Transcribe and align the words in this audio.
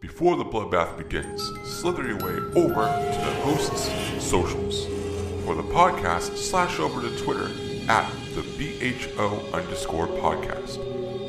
Before 0.00 0.36
the 0.36 0.44
bloodbath 0.44 0.96
begins, 0.96 1.42
slither 1.64 2.06
your 2.06 2.18
way 2.18 2.36
over 2.54 2.86
to 2.86 3.18
the 3.18 3.40
host's 3.42 3.90
socials. 4.24 4.86
For 5.44 5.56
the 5.56 5.64
podcast, 5.64 6.36
slash 6.36 6.78
over 6.78 7.02
to 7.02 7.18
Twitter 7.18 7.50
at 7.88 8.08
the 8.36 8.42
BHO 8.42 9.52
underscore 9.52 10.06
podcast. 10.06 10.78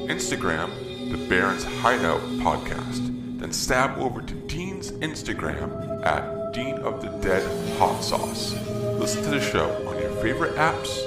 Instagram, 0.07 0.69
the 1.09 1.17
Barrens 1.27 1.63
Hideout 1.63 2.21
podcast. 2.43 3.39
Then 3.39 3.51
stab 3.51 3.97
over 3.97 4.21
to 4.21 4.33
Dean's 4.35 4.91
Instagram 4.91 6.05
at 6.05 6.53
Dean 6.53 6.75
of 6.75 7.01
the 7.01 7.09
Dead 7.27 7.41
Hot 7.79 8.03
Sauce. 8.03 8.53
Listen 8.99 9.23
to 9.23 9.31
the 9.31 9.41
show 9.41 9.71
on 9.87 9.99
your 9.99 10.11
favorite 10.21 10.53
apps 10.57 11.01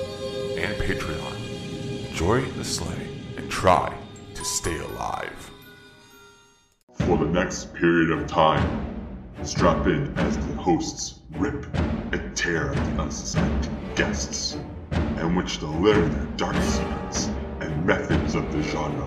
and 0.58 0.74
Patreon. 0.82 2.08
Enjoy 2.08 2.40
the 2.40 2.64
sleigh 2.64 3.08
and 3.36 3.48
try 3.48 3.96
to 4.34 4.44
stay 4.44 4.79
alive. 4.79 5.52
The 7.23 7.29
next 7.29 7.73
period 7.75 8.11
of 8.11 8.27
time, 8.27 8.84
strap 9.44 9.86
in 9.86 10.12
as 10.18 10.36
the 10.36 10.54
hosts 10.54 11.21
rip 11.36 11.72
and 11.76 12.36
tear 12.36 12.72
at 12.72 12.96
the 12.96 13.03
unsuspecting 13.03 13.79
guests, 13.95 14.58
in 14.90 15.36
which 15.36 15.61
they'll 15.61 15.71
learn 15.71 16.11
their 16.11 16.26
dark 16.36 16.57
secrets 16.57 17.31
and 17.61 17.86
methods 17.86 18.35
of 18.35 18.50
the 18.53 18.61
genre. 18.64 19.07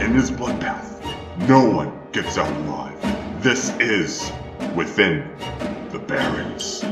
In 0.00 0.16
this 0.16 0.30
bloodbath, 0.30 1.04
no 1.46 1.62
one 1.68 1.92
gets 2.10 2.38
out 2.38 2.50
alive. 2.64 3.42
This 3.42 3.68
is 3.80 4.32
Within 4.74 5.30
the 5.92 5.98
Barrens. 5.98 6.82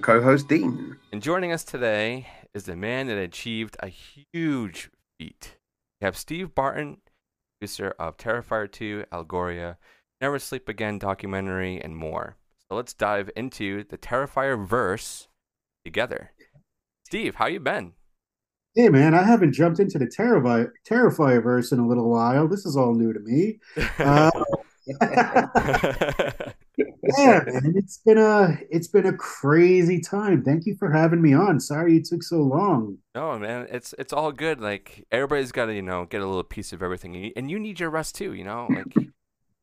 Your 0.00 0.20
co 0.20 0.24
host, 0.24 0.48
Dean. 0.48 0.96
And 1.12 1.22
joining 1.22 1.52
us 1.52 1.62
today 1.62 2.26
is 2.54 2.64
the 2.64 2.76
man 2.76 3.06
that 3.08 3.18
achieved 3.18 3.76
a 3.80 3.88
huge 3.88 4.90
feat. 5.18 5.58
We 6.00 6.06
have 6.06 6.16
Steve 6.16 6.54
Barton, 6.54 6.98
producer 7.58 7.94
of 7.98 8.16
Terrifier 8.16 8.70
2, 8.70 9.04
Algoria, 9.12 9.76
Never 10.20 10.38
Sleep 10.38 10.68
Again 10.68 10.98
documentary, 10.98 11.80
and 11.82 11.96
more. 11.96 12.36
So 12.68 12.76
let's 12.76 12.94
dive 12.94 13.30
into 13.36 13.84
the 13.84 13.98
Terrifier 13.98 14.66
verse 14.66 15.28
together. 15.84 16.32
Steve, 17.04 17.34
how 17.34 17.46
you 17.46 17.60
been? 17.60 17.92
Hey 18.74 18.88
man, 18.88 19.14
I 19.14 19.24
haven't 19.24 19.52
jumped 19.52 19.80
into 19.80 19.98
the 19.98 20.06
Terrifier 20.06 20.70
Terrifier 20.88 21.42
verse 21.42 21.72
in 21.72 21.78
a 21.78 21.86
little 21.86 22.08
while. 22.08 22.48
This 22.48 22.64
is 22.64 22.76
all 22.76 22.94
new 22.94 23.12
to 23.12 23.20
me. 23.20 23.58
Uh, 23.98 24.30
yeah, 27.18 27.40
man, 27.46 27.74
it's 27.76 27.98
been 27.98 28.18
a 28.18 28.58
it's 28.70 28.88
been 28.88 29.06
a 29.06 29.12
crazy 29.12 30.00
time. 30.00 30.42
Thank 30.42 30.66
you 30.66 30.76
for 30.76 30.90
having 30.90 31.20
me 31.20 31.34
on. 31.34 31.60
Sorry 31.60 31.96
it 31.96 32.04
took 32.04 32.22
so 32.22 32.36
long. 32.36 32.98
no, 33.14 33.38
man, 33.38 33.66
it's 33.70 33.94
it's 33.98 34.12
all 34.12 34.32
good. 34.32 34.60
Like 34.60 35.06
everybody's 35.10 35.52
got 35.52 35.66
to, 35.66 35.74
you 35.74 35.82
know, 35.82 36.04
get 36.04 36.20
a 36.20 36.26
little 36.26 36.42
piece 36.42 36.72
of 36.72 36.82
everything, 36.82 37.32
and 37.36 37.50
you, 37.50 37.58
need 37.58 37.80
your 37.80 37.90
rest 37.90 38.14
too. 38.14 38.32
You 38.32 38.44
know, 38.44 38.68
like 38.70 39.08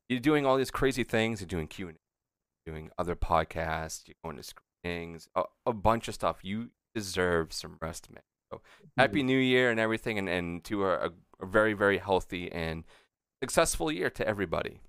you're 0.10 0.20
doing 0.20 0.46
all 0.46 0.58
these 0.58 0.72
crazy 0.72 1.04
things. 1.04 1.42
You're 1.42 1.48
doing 1.48 1.68
Q 1.68 1.90
and 1.90 1.98
A, 1.98 2.70
doing 2.70 2.90
other 2.98 3.16
podcasts. 3.16 4.08
You're 4.08 4.16
going 4.24 4.38
to 4.38 4.44
screenings, 4.44 5.28
a, 5.36 5.44
a 5.66 5.74
bunch 5.74 6.08
of 6.08 6.14
stuff. 6.14 6.40
You 6.44 6.70
deserve 6.94 7.54
some 7.54 7.78
rest, 7.82 8.10
man. 8.12 8.24
So 8.52 8.62
happy 8.98 9.24
New 9.24 9.38
Year 9.38 9.72
and 9.72 9.80
everything, 9.80 10.18
and 10.18 10.30
and 10.30 10.64
to 10.66 10.86
a, 10.86 11.12
a 11.42 11.46
very 11.46 11.74
very 11.74 11.98
healthy 11.98 12.52
and 12.52 12.84
successful 13.42 13.92
year 13.92 14.10
to 14.10 14.28
everybody. 14.28 14.80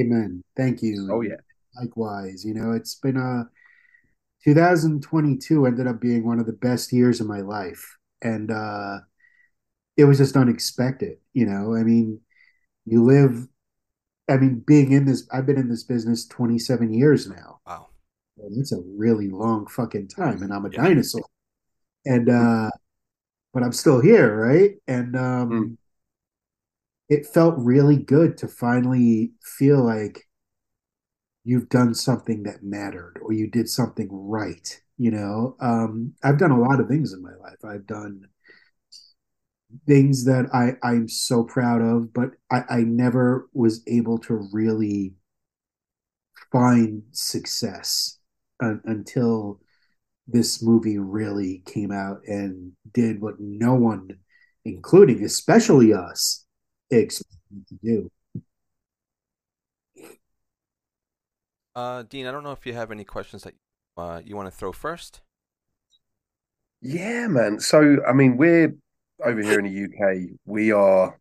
Amen. 0.00 0.42
Thank 0.56 0.82
you. 0.82 1.08
Oh, 1.10 1.20
yeah. 1.20 1.36
Likewise, 1.80 2.44
you 2.44 2.54
know, 2.54 2.72
it's 2.72 2.94
been 2.96 3.16
a 3.16 3.48
2022 4.44 5.66
ended 5.66 5.86
up 5.86 6.00
being 6.00 6.26
one 6.26 6.40
of 6.40 6.46
the 6.46 6.52
best 6.52 6.92
years 6.92 7.20
of 7.20 7.26
my 7.26 7.40
life. 7.40 7.98
And 8.22 8.50
uh 8.50 8.98
it 9.96 10.04
was 10.04 10.18
just 10.18 10.36
unexpected, 10.36 11.18
you 11.32 11.46
know. 11.46 11.74
I 11.74 11.82
mean, 11.84 12.20
you 12.86 13.04
live 13.04 13.48
I 14.28 14.38
mean, 14.38 14.64
being 14.66 14.92
in 14.92 15.06
this 15.06 15.28
I've 15.32 15.46
been 15.46 15.58
in 15.58 15.68
this 15.68 15.84
business 15.84 16.26
27 16.28 16.92
years 16.94 17.28
now. 17.28 17.60
Wow. 17.66 17.88
And 18.38 18.58
it's 18.58 18.72
a 18.72 18.80
really 18.96 19.28
long 19.30 19.66
fucking 19.68 20.08
time 20.08 20.42
and 20.42 20.52
I'm 20.52 20.66
a 20.66 20.70
Yeah. 20.70 20.84
dinosaur. 20.84 21.26
And 22.06 22.28
uh 22.30 22.70
but 23.54 23.62
I'm 23.62 23.72
still 23.72 24.00
here, 24.00 24.36
right? 24.36 24.72
And 24.88 25.16
um 25.16 25.50
Mm. 25.50 25.76
it 27.08 27.26
felt 27.26 27.54
really 27.58 27.96
good 27.96 28.36
to 28.38 28.48
finally 28.48 29.32
feel 29.42 29.84
like 29.84 30.26
you've 31.44 31.68
done 31.68 31.94
something 31.94 32.42
that 32.44 32.62
mattered 32.62 33.18
or 33.22 33.32
you 33.32 33.48
did 33.48 33.68
something 33.68 34.08
right, 34.10 34.80
you 34.98 35.10
know? 35.10 35.56
Um 35.60 36.14
I've 36.22 36.38
done 36.38 36.50
a 36.52 36.60
lot 36.60 36.80
of 36.80 36.88
things 36.88 37.12
in 37.12 37.22
my 37.22 37.34
life. 37.36 37.64
I've 37.64 37.86
done 37.86 38.28
things 39.86 40.24
that 40.24 40.46
I 40.54 40.76
I'm 40.86 41.08
so 41.08 41.42
proud 41.44 41.82
of, 41.82 42.12
but 42.12 42.30
I 42.50 42.62
I 42.68 42.80
never 42.82 43.48
was 43.52 43.82
able 43.86 44.18
to 44.20 44.48
really 44.52 45.14
find 46.52 47.02
success 47.12 48.18
un 48.60 48.80
until 48.84 49.60
this 50.28 50.62
movie 50.62 50.98
really 50.98 51.62
came 51.66 51.92
out 51.92 52.22
and 52.26 52.72
did 52.94 53.20
what 53.20 53.40
no 53.40 53.74
one, 53.74 54.08
including 54.64 55.24
especially 55.24 55.92
us, 55.94 56.46
expected 56.90 57.66
to 57.68 57.76
do. 57.82 58.10
Uh, 61.74 62.02
Dean, 62.04 62.26
I 62.26 62.32
don't 62.32 62.44
know 62.44 62.52
if 62.52 62.66
you 62.66 62.72
have 62.74 62.90
any 62.90 63.04
questions 63.04 63.42
that 63.42 63.54
uh, 63.96 64.20
you 64.24 64.36
want 64.36 64.46
to 64.46 64.56
throw 64.56 64.72
first. 64.72 65.22
Yeah, 66.80 67.26
man. 67.28 67.60
So, 67.60 67.98
I 68.06 68.12
mean, 68.12 68.36
we're 68.36 68.74
over 69.24 69.42
here 69.42 69.58
in 69.58 69.64
the 69.64 69.70
UK. 69.70 70.36
We 70.44 70.72
are. 70.72 71.18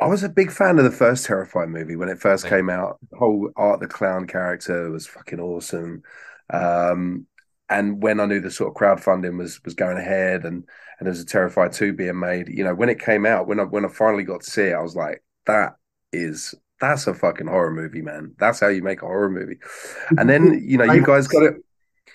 I 0.00 0.06
was 0.06 0.24
a 0.24 0.28
big 0.28 0.50
fan 0.52 0.78
of 0.78 0.84
the 0.84 0.90
first 0.90 1.26
Terrifier 1.26 1.68
movie 1.68 1.96
when 1.96 2.08
it 2.08 2.20
first 2.20 2.46
came 2.46 2.68
out. 2.68 2.98
The 3.10 3.18
whole 3.18 3.50
Art 3.56 3.80
the 3.80 3.86
Clown 3.88 4.26
character 4.26 4.90
was 4.90 5.06
fucking 5.06 5.40
awesome. 5.40 6.02
Um, 6.50 7.26
and 7.68 8.02
when 8.02 8.20
I 8.20 8.26
knew 8.26 8.40
the 8.40 8.50
sort 8.50 8.70
of 8.70 8.76
crowdfunding 8.76 9.38
was 9.38 9.62
was 9.64 9.74
going 9.74 9.98
ahead 9.98 10.44
and 10.44 10.64
and 10.98 11.06
there 11.06 11.10
was 11.10 11.22
a 11.22 11.26
Terrifier 11.26 11.74
2 11.74 11.92
being 11.94 12.18
made, 12.18 12.48
you 12.48 12.64
know, 12.64 12.74
when 12.74 12.88
it 12.88 13.00
came 13.00 13.26
out, 13.26 13.46
when 13.46 13.60
I 13.60 13.64
when 13.64 13.84
I 13.84 13.88
finally 13.88 14.24
got 14.24 14.42
to 14.42 14.50
see 14.50 14.64
it, 14.64 14.74
I 14.74 14.82
was 14.82 14.96
like, 14.96 15.22
that 15.46 15.76
is 16.12 16.54
that's 16.82 17.06
a 17.06 17.14
fucking 17.14 17.46
horror 17.46 17.70
movie, 17.70 18.02
man. 18.02 18.34
That's 18.38 18.60
how 18.60 18.68
you 18.68 18.82
make 18.82 19.02
a 19.02 19.06
horror 19.06 19.30
movie. 19.30 19.58
And 20.18 20.28
then, 20.28 20.62
you 20.66 20.76
know, 20.76 20.84
you 20.84 21.02
guys 21.02 21.28
got 21.28 21.44
it 21.44 21.54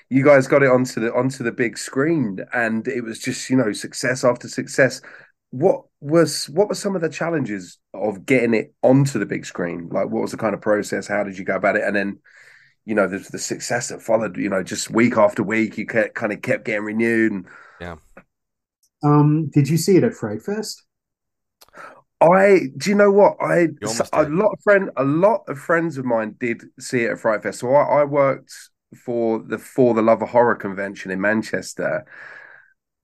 you 0.10 0.24
guys 0.24 0.48
got 0.48 0.64
it 0.64 0.70
onto 0.70 1.02
the 1.02 1.14
onto 1.14 1.44
the 1.44 1.52
big 1.52 1.78
screen 1.78 2.40
and 2.54 2.88
it 2.88 3.02
was 3.02 3.20
just, 3.20 3.50
you 3.50 3.58
know, 3.58 3.72
success 3.74 4.24
after 4.24 4.48
success. 4.48 5.02
What 5.52 5.84
was 6.02 6.50
what 6.50 6.70
were 6.70 6.76
some 6.76 6.96
of 6.96 7.02
the 7.02 7.10
challenges 7.10 7.80
of 7.94 8.26
getting 8.26 8.54
it 8.54 8.74
onto 8.84 9.20
the 9.20 9.26
big 9.26 9.46
screen? 9.46 9.90
Like 9.90 10.10
what 10.10 10.22
was 10.22 10.32
the 10.32 10.38
kind 10.38 10.54
of 10.54 10.62
process? 10.62 11.08
How 11.08 11.24
did 11.24 11.38
you 11.38 11.46
go 11.46 11.56
about 11.56 11.78
it? 11.78 11.84
And 11.84 11.96
then 11.96 12.20
you 12.86 12.96
know, 12.96 13.08
the, 13.08 13.20
the 13.20 13.40
success 13.40 13.90
that 13.90 14.02
followed, 14.02 14.38
you 14.38 14.50
know, 14.50 14.64
just 14.64 14.90
week 14.90 15.18
after 15.18 15.44
week, 15.44 15.78
you 15.78 15.86
kept, 15.86 16.16
kind 16.16 16.32
of 16.32 16.42
kept 16.42 16.66
getting 16.66 16.86
renewed. 16.86 17.34
And 17.34 17.48
yeah 17.82 17.98
Um, 19.04 19.50
did 19.50 19.70
you 19.70 19.78
see 19.78 19.98
it 19.98 20.04
at 20.06 20.14
Fright 20.14 20.42
Fest? 20.42 20.84
I, 22.20 22.70
do 22.76 22.90
you 22.90 22.96
know 22.96 23.12
what? 23.12 23.38
I 23.40 23.68
a 24.14 24.24
lot 24.30 24.52
of 24.52 24.60
friend, 24.64 24.90
a 24.98 25.04
lot 25.04 25.44
of 25.48 25.60
friends 25.60 25.98
of 25.98 26.06
mine 26.06 26.36
did 26.40 26.64
see 26.80 27.04
it 27.04 27.12
at 27.12 27.20
Fright 27.20 27.44
Fest. 27.44 27.60
So 27.60 27.74
I, 27.74 28.02
I 28.02 28.04
worked 28.06 28.54
for 29.06 29.40
the 29.40 29.58
for 29.58 29.94
the 29.94 30.02
Love 30.02 30.22
of 30.22 30.30
Horror 30.30 30.56
convention 30.56 31.12
in 31.12 31.22
Manchester, 31.22 32.06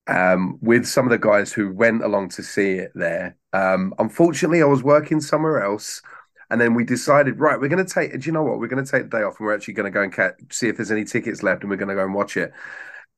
um, 0.07 0.57
with 0.61 0.85
some 0.85 1.05
of 1.05 1.11
the 1.11 1.19
guys 1.19 1.53
who 1.53 1.71
went 1.71 2.03
along 2.03 2.29
to 2.29 2.43
see 2.43 2.71
it 2.71 2.91
there. 2.95 3.37
Um, 3.53 3.93
unfortunately, 3.99 4.61
I 4.61 4.65
was 4.65 4.83
working 4.83 5.21
somewhere 5.21 5.63
else. 5.63 6.01
And 6.49 6.61
then 6.61 6.75
we 6.75 6.83
decided, 6.83 7.39
right, 7.39 7.59
we're 7.59 7.67
going 7.67 7.83
to 7.83 7.93
take, 7.93 8.11
do 8.11 8.25
you 8.27 8.31
know 8.31 8.43
what? 8.43 8.59
We're 8.59 8.67
going 8.67 8.83
to 8.83 8.91
take 8.91 9.09
the 9.09 9.17
day 9.17 9.23
off 9.23 9.39
and 9.39 9.47
we're 9.47 9.55
actually 9.55 9.73
going 9.73 9.91
to 9.91 9.91
go 9.91 10.03
and 10.03 10.13
ca- 10.13 10.33
see 10.51 10.67
if 10.67 10.77
there's 10.77 10.91
any 10.91 11.03
tickets 11.03 11.41
left 11.41 11.63
and 11.63 11.69
we're 11.69 11.77
going 11.77 11.89
to 11.89 11.95
go 11.95 12.03
and 12.03 12.13
watch 12.13 12.37
it. 12.37 12.51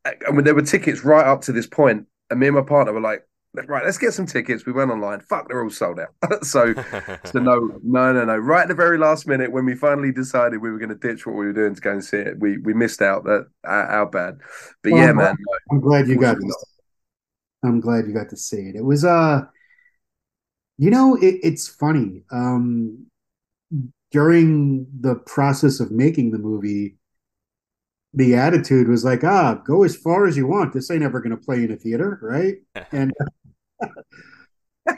And 0.06 0.38
when 0.38 0.46
there 0.46 0.56
were 0.56 0.62
tickets 0.62 1.04
right 1.04 1.26
up 1.26 1.42
to 1.42 1.52
this 1.52 1.68
point, 1.68 2.08
and 2.30 2.40
me 2.40 2.48
and 2.48 2.56
my 2.56 2.62
partner 2.62 2.94
were 2.94 3.02
like, 3.02 3.28
right, 3.68 3.86
let's 3.86 3.98
get 3.98 4.14
some 4.14 4.26
tickets. 4.26 4.66
We 4.66 4.74
went 4.74 4.92
online. 4.92 5.20
Fuck, 5.22 5.48
they're 5.48 5.64
all 5.64 5.70
sold 5.70 6.00
out. 6.00 6.44
so, 6.46 6.74
so 7.26 7.40
no, 7.40 7.80
no, 7.84 8.14
no, 8.14 8.26
no. 8.26 8.38
Right 8.38 8.64
at 8.64 8.68
the 8.68 8.76
very 8.76 8.98
last 8.98 9.28
minute, 9.28 9.52
when 9.52 9.66
we 9.66 9.76
finally 9.76 10.12
decided 10.12 10.62
we 10.62 10.72
were 10.72 10.80
going 10.80 10.90
to 10.90 10.96
ditch 10.96 11.26
what 11.26 11.36
we 11.36 11.46
were 11.46 11.54
doing 11.54 11.76
to 11.76 11.82
go 11.82 11.92
and 11.92 12.04
see 12.04 12.18
it, 12.18 12.40
we 12.40 12.58
we 12.58 12.74
missed 12.74 13.02
out. 13.02 13.24
That 13.26 13.48
our, 13.64 13.88
our 13.88 14.06
bad. 14.06 14.40
But 14.84 14.94
Well, 14.94 15.02
yeah, 15.02 15.10
I'm 15.10 15.16
man. 15.18 15.36
I'm 15.72 15.80
glad 15.82 16.08
you 16.08 16.20
got. 16.20 16.36
To, 16.36 16.56
I'm 17.64 17.80
glad 17.80 18.06
you 18.08 18.14
got 18.14 18.30
to 18.30 18.38
see 18.38 18.70
it. 18.70 18.76
It 18.76 18.86
was 18.86 19.04
uh, 19.04 19.42
you 20.78 20.90
know, 20.90 21.16
it, 21.16 21.40
it's 21.42 21.68
funny. 21.68 22.24
Um, 22.32 23.08
during 24.12 24.88
the 25.00 25.16
process 25.16 25.80
of 25.80 25.92
making 25.92 26.32
the 26.32 26.38
movie, 26.38 26.98
the 28.14 28.36
attitude 28.36 28.88
was 28.88 29.04
like, 29.04 29.24
ah, 29.24 29.56
go 29.66 29.84
as 29.84 29.96
far 29.96 30.26
as 30.26 30.38
you 30.38 30.48
want. 30.48 30.74
This 30.74 30.90
ain't 30.90 31.04
ever 31.04 31.20
going 31.20 31.36
to 31.36 31.44
play 31.44 31.64
in 31.64 31.72
a 31.72 31.76
theater, 31.76 32.20
right? 32.22 32.56
And 32.92 33.14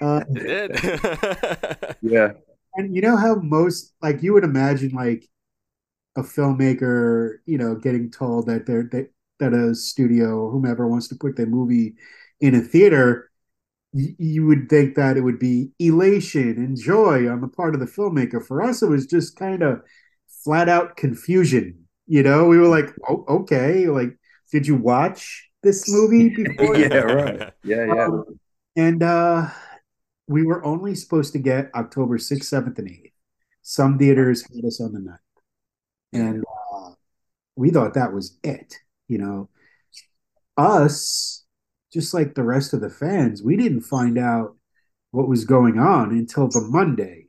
uh, 0.01 0.21
It 0.35 0.43
did. 0.45 0.71
Yeah. 2.01 2.33
and 2.75 2.95
you 2.95 3.01
know 3.01 3.17
how 3.17 3.35
most 3.35 3.93
like 4.01 4.21
you 4.23 4.33
would 4.33 4.43
imagine 4.43 4.91
like 4.91 5.25
a 6.17 6.21
filmmaker, 6.23 7.37
you 7.45 7.57
know, 7.57 7.75
getting 7.75 8.11
told 8.11 8.47
that 8.47 8.65
they're 8.65 8.89
that 8.91 9.09
that 9.39 9.53
a 9.53 9.75
studio 9.75 10.39
or 10.41 10.51
whomever 10.51 10.87
wants 10.87 11.07
to 11.09 11.15
put 11.15 11.37
their 11.37 11.47
movie 11.47 11.95
in 12.41 12.55
a 12.55 12.61
theater, 12.61 13.31
y- 13.93 14.15
you 14.19 14.45
would 14.47 14.69
think 14.69 14.95
that 14.95 15.17
it 15.17 15.21
would 15.21 15.39
be 15.39 15.71
elation 15.79 16.51
and 16.57 16.77
joy 16.79 17.29
on 17.29 17.41
the 17.41 17.47
part 17.49 17.73
of 17.75 17.81
the 17.81 17.87
filmmaker. 17.87 18.45
For 18.45 18.61
us, 18.63 18.81
it 18.83 18.89
was 18.89 19.07
just 19.07 19.37
kind 19.37 19.63
of 19.63 19.81
flat 20.45 20.69
out 20.69 20.97
confusion. 20.97 21.87
You 22.07 22.23
know, 22.23 22.47
we 22.47 22.57
were 22.59 22.67
like, 22.67 22.93
oh, 23.09 23.25
okay, 23.29 23.87
like, 23.89 24.17
did 24.51 24.67
you 24.67 24.75
watch 24.75 25.49
this 25.63 25.89
movie 25.89 26.29
before? 26.29 26.77
Yeah, 26.77 26.97
right. 26.97 27.49
Yeah, 27.63 27.85
yeah. 27.85 28.07
Um, 28.07 28.39
and 28.77 29.01
uh, 29.01 29.49
we 30.27 30.43
were 30.43 30.63
only 30.63 30.93
supposed 30.93 31.33
to 31.33 31.39
get 31.39 31.73
October 31.73 32.19
6th, 32.19 32.43
7th, 32.43 32.77
and 32.77 32.87
8th. 32.87 33.11
Some 33.63 33.97
theaters 33.97 34.43
had 34.43 34.63
us 34.63 34.79
on 34.79 34.93
the 34.93 34.99
9th. 34.99 35.17
And 36.13 36.43
uh, 36.73 36.91
we 37.55 37.71
thought 37.71 37.95
that 37.95 38.13
was 38.13 38.37
it. 38.43 38.75
You 39.07 39.17
know, 39.17 39.49
us, 40.57 41.43
just 41.91 42.13
like 42.13 42.35
the 42.35 42.43
rest 42.43 42.73
of 42.73 42.81
the 42.81 42.89
fans, 42.89 43.41
we 43.41 43.57
didn't 43.57 43.81
find 43.81 44.17
out 44.17 44.55
what 45.11 45.27
was 45.27 45.43
going 45.43 45.79
on 45.79 46.11
until 46.11 46.47
the 46.47 46.61
Monday 46.61 47.27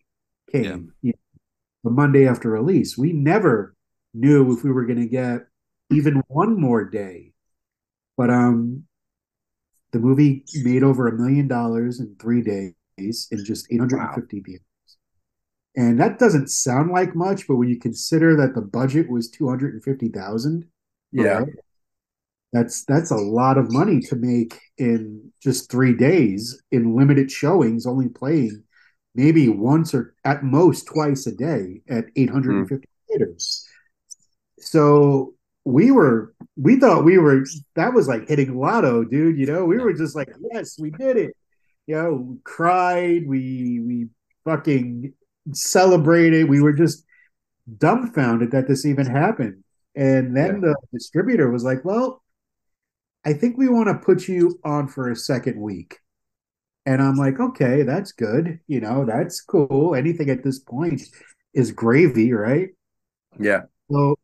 came, 0.53 0.93
you 1.01 1.13
know, 1.13 1.41
the 1.85 1.91
Monday 1.91 2.27
after 2.29 2.51
release. 2.51 2.99
We 2.99 3.13
never 3.13 3.75
knew 4.13 4.53
if 4.53 4.65
we 4.65 4.71
were 4.71 4.85
going 4.85 5.01
to 5.01 5.09
get 5.09 5.47
even 5.91 6.23
one 6.29 6.61
more 6.61 6.85
day. 6.85 7.33
But 8.17 8.31
um, 8.31 8.88
the 9.93 9.99
movie 9.99 10.45
made 10.63 10.83
over 10.83 11.09
a 11.09 11.17
million 11.17 11.49
dollars 11.49 12.01
in 12.01 12.15
three 12.21 12.43
days 12.43 13.29
in 13.31 13.45
just 13.45 13.67
850 13.71 14.41
theaters. 14.41 14.63
And 15.77 16.01
that 16.01 16.19
doesn't 16.19 16.51
sound 16.51 16.91
like 16.91 17.15
much, 17.15 17.47
but 17.47 17.57
when 17.57 17.69
you 17.69 17.79
consider 17.79 18.37
that 18.37 18.55
the 18.55 18.63
budget 18.63 19.09
was 19.09 19.31
250,000, 19.31 20.65
Yeah. 21.13 21.45
that's 22.53 22.85
that's 22.85 23.11
a 23.11 23.17
lot 23.17 23.59
of 23.59 23.71
money 23.71 24.01
to 24.01 24.17
make 24.17 24.59
in 24.79 25.33
just 25.41 25.71
three 25.71 25.95
days 25.95 26.61
in 26.71 26.97
limited 26.97 27.31
showings, 27.31 27.87
only 27.87 28.09
playing 28.09 28.65
maybe 29.15 29.49
once 29.49 29.95
or 29.95 30.15
at 30.25 30.43
most 30.43 30.87
twice 30.87 31.27
a 31.27 31.33
day 31.33 31.83
at 31.89 32.07
850 32.17 32.87
hmm. 32.87 33.13
theaters. 33.13 33.67
So 34.59 35.35
we 35.65 35.91
were 35.91 36.35
we 36.57 36.79
thought 36.81 37.05
we 37.05 37.19
were 37.19 37.45
that 37.77 37.93
was 37.93 38.09
like 38.09 38.29
hitting 38.29 38.59
lotto, 38.59 39.05
dude. 39.05 39.39
You 39.39 39.47
know, 39.47 39.65
we 39.65 39.79
were 39.79 39.93
just 39.93 40.17
like, 40.17 40.31
yes, 40.53 40.79
we 40.79 40.91
did 40.91 41.17
it. 41.17 41.37
You 41.87 41.97
know, 41.97 42.15
we 42.15 42.37
cried, 42.45 43.27
we 43.27 43.81
we 43.81 44.07
fucking 44.45 45.15
celebrated. 45.53 46.49
We 46.49 46.61
were 46.61 46.73
just 46.73 47.05
dumbfounded 47.77 48.51
that 48.53 48.69
this 48.69 48.87
even 48.87 49.07
happened. 49.07 49.65
And 49.95 50.37
then 50.37 50.61
the 50.61 50.75
distributor 50.93 51.51
was 51.51 51.65
like, 51.65 51.85
Well, 51.85 52.23
I 53.25 53.33
think 53.33 53.59
we 53.59 53.69
want 53.69 53.89
to 53.89 53.95
put 53.95 54.29
you 54.29 54.59
on 54.65 54.89
for 54.89 55.11
a 55.11 55.17
second 55.17 55.61
week. 55.61 55.99
And 56.87 57.03
I'm 57.03 57.17
like, 57.17 57.39
okay, 57.39 57.83
that's 57.83 58.13
good. 58.13 58.61
You 58.67 58.81
know, 58.81 59.05
that's 59.05 59.43
cool. 59.43 59.95
Anything 59.95 60.31
at 60.31 60.43
this 60.43 60.59
point 60.59 61.03
is 61.53 61.71
gravy, 61.71 62.33
right? 62.33 62.71
Yeah. 63.39 63.63
So 63.91 64.17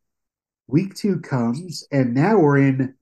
week 0.67 0.95
two 0.95 1.21
comes, 1.21 1.87
and 1.93 2.15
now 2.15 2.39
we're 2.39 2.59
in 2.59 2.95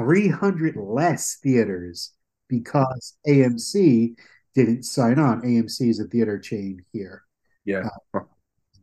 300 0.00 0.76
less 0.76 1.36
theaters 1.42 2.12
because 2.48 3.16
AMC 3.26 4.16
didn't 4.54 4.82
sign 4.84 5.18
on. 5.18 5.42
AMC 5.42 5.88
is 5.88 6.00
a 6.00 6.04
theater 6.04 6.38
chain 6.38 6.84
here 6.92 7.22
Yeah. 7.64 7.88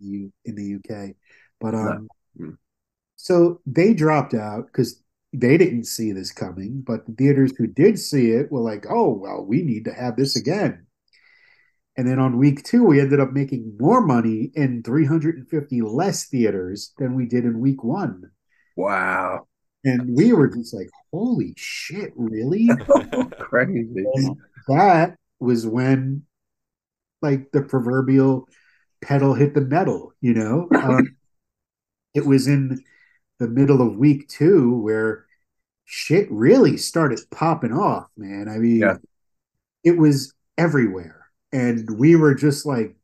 in 0.01 0.11
the, 0.11 0.31
in 0.45 0.55
the 0.55 0.75
UK. 0.75 1.15
But 1.59 1.75
um, 1.75 2.07
Mm. 2.39 2.57
so 3.15 3.61
they 3.65 3.93
dropped 3.93 4.33
out 4.35 4.67
because 4.67 5.01
they 5.33 5.57
didn't 5.57 5.85
see 5.85 6.11
this 6.11 6.31
coming. 6.31 6.81
But 6.81 7.05
the 7.05 7.13
theaters 7.13 7.51
who 7.57 7.67
did 7.67 7.99
see 7.99 8.31
it 8.31 8.51
were 8.51 8.61
like, 8.61 8.85
oh, 8.89 9.11
well, 9.11 9.43
we 9.45 9.63
need 9.63 9.85
to 9.85 9.93
have 9.93 10.15
this 10.15 10.35
again. 10.35 10.86
And 11.97 12.07
then 12.07 12.19
on 12.19 12.37
week 12.37 12.63
two, 12.63 12.83
we 12.83 13.01
ended 13.01 13.19
up 13.19 13.31
making 13.33 13.75
more 13.79 14.01
money 14.01 14.51
in 14.53 14.83
350 14.83 15.81
less 15.81 16.25
theaters 16.25 16.93
than 16.99 17.15
we 17.15 17.25
did 17.25 17.43
in 17.43 17.59
week 17.59 17.83
one. 17.83 18.29
Wow. 18.75 19.47
And 19.83 20.15
we 20.15 20.31
were 20.31 20.47
just 20.47 20.73
like, 20.75 20.89
holy 21.11 21.53
shit, 21.57 22.13
really? 22.15 22.69
Crazy. 23.39 24.05
And 24.13 24.37
that 24.67 25.15
was 25.39 25.65
when, 25.65 26.23
like, 27.21 27.51
the 27.51 27.63
proverbial 27.63 28.47
pedal 29.01 29.33
hit 29.33 29.55
the 29.55 29.61
metal, 29.61 30.13
you 30.21 30.33
know? 30.33 30.67
Um, 30.75 31.15
it 32.13 32.25
was 32.25 32.47
in 32.47 32.83
the 33.39 33.47
middle 33.47 33.81
of 33.81 33.95
week 33.95 34.27
two 34.27 34.77
where 34.79 35.25
shit 35.85 36.27
really 36.31 36.77
started 36.77 37.19
popping 37.31 37.73
off, 37.73 38.07
man. 38.17 38.49
I 38.49 38.57
mean, 38.57 38.77
Yeah. 38.77 38.97
it 39.83 39.97
was 39.97 40.33
everywhere. 40.57 41.16
And 41.51 41.89
we 41.97 42.15
were 42.15 42.35
just 42.35 42.65
like, 42.65 42.95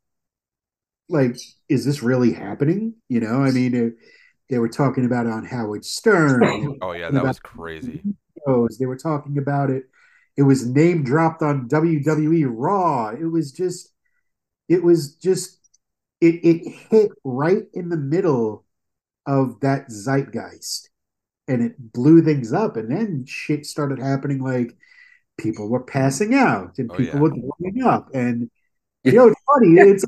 like, 1.10 1.38
is 1.69 1.86
this 1.86 2.04
really 2.04 2.34
happening? 2.34 2.95
You 3.10 3.22
know, 3.22 3.44
I 3.44 3.51
mean, 3.51 3.74
it, 3.74 3.94
they 4.50 4.60
were 4.60 4.69
talking 4.69 5.06
about 5.06 5.25
it 5.25 5.31
on 5.31 5.45
Howard 5.45 5.86
Stern. 5.86 6.44
Oh, 6.44 6.78
oh 6.81 6.92
yeah, 6.92 7.12
that 7.12 7.24
was 7.24 7.40
crazy. 7.40 8.01
shows. 8.45 8.78
They 8.78 8.86
were 8.86 8.98
talking 8.98 9.38
about 9.38 9.69
it. 9.69 9.84
It 10.36 10.44
was 10.44 10.66
name 10.66 11.04
dropped 11.04 11.42
on 11.42 11.68
WWE 11.69 12.45
Raw. 12.50 13.10
It 13.10 13.25
was 13.25 13.51
just, 13.51 13.94
it 14.68 14.84
was 14.84 15.16
just, 15.16 15.60
it 16.22 16.36
it 16.44 16.68
hit 16.89 17.12
right 17.24 17.63
in 17.74 17.89
the 17.89 17.98
middle 17.98 18.66
of 19.25 19.60
that 19.62 19.89
zeitgeist, 19.89 20.89
and 21.48 21.62
it 21.62 21.94
blew 21.94 22.22
things 22.22 22.54
up. 22.54 22.78
And 22.78 22.89
then 22.89 23.25
shit 23.28 23.66
started 23.66 24.00
happening. 24.00 24.42
Like 24.42 24.75
people 25.38 25.69
were 25.69 25.83
passing 25.83 26.33
out, 26.35 26.77
and 26.80 26.89
Oh, 26.89 26.95
people 26.95 27.19
yeah. 27.19 27.19
were 27.19 27.31
blowing 27.31 27.83
up, 27.83 28.09
and. 28.13 28.50
You 29.06 29.13
know, 29.13 29.27
it's 29.30 29.41
funny. 29.47 29.69
It's 29.80 30.03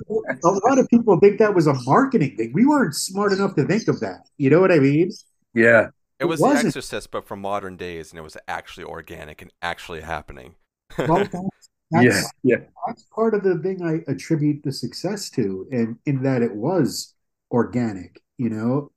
a 0.45 0.49
lot 0.69 0.79
of 0.79 0.87
people 0.89 1.19
think 1.19 1.39
that 1.39 1.55
was 1.55 1.67
a 1.67 1.73
marketing 1.85 2.37
thing. 2.37 2.51
We 2.53 2.65
weren't 2.65 2.95
smart 2.95 3.33
enough 3.33 3.55
to 3.55 3.65
think 3.65 3.87
of 3.87 4.01
that. 4.01 4.27
You 4.37 4.49
know 4.49 4.59
what 4.61 4.71
I 4.71 4.79
mean? 4.79 5.11
Yeah. 5.53 5.89
It 6.19 6.25
It 6.25 6.25
was 6.25 6.41
The 6.41 6.47
wasn't. 6.47 6.75
Exorcist, 6.75 7.11
but 7.11 7.27
from 7.27 7.41
modern 7.41 7.77
days, 7.77 8.11
and 8.11 8.19
it 8.19 8.23
was 8.23 8.37
actually 8.47 8.83
organic 8.85 9.41
and 9.41 9.51
actually 9.61 10.01
happening. 10.01 10.55
Well, 11.05 11.19
that's, 11.19 11.69
Yeah. 11.91 12.11
that's 12.11 12.31
Yeah. 12.43 12.57
that's 12.87 13.03
part 13.15 13.33
of 13.33 13.43
the 13.43 13.57
thing 13.59 13.81
I 13.83 14.03
attribute 14.11 14.63
the 14.63 14.71
success 14.71 15.29
to, 15.31 15.67
and 15.71 15.97
in 16.05 16.23
that 16.23 16.41
it 16.41 16.55
was 16.55 17.13
organic. 17.51 18.21
You 18.37 18.49
know, 18.49 18.91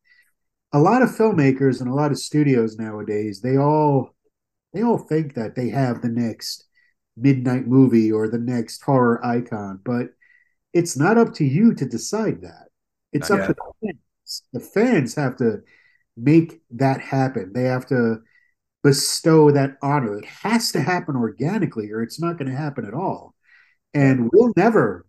a 0.73 0.81
lot 0.81 1.03
of 1.03 1.11
filmmakers 1.11 1.81
and 1.81 1.91
a 1.91 1.95
lot 1.95 2.13
of 2.13 2.19
studios 2.19 2.79
nowadays 2.79 3.41
they 3.43 3.57
all 3.59 4.15
they 4.73 4.83
all 4.83 4.99
think 4.99 5.35
that 5.35 5.55
they 5.57 5.71
have 5.71 6.03
the 6.03 6.09
next 6.09 6.65
midnight 7.17 7.67
movie 7.67 8.13
or 8.13 8.29
the 8.29 8.39
next 8.39 8.83
horror 8.83 9.25
icon, 9.25 9.81
but 9.85 10.09
it's 10.73 10.97
not 10.97 11.19
up 11.19 11.35
to 11.35 11.45
you 11.45 11.75
to 11.75 11.87
decide 11.87 12.43
that. 12.43 12.69
It's 13.13 13.31
up 13.31 13.41
Yeah. 13.41 13.47
to 13.49 13.55
the 13.55 13.73
fans. 13.83 14.43
The 14.53 14.61
fans 14.61 15.15
have 15.15 15.37
to 15.39 15.63
make 16.17 16.61
that 16.73 17.01
happen. 17.01 17.53
They 17.53 17.65
have 17.65 17.87
to 17.87 18.23
bestow 18.85 19.51
that 19.51 19.79
honor. 19.83 20.19
It 20.19 20.27
has 20.27 20.73
to 20.73 20.81
happen 20.81 21.17
organically, 21.17 21.91
or 21.91 22.03
it's 22.03 22.21
not 22.21 22.39
going 22.39 22.51
to 22.51 22.57
happen 22.57 22.85
at 22.85 22.95
all. 22.95 23.35
And 23.95 24.31
we'll 24.33 24.53
never 24.57 25.07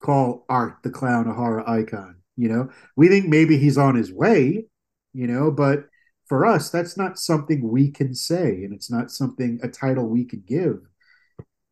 call 0.00 0.44
Art 0.48 0.76
the 0.82 0.90
Clown 0.90 1.26
a 1.26 1.34
horror 1.34 1.68
icon. 1.68 2.16
You 2.36 2.48
know, 2.48 2.70
we 2.96 3.08
think 3.08 3.28
maybe 3.28 3.58
he's 3.58 3.78
on 3.78 3.94
his 3.94 4.12
way, 4.12 4.66
you 5.12 5.26
know, 5.26 5.50
but 5.50 5.86
for 6.34 6.44
us, 6.44 6.68
that's 6.68 6.96
not 6.96 7.16
something 7.16 7.68
we 7.70 7.92
can 7.92 8.12
say, 8.12 8.64
and 8.64 8.74
it's 8.74 8.90
not 8.90 9.08
something 9.12 9.60
a 9.62 9.68
title 9.68 10.08
we 10.08 10.24
could 10.24 10.44
give. 10.44 10.80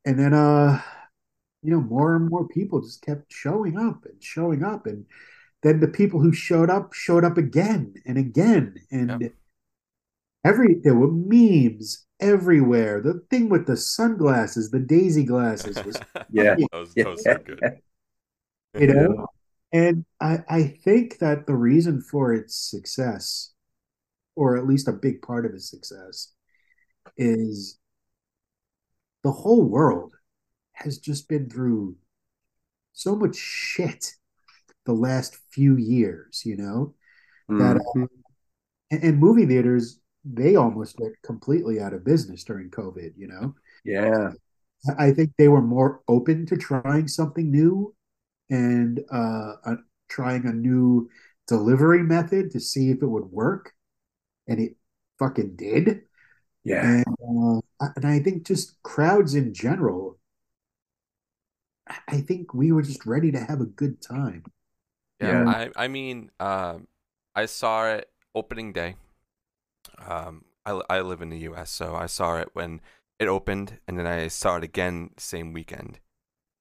And 0.05 0.17
then, 0.17 0.33
uh, 0.33 0.81
you 1.65 1.73
know, 1.73 1.81
more 1.81 2.15
and 2.15 2.31
more 2.31 2.47
people 2.47 2.81
just 2.81 3.03
kept 3.03 3.33
showing 3.33 3.77
up 3.77 4.05
and 4.05 4.23
showing 4.23 4.63
up, 4.63 4.87
and 4.87 5.05
then 5.65 5.81
the 5.81 5.89
people 5.89 6.21
who 6.21 6.33
showed 6.33 6.71
up 6.71 6.93
showed 6.93 7.25
up 7.25 7.39
again 7.39 7.95
and 8.07 8.17
again, 8.19 8.77
and 8.93 9.21
Yep. 9.21 9.33
every 10.45 10.75
there 10.85 10.95
were 10.95 11.11
memes 11.11 12.07
everywhere. 12.21 13.01
The 13.01 13.21
thing 13.31 13.49
with 13.49 13.67
the 13.67 13.77
sunglasses, 13.77 14.71
the 14.71 14.79
daisy 14.79 15.25
glasses, 15.25 15.83
was 15.85 15.99
Yeah. 16.31 16.55
that 16.55 16.69
was, 16.73 16.95
that 16.95 17.09
was 17.09 17.25
so 17.25 17.37
good. 17.39 17.83
you 18.79 18.87
know 18.87 19.27
and 19.73 20.05
i 20.21 20.39
i 20.49 20.63
think 20.85 21.19
that 21.19 21.49
the 21.49 21.57
reason 21.57 22.01
for 22.01 22.33
its 22.33 22.55
success 22.55 23.52
or 24.37 24.57
at 24.57 24.67
least 24.67 24.89
a 24.89 24.93
big 24.93 25.23
part 25.23 25.47
of 25.47 25.53
his 25.53 25.69
success 25.69 26.33
is 27.17 27.79
the 29.23 29.33
whole 29.33 29.65
world 29.65 30.15
has 30.73 30.99
just 30.99 31.29
been 31.29 31.49
through 31.49 31.97
so 32.93 33.17
much 33.17 33.37
shit 33.37 34.15
the 34.87 34.93
last 34.93 35.37
few 35.51 35.77
years, 35.77 36.43
you 36.45 36.57
know, 36.57 36.95
that 37.59 37.79
Mhm. 37.95 38.09
and, 38.91 39.03
and 39.05 39.19
movie 39.19 39.47
theaters 39.47 39.99
they 40.25 40.55
almost 40.55 40.99
went 41.01 41.21
completely 41.23 41.81
out 41.81 41.93
of 41.93 42.05
business 42.05 42.45
during 42.45 42.71
COVID, 42.71 43.13
you 43.17 43.27
know. 43.27 43.55
yeah, 43.85 44.33
I 44.99 45.07
I 45.07 45.13
think 45.13 45.33
they 45.37 45.49
were 45.49 45.63
more 45.63 46.03
open 46.09 46.47
to 46.47 46.57
trying 46.57 47.09
something 47.09 47.51
new 47.51 47.95
and 48.51 49.01
uh, 49.13 49.55
uh, 49.65 49.77
trying 50.09 50.47
a 50.47 50.53
new 50.53 51.09
delivery 51.49 52.03
method 52.03 52.51
to 52.53 52.61
see 52.61 52.91
if 52.91 53.03
it 53.03 53.07
would 53.07 53.27
work, 53.27 53.73
and 54.53 54.61
it 54.61 54.77
fucking 55.21 55.57
did. 55.57 56.03
yeah, 56.65 56.95
And 56.97 57.05
uh, 57.81 57.89
and 57.97 58.07
I 58.07 58.21
think 58.21 58.47
just 58.47 58.83
crowds 58.85 59.35
in 59.35 59.55
general, 59.55 60.19
I- 61.89 62.01
I 62.09 62.21
think 62.23 62.55
we 62.55 62.73
were 62.73 62.83
just 62.83 63.07
ready 63.07 63.31
to 63.33 63.41
have 63.41 63.61
a 63.61 63.67
good 63.67 64.01
time. 64.03 64.45
Yeah, 65.21 65.43
Yeah. 65.43 65.47
I 65.47 65.71
I 65.77 65.89
mean, 65.89 66.31
um, 66.41 66.89
I 67.35 67.47
saw 67.47 67.87
it 67.89 68.11
opening 68.35 68.73
day. 68.73 68.97
Um, 69.99 70.45
I 70.65 70.81
I 70.91 71.01
live 71.01 71.23
in 71.23 71.31
the 71.31 71.39
U.S., 71.41 71.71
so 71.71 71.95
I 71.95 72.07
saw 72.07 72.37
it 72.39 72.51
when 72.55 72.81
it 73.19 73.29
opened, 73.29 73.79
and 73.87 73.99
then 73.99 74.07
I 74.07 74.29
saw 74.29 74.57
it 74.57 74.65
again 74.65 75.11
same 75.19 75.53
weekend 75.53 76.01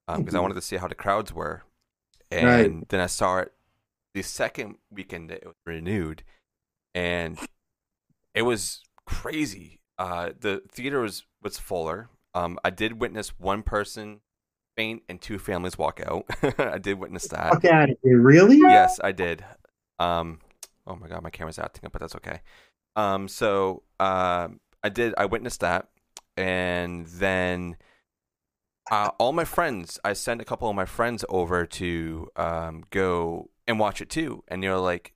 because 0.07 0.36
I 0.36 0.39
Mhm. 0.39 0.41
wanted 0.41 0.55
to 0.55 0.62
see 0.62 0.77
how 0.77 0.88
the 0.88 0.95
crowds 0.95 1.33
were, 1.33 1.63
Right. 2.39 2.74
and 2.74 2.86
then 2.89 3.00
I 3.01 3.07
saw 3.07 3.39
it 3.39 3.53
the 4.13 4.24
second 4.24 4.77
weekend 4.91 5.29
that 5.31 5.39
it 5.43 5.48
was 5.48 5.55
renewed, 5.65 6.24
and 6.95 7.39
it 8.33 8.43
was 8.43 8.81
crazy. 9.05 9.79
Uh, 9.97 10.31
the 10.39 10.63
theater 10.71 11.01
was 11.01 11.23
was 11.41 11.59
fuller. 11.59 12.09
Um, 12.33 12.57
I 12.63 12.69
did 12.69 13.00
witness 13.00 13.38
one 13.38 13.61
person 13.61 14.21
faint 14.77 15.03
and 15.09 15.21
two 15.21 15.38
families 15.38 15.77
walk 15.77 16.01
out. 16.05 16.25
I 16.57 16.77
did 16.77 17.00
witness 17.00 17.27
that. 17.27 17.53
Fuck 17.53 17.65
out 17.65 17.89
of 17.89 17.97
here, 18.03 18.19
really? 18.19 18.57
Yes, 18.57 19.00
I 19.03 19.11
did. 19.11 19.43
Um, 20.00 20.39
oh 20.88 20.95
my 20.95 21.07
god, 21.07 21.23
my 21.23 21.29
camera's 21.29 21.59
acting 21.59 21.85
up, 21.85 21.91
but 21.91 22.00
that's 22.00 22.15
okay. 22.15 22.41
Um, 22.95 23.27
so 23.27 23.83
um, 24.00 24.59
I 24.83 24.89
did. 24.89 25.13
I 25.17 25.25
witnessed 25.25 25.59
that, 25.61 25.89
and 26.38 27.05
then 27.07 27.77
uh, 28.89 29.11
all 29.19 29.33
my 29.33 29.45
friends. 29.45 30.00
I 30.03 30.13
sent 30.13 30.41
a 30.41 30.45
couple 30.45 30.69
of 30.69 30.75
my 30.75 30.85
friends 30.85 31.23
over 31.29 31.65
to 31.65 32.27
um, 32.35 32.83
go 32.89 33.50
and 33.67 33.79
watch 33.79 34.01
it 34.01 34.09
too, 34.09 34.43
and 34.47 34.63
they're 34.63 34.77
like, 34.77 35.13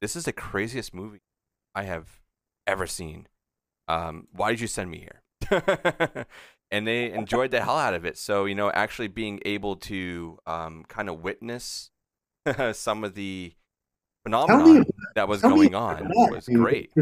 "This 0.00 0.16
is 0.16 0.24
the 0.24 0.32
craziest 0.32 0.94
movie 0.94 1.20
I 1.74 1.84
have 1.84 2.20
ever 2.66 2.86
seen. 2.86 3.28
Um, 3.88 4.28
why 4.32 4.50
did 4.50 4.60
you 4.60 4.66
send 4.66 4.90
me 4.90 4.98
here?" 4.98 5.22
and 6.70 6.86
they 6.86 7.12
enjoyed 7.12 7.50
the 7.50 7.62
hell 7.62 7.76
out 7.76 7.94
of 7.94 8.04
it. 8.04 8.18
So 8.18 8.44
you 8.44 8.54
know, 8.54 8.70
actually 8.70 9.08
being 9.08 9.40
able 9.44 9.76
to 9.76 10.38
um, 10.46 10.84
kind 10.88 11.08
of 11.08 11.22
witness 11.22 11.90
some 12.72 13.04
of 13.04 13.14
the 13.14 13.52
me 13.54 13.56
phenomenon 14.24 14.84
that 15.14 15.28
was 15.28 15.42
going 15.42 15.74
on 15.74 16.04
that, 16.04 16.30
was 16.32 16.46
dude. 16.46 16.56
great. 16.56 16.92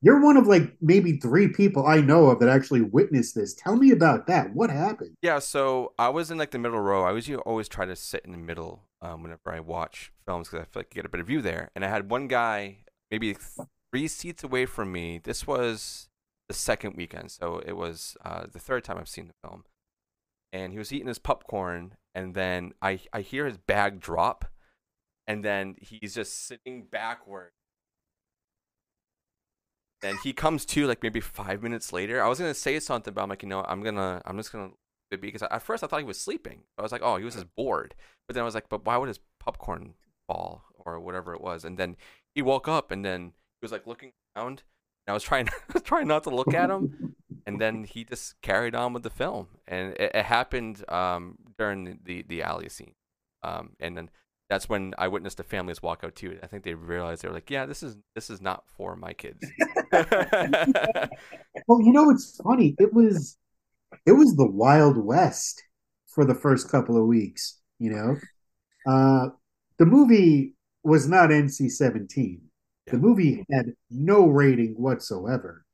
You're 0.00 0.20
one 0.20 0.36
of 0.36 0.46
like 0.46 0.76
maybe 0.80 1.16
three 1.16 1.48
people 1.48 1.84
I 1.84 2.00
know 2.00 2.26
of 2.26 2.38
that 2.38 2.48
actually 2.48 2.82
witnessed 2.82 3.34
this. 3.34 3.54
Tell 3.54 3.74
me 3.74 3.90
about 3.90 4.28
that. 4.28 4.54
What 4.54 4.70
happened? 4.70 5.16
Yeah, 5.22 5.40
so 5.40 5.92
I 5.98 6.08
was 6.08 6.30
in 6.30 6.38
like 6.38 6.52
the 6.52 6.58
middle 6.58 6.78
row. 6.78 7.02
I 7.02 7.10
was 7.10 7.26
you 7.26 7.38
always 7.38 7.68
try 7.68 7.84
to 7.84 7.96
sit 7.96 8.24
in 8.24 8.30
the 8.30 8.38
middle 8.38 8.84
um, 9.02 9.22
whenever 9.22 9.52
I 9.52 9.58
watch 9.58 10.12
films 10.24 10.48
because 10.48 10.62
I 10.62 10.64
feel 10.66 10.80
like 10.80 10.94
you 10.94 11.02
get 11.02 11.06
a 11.06 11.08
better 11.08 11.24
view 11.24 11.42
there. 11.42 11.72
And 11.74 11.84
I 11.84 11.88
had 11.88 12.10
one 12.10 12.28
guy 12.28 12.78
maybe 13.10 13.36
three 13.92 14.08
seats 14.08 14.44
away 14.44 14.66
from 14.66 14.92
me. 14.92 15.18
This 15.18 15.46
was 15.46 16.08
the 16.48 16.54
second 16.54 16.96
weekend, 16.96 17.30
so 17.30 17.62
it 17.64 17.72
was 17.76 18.16
uh, 18.24 18.44
the 18.50 18.58
third 18.58 18.84
time 18.84 18.98
I've 18.98 19.08
seen 19.08 19.28
the 19.28 19.48
film. 19.48 19.64
And 20.52 20.72
he 20.72 20.78
was 20.78 20.92
eating 20.92 21.08
his 21.08 21.18
popcorn, 21.18 21.94
and 22.14 22.34
then 22.34 22.72
I 22.80 23.00
I 23.12 23.20
hear 23.20 23.46
his 23.46 23.58
bag 23.58 24.00
drop, 24.00 24.46
and 25.26 25.44
then 25.44 25.76
he's 25.78 26.14
just 26.14 26.46
sitting 26.46 26.86
backward. 26.90 27.50
And 30.02 30.16
he 30.22 30.32
comes 30.32 30.64
to 30.66 30.86
like 30.86 31.02
maybe 31.02 31.20
five 31.20 31.62
minutes 31.62 31.92
later. 31.92 32.22
I 32.22 32.28
was 32.28 32.38
gonna 32.38 32.54
say 32.54 32.80
something, 32.80 33.12
but 33.12 33.22
I'm 33.22 33.28
like, 33.28 33.42
you 33.42 33.48
know, 33.48 33.64
I'm 33.68 33.82
gonna, 33.82 34.22
I'm 34.24 34.36
just 34.38 34.52
gonna 34.52 34.70
be 35.10 35.16
because 35.18 35.42
at 35.42 35.62
first 35.62 35.84
I 35.84 35.86
thought 35.86 36.00
he 36.00 36.04
was 36.06 36.20
sleeping. 36.20 36.62
I 36.78 36.82
was 36.82 36.92
like, 36.92 37.02
oh, 37.04 37.16
he 37.16 37.24
was 37.24 37.34
just 37.34 37.54
bored. 37.56 37.94
But 38.26 38.34
then 38.34 38.42
I 38.42 38.44
was 38.44 38.54
like, 38.54 38.68
but 38.68 38.86
why 38.86 38.96
would 38.96 39.08
his 39.08 39.20
popcorn 39.40 39.94
fall 40.26 40.64
or 40.78 41.00
whatever 41.00 41.34
it 41.34 41.40
was? 41.40 41.64
And 41.64 41.76
then 41.76 41.96
he 42.34 42.42
woke 42.42 42.68
up 42.68 42.90
and 42.90 43.04
then 43.04 43.32
he 43.60 43.64
was 43.64 43.72
like 43.72 43.86
looking 43.86 44.12
around. 44.36 44.62
And 45.06 45.12
I 45.12 45.14
was 45.14 45.22
trying, 45.22 45.48
trying 45.84 46.08
not 46.08 46.24
to 46.24 46.30
look 46.30 46.54
at 46.54 46.70
him. 46.70 47.14
And 47.46 47.60
then 47.60 47.84
he 47.84 48.04
just 48.04 48.40
carried 48.42 48.74
on 48.74 48.92
with 48.92 49.02
the 49.02 49.10
film, 49.10 49.48
and 49.66 49.94
it, 49.94 50.10
it 50.14 50.24
happened 50.26 50.84
um, 50.90 51.36
during 51.56 51.84
the, 51.84 51.96
the 52.04 52.22
the 52.28 52.42
alley 52.42 52.68
scene. 52.68 52.94
Um, 53.42 53.70
and 53.80 53.96
then 53.96 54.10
that's 54.50 54.68
when 54.68 54.94
I 54.98 55.08
witnessed 55.08 55.36
the 55.38 55.44
families 55.44 55.82
walk 55.82 56.04
out 56.04 56.14
too. 56.14 56.38
I 56.42 56.46
think 56.46 56.64
they 56.64 56.74
realized 56.74 57.22
they 57.22 57.28
were 57.28 57.34
like, 57.34 57.50
yeah, 57.50 57.66
this 57.66 57.82
is 57.82 57.96
this 58.14 58.30
is 58.30 58.40
not 58.42 58.64
for 58.66 58.96
my 58.96 59.12
kids. 59.12 59.46
Well, 61.66 61.82
you 61.82 61.92
know 61.92 62.10
it's 62.10 62.40
funny? 62.42 62.74
It 62.78 62.92
was 62.92 63.36
it 64.06 64.12
was 64.12 64.36
the 64.36 64.46
Wild 64.46 64.96
West 64.98 65.62
for 66.08 66.24
the 66.24 66.34
first 66.34 66.70
couple 66.70 66.96
of 66.96 67.06
weeks, 67.06 67.58
you 67.78 67.90
know. 67.90 68.16
Uh 68.86 69.30
the 69.78 69.86
movie 69.86 70.54
was 70.82 71.08
not 71.08 71.30
NC-17. 71.30 72.08
The 72.08 72.47
Yeah. 72.92 72.98
movie 72.98 73.44
had 73.50 73.74
no 73.90 74.26
rating 74.26 74.74
whatsoever 74.74 75.64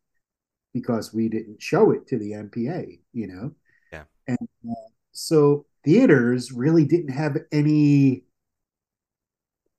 because 0.73 1.15
we 1.15 1.29
didn't 1.29 1.63
show 1.63 1.91
it 1.93 2.07
to 2.09 2.19
the 2.19 2.35
MPA, 2.35 3.01
you 3.13 3.27
know. 3.29 3.53
Yeah. 3.93 4.05
And 4.27 4.49
uh, 4.69 4.75
so 5.13 5.67
theaters 5.85 6.53
really 6.53 6.85
didn't 6.85 7.13
have 7.13 7.37
any 7.53 8.25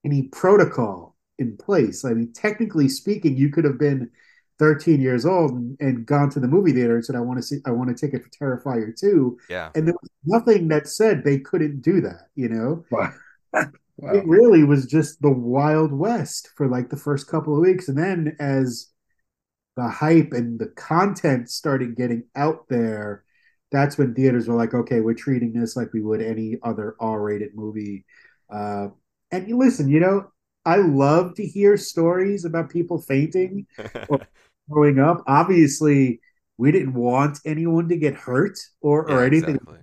any 0.03 0.23
protocol 0.23 1.15
in 1.39 1.57
place. 1.57 2.05
I 2.05 2.13
mean, 2.13 2.31
technically 2.33 2.87
speaking, 2.89 3.35
you 3.35 3.49
could 3.49 3.65
have 3.65 3.77
been 3.79 4.09
13 4.59 5.01
years 5.01 5.25
old 5.25 5.51
and, 5.51 5.77
and 5.79 6.05
gone 6.05 6.29
to 6.29 6.39
the 6.39 6.47
movie 6.47 6.71
theater 6.71 6.95
and 6.95 7.05
said, 7.05 7.15
I 7.15 7.19
want 7.21 7.39
to 7.39 7.43
see, 7.43 7.57
I 7.65 7.71
want 7.71 7.89
a 7.89 7.93
ticket 7.93 8.23
for 8.23 8.29
Terrifier 8.29 8.97
2. 8.97 9.37
yeah, 9.49 9.71
And 9.75 9.87
there 9.87 9.95
was 10.01 10.09
nothing 10.25 10.67
that 10.69 10.87
said 10.87 11.23
they 11.23 11.39
couldn't 11.39 11.81
do 11.81 12.01
that, 12.01 12.29
you 12.35 12.49
know? 12.49 12.85
Wow. 12.91 13.13
Wow. 13.97 14.13
It 14.13 14.27
really 14.27 14.63
was 14.63 14.85
just 14.85 15.21
the 15.21 15.31
Wild 15.31 15.93
West 15.93 16.49
for 16.55 16.67
like 16.67 16.89
the 16.89 16.97
first 16.97 17.27
couple 17.27 17.55
of 17.55 17.61
weeks. 17.61 17.87
And 17.87 17.97
then 17.97 18.35
as 18.39 18.87
the 19.77 19.87
hype 19.87 20.33
and 20.33 20.59
the 20.59 20.67
content 20.67 21.49
started 21.49 21.95
getting 21.95 22.23
out 22.35 22.67
there, 22.69 23.23
that's 23.71 23.97
when 23.97 24.13
theaters 24.13 24.47
were 24.47 24.55
like, 24.55 24.73
okay, 24.73 25.01
we're 25.01 25.13
treating 25.13 25.53
this 25.53 25.75
like 25.75 25.93
we 25.93 26.01
would 26.01 26.21
any 26.21 26.57
other 26.63 26.95
R 26.99 27.21
rated 27.21 27.55
movie. 27.55 28.05
Uh, 28.49 28.89
and 29.31 29.47
you 29.47 29.57
listen, 29.57 29.89
you 29.89 29.99
know, 29.99 30.31
I 30.65 30.77
love 30.77 31.35
to 31.35 31.45
hear 31.45 31.77
stories 31.77 32.45
about 32.45 32.69
people 32.69 32.99
fainting 32.99 33.67
growing 34.69 34.99
up. 34.99 35.23
Obviously, 35.27 36.19
we 36.57 36.71
didn't 36.71 36.93
want 36.93 37.39
anyone 37.45 37.89
to 37.89 37.97
get 37.97 38.15
hurt 38.15 38.57
or, 38.81 39.09
or 39.09 39.23
anything 39.23 39.55
exactly. 39.55 39.79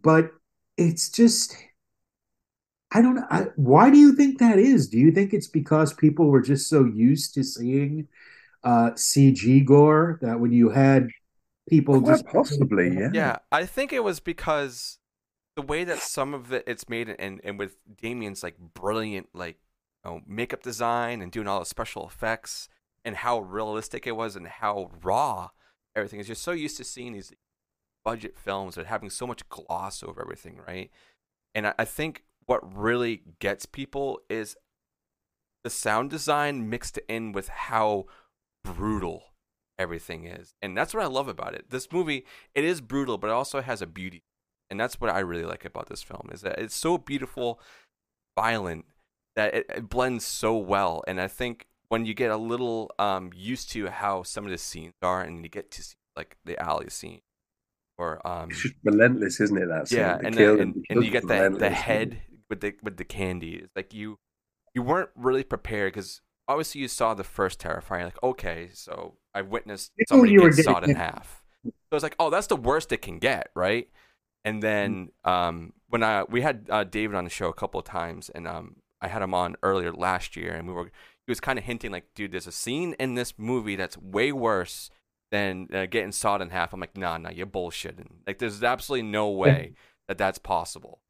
but 0.00 0.30
it's 0.76 1.10
just 1.10 1.56
I 2.92 3.02
don't 3.02 3.14
know. 3.16 3.26
I, 3.30 3.46
why 3.56 3.90
do 3.90 3.98
you 3.98 4.14
think 4.14 4.38
that 4.38 4.58
is? 4.58 4.88
Do 4.88 4.98
you 4.98 5.12
think 5.12 5.32
it's 5.32 5.46
because 5.46 5.92
people 5.92 6.26
were 6.26 6.42
just 6.42 6.68
so 6.68 6.84
used 6.84 7.34
to 7.34 7.44
seeing 7.44 8.08
uh, 8.64 8.90
CG 8.92 9.64
gore 9.64 10.18
that 10.22 10.40
when 10.40 10.52
you 10.52 10.70
had 10.70 11.08
people 11.68 12.00
Quite 12.00 12.10
just 12.10 12.26
possibly, 12.26 12.94
yeah. 12.98 13.10
Yeah, 13.12 13.36
I 13.52 13.64
think 13.66 13.92
it 13.92 14.02
was 14.02 14.18
because 14.20 14.98
the 15.56 15.62
way 15.62 15.84
that 15.84 15.98
some 15.98 16.34
of 16.34 16.52
it 16.52 16.64
it's 16.66 16.88
made 16.88 17.08
and 17.08 17.40
and 17.44 17.58
with 17.58 17.76
Damien's 18.00 18.42
like 18.42 18.56
brilliant 18.58 19.28
like 19.34 19.58
you 20.04 20.10
know, 20.10 20.20
makeup 20.26 20.62
design 20.62 21.22
and 21.22 21.30
doing 21.30 21.46
all 21.46 21.60
the 21.60 21.66
special 21.66 22.06
effects 22.06 22.68
and 23.04 23.16
how 23.16 23.38
realistic 23.38 24.06
it 24.06 24.12
was 24.16 24.36
and 24.36 24.46
how 24.46 24.90
raw 25.02 25.50
everything 25.94 26.20
is. 26.20 26.28
You're 26.28 26.34
so 26.34 26.52
used 26.52 26.76
to 26.78 26.84
seeing 26.84 27.12
these 27.12 27.32
budget 28.04 28.36
films 28.36 28.74
that 28.74 28.86
having 28.86 29.10
so 29.10 29.26
much 29.26 29.48
gloss 29.48 30.02
over 30.02 30.22
everything, 30.22 30.60
right? 30.66 30.90
And 31.54 31.68
I, 31.68 31.74
I 31.78 31.84
think 31.84 32.24
what 32.46 32.76
really 32.76 33.22
gets 33.38 33.66
people 33.66 34.20
is 34.28 34.56
the 35.64 35.70
sound 35.70 36.10
design 36.10 36.68
mixed 36.68 36.98
in 37.08 37.32
with 37.32 37.48
how 37.48 38.06
brutal 38.64 39.24
everything 39.78 40.26
is. 40.26 40.54
And 40.60 40.76
that's 40.76 40.94
what 40.94 41.02
I 41.02 41.06
love 41.06 41.28
about 41.28 41.54
it. 41.54 41.70
This 41.70 41.90
movie, 41.92 42.24
it 42.54 42.64
is 42.64 42.80
brutal, 42.80 43.18
but 43.18 43.28
it 43.28 43.32
also 43.32 43.60
has 43.60 43.82
a 43.82 43.86
beauty. 43.86 44.24
And 44.68 44.78
that's 44.78 45.00
what 45.00 45.10
I 45.10 45.18
really 45.20 45.44
like 45.44 45.64
about 45.64 45.88
this 45.88 46.02
film 46.02 46.30
is 46.32 46.42
that 46.42 46.58
it's 46.58 46.76
so 46.76 46.96
beautiful, 46.96 47.60
violent, 48.38 48.84
that 49.36 49.54
it, 49.54 49.66
it 49.68 49.88
blends 49.88 50.24
so 50.24 50.56
well. 50.56 51.02
And 51.08 51.20
I 51.20 51.26
think 51.28 51.66
when 51.88 52.06
you 52.06 52.14
get 52.14 52.30
a 52.30 52.36
little 52.36 52.90
um, 52.98 53.30
used 53.34 53.70
to 53.72 53.88
how 53.88 54.22
some 54.22 54.44
of 54.44 54.50
the 54.50 54.58
scenes 54.58 54.94
are 55.02 55.22
and 55.22 55.42
you 55.42 55.48
get 55.48 55.70
to 55.72 55.82
see 55.82 55.96
like 56.16 56.36
the 56.44 56.60
alley 56.60 56.88
scene 56.88 57.20
or 57.98 58.24
um, 58.26 58.50
It's 58.50 58.62
just 58.62 58.74
relentless, 58.84 59.40
isn't 59.40 59.58
it? 59.58 59.66
That 59.66 59.88
scene? 59.88 59.98
yeah, 59.98 60.16
The 60.18 60.26
and 60.26 60.34
then, 60.34 60.60
and, 60.60 60.86
and 60.90 61.04
you 61.04 61.10
get 61.10 61.26
the 61.26 61.54
the 61.58 61.70
head 61.70 62.22
with 62.50 62.60
the 62.60 62.74
with 62.82 62.96
the 62.98 63.04
candy. 63.04 63.54
It's 63.54 63.74
like 63.74 63.94
you 63.94 64.18
you 64.74 64.82
weren't 64.82 65.10
really 65.16 65.44
prepared 65.44 65.92
because 65.92 66.20
obviously 66.48 66.82
you 66.82 66.88
saw 66.88 67.14
the 67.14 67.24
first 67.24 67.60
Terrifier. 67.60 68.04
Like 68.04 68.22
okay, 68.22 68.70
so 68.74 69.14
I 69.34 69.42
witnessed 69.42 69.92
knew 69.96 70.04
somebody 70.08 70.36
get 70.36 70.64
sawed 70.64 70.84
in 70.84 70.94
half. 70.96 71.42
So 71.64 71.72
it's 71.92 72.02
like 72.02 72.16
oh, 72.18 72.30
that's 72.30 72.48
the 72.48 72.56
worst 72.56 72.92
it 72.92 73.00
can 73.00 73.18
get, 73.18 73.50
right? 73.54 73.88
And 74.44 74.62
then 74.62 75.10
um, 75.24 75.72
when 75.88 76.02
I 76.02 76.24
we 76.24 76.42
had 76.42 76.66
uh, 76.68 76.84
David 76.84 77.16
on 77.16 77.24
the 77.24 77.30
show 77.30 77.48
a 77.48 77.54
couple 77.54 77.80
of 77.80 77.86
times, 77.86 78.30
and 78.34 78.46
um, 78.46 78.76
I 79.00 79.08
had 79.08 79.22
him 79.22 79.34
on 79.34 79.56
earlier 79.62 79.92
last 79.92 80.36
year, 80.36 80.52
and 80.52 80.66
we 80.66 80.74
were 80.74 80.90
he 81.30 81.30
was 81.30 81.40
kind 81.40 81.58
of 81.58 81.64
hinting 81.64 81.92
like, 81.92 82.06
dude, 82.14 82.32
there's 82.32 82.46
a 82.46 82.52
scene 82.52 82.94
in 82.98 83.14
this 83.14 83.34
movie 83.38 83.76
that's 83.76 83.96
way 83.96 84.32
worse 84.32 84.90
than 85.30 85.68
uh, 85.72 85.86
getting 85.86 86.12
sawed 86.12 86.42
in 86.42 86.50
half. 86.50 86.72
I'm 86.72 86.80
like, 86.80 86.96
nah, 86.96 87.18
nah, 87.18 87.30
you're 87.30 87.46
bullshitting. 87.46 88.08
Like, 88.26 88.38
there's 88.38 88.64
absolutely 88.64 89.08
no 89.08 89.30
way 89.30 89.74
that 90.08 90.18
that's 90.18 90.38
possible. 90.38 91.00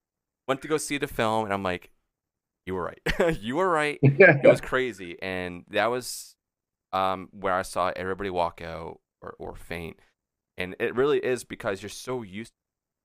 Went 0.49 0.62
to 0.62 0.68
go 0.68 0.76
see 0.76 0.99
the 0.99 1.06
film, 1.06 1.44
and 1.44 1.52
I'm 1.52 1.62
like, 1.62 1.90
you 2.66 2.75
were 2.75 2.85
right. 2.85 3.37
you 3.40 3.56
were 3.56 3.68
right. 3.68 3.99
It 4.02 4.47
was 4.47 4.61
crazy, 4.61 5.16
and 5.23 5.64
that 5.70 5.87
was 5.87 6.37
um, 6.92 7.28
where 7.32 7.54
I 7.54 7.62
saw 7.62 7.92
everybody 7.94 8.30
walk 8.30 8.61
out 8.61 9.00
or, 9.23 9.35
or 9.38 9.54
faint. 9.54 9.99
And 10.59 10.76
it 10.78 10.94
really 10.94 11.18
is 11.18 11.44
because 11.44 11.82
you're 11.82 11.88
so 11.88 12.23
used 12.23 12.52
to 12.52 12.56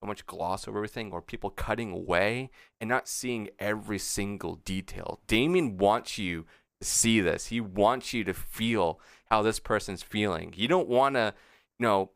so 0.02 0.08
much 0.08 0.26
gloss 0.26 0.68
over 0.68 0.78
everything 0.78 1.12
or 1.12 1.22
people 1.22 1.50
cutting 1.50 1.92
away 1.92 2.50
and 2.82 2.90
not 2.90 3.08
seeing 3.08 3.50
every 3.60 3.98
single 3.98 4.56
detail. 4.56 5.20
Damien 5.28 5.78
wants 5.78 6.18
you 6.18 6.46
to 6.82 6.88
see 6.88 7.22
this. 7.22 7.48
He 7.48 7.62
wants 7.62 8.14
you 8.14 8.24
to 8.26 8.34
feel 8.34 9.00
how 9.30 9.42
this 9.42 9.60
person's 9.60 10.04
feeling. 10.04 10.54
You 10.56 10.68
don't 10.68 10.88
want 10.88 11.16
to, 11.16 11.34
you 11.80 11.86
know, 11.86 12.12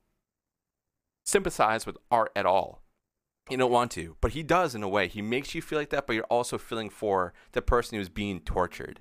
sympathize 1.25 1.85
with 1.85 1.97
art 2.11 2.31
at 2.35 2.45
all. 2.45 2.81
You 3.49 3.57
don't 3.57 3.71
want 3.71 3.91
to, 3.91 4.15
but 4.21 4.31
he 4.31 4.43
does 4.43 4.75
in 4.75 4.83
a 4.83 4.89
way. 4.89 5.07
He 5.07 5.21
makes 5.21 5.55
you 5.55 5.61
feel 5.61 5.79
like 5.79 5.89
that, 5.89 6.05
but 6.07 6.13
you're 6.13 6.23
also 6.25 6.57
feeling 6.57 6.89
for 6.89 7.33
the 7.53 7.61
person 7.61 7.97
who's 7.97 8.09
being 8.09 8.39
tortured. 8.41 8.99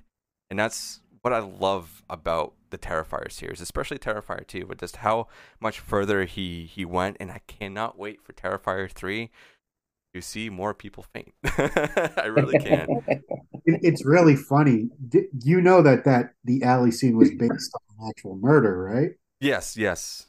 And 0.49 0.57
that's 0.57 1.01
what 1.21 1.33
I 1.33 1.39
love 1.39 2.03
about 2.09 2.53
the 2.69 2.77
Terrifier 2.77 3.31
series, 3.31 3.61
especially 3.61 3.99
Terrifier 3.99 4.45
2, 4.45 4.65
but 4.65 4.79
just 4.79 4.97
how 4.97 5.27
much 5.59 5.79
further 5.79 6.25
he 6.25 6.65
he 6.65 6.85
went 6.85 7.17
and 7.19 7.31
I 7.31 7.41
cannot 7.47 7.97
wait 7.97 8.21
for 8.21 8.33
Terrifier 8.33 8.89
3 8.89 9.29
to 10.13 10.21
see 10.21 10.49
more 10.49 10.73
people 10.73 11.05
faint. 11.13 11.33
I 11.43 12.25
really 12.25 12.57
can. 12.57 12.87
It, 13.65 13.79
it's 13.83 14.05
really 14.05 14.35
funny. 14.35 14.89
You 15.43 15.61
know 15.61 15.81
that 15.83 16.05
that 16.05 16.33
the 16.43 16.63
alley 16.63 16.91
scene 16.91 17.17
was 17.17 17.29
based 17.31 17.71
on 17.75 18.05
an 18.05 18.09
actual 18.09 18.35
murder, 18.35 18.81
right? 18.81 19.11
Yes, 19.39 19.77
yes. 19.77 20.27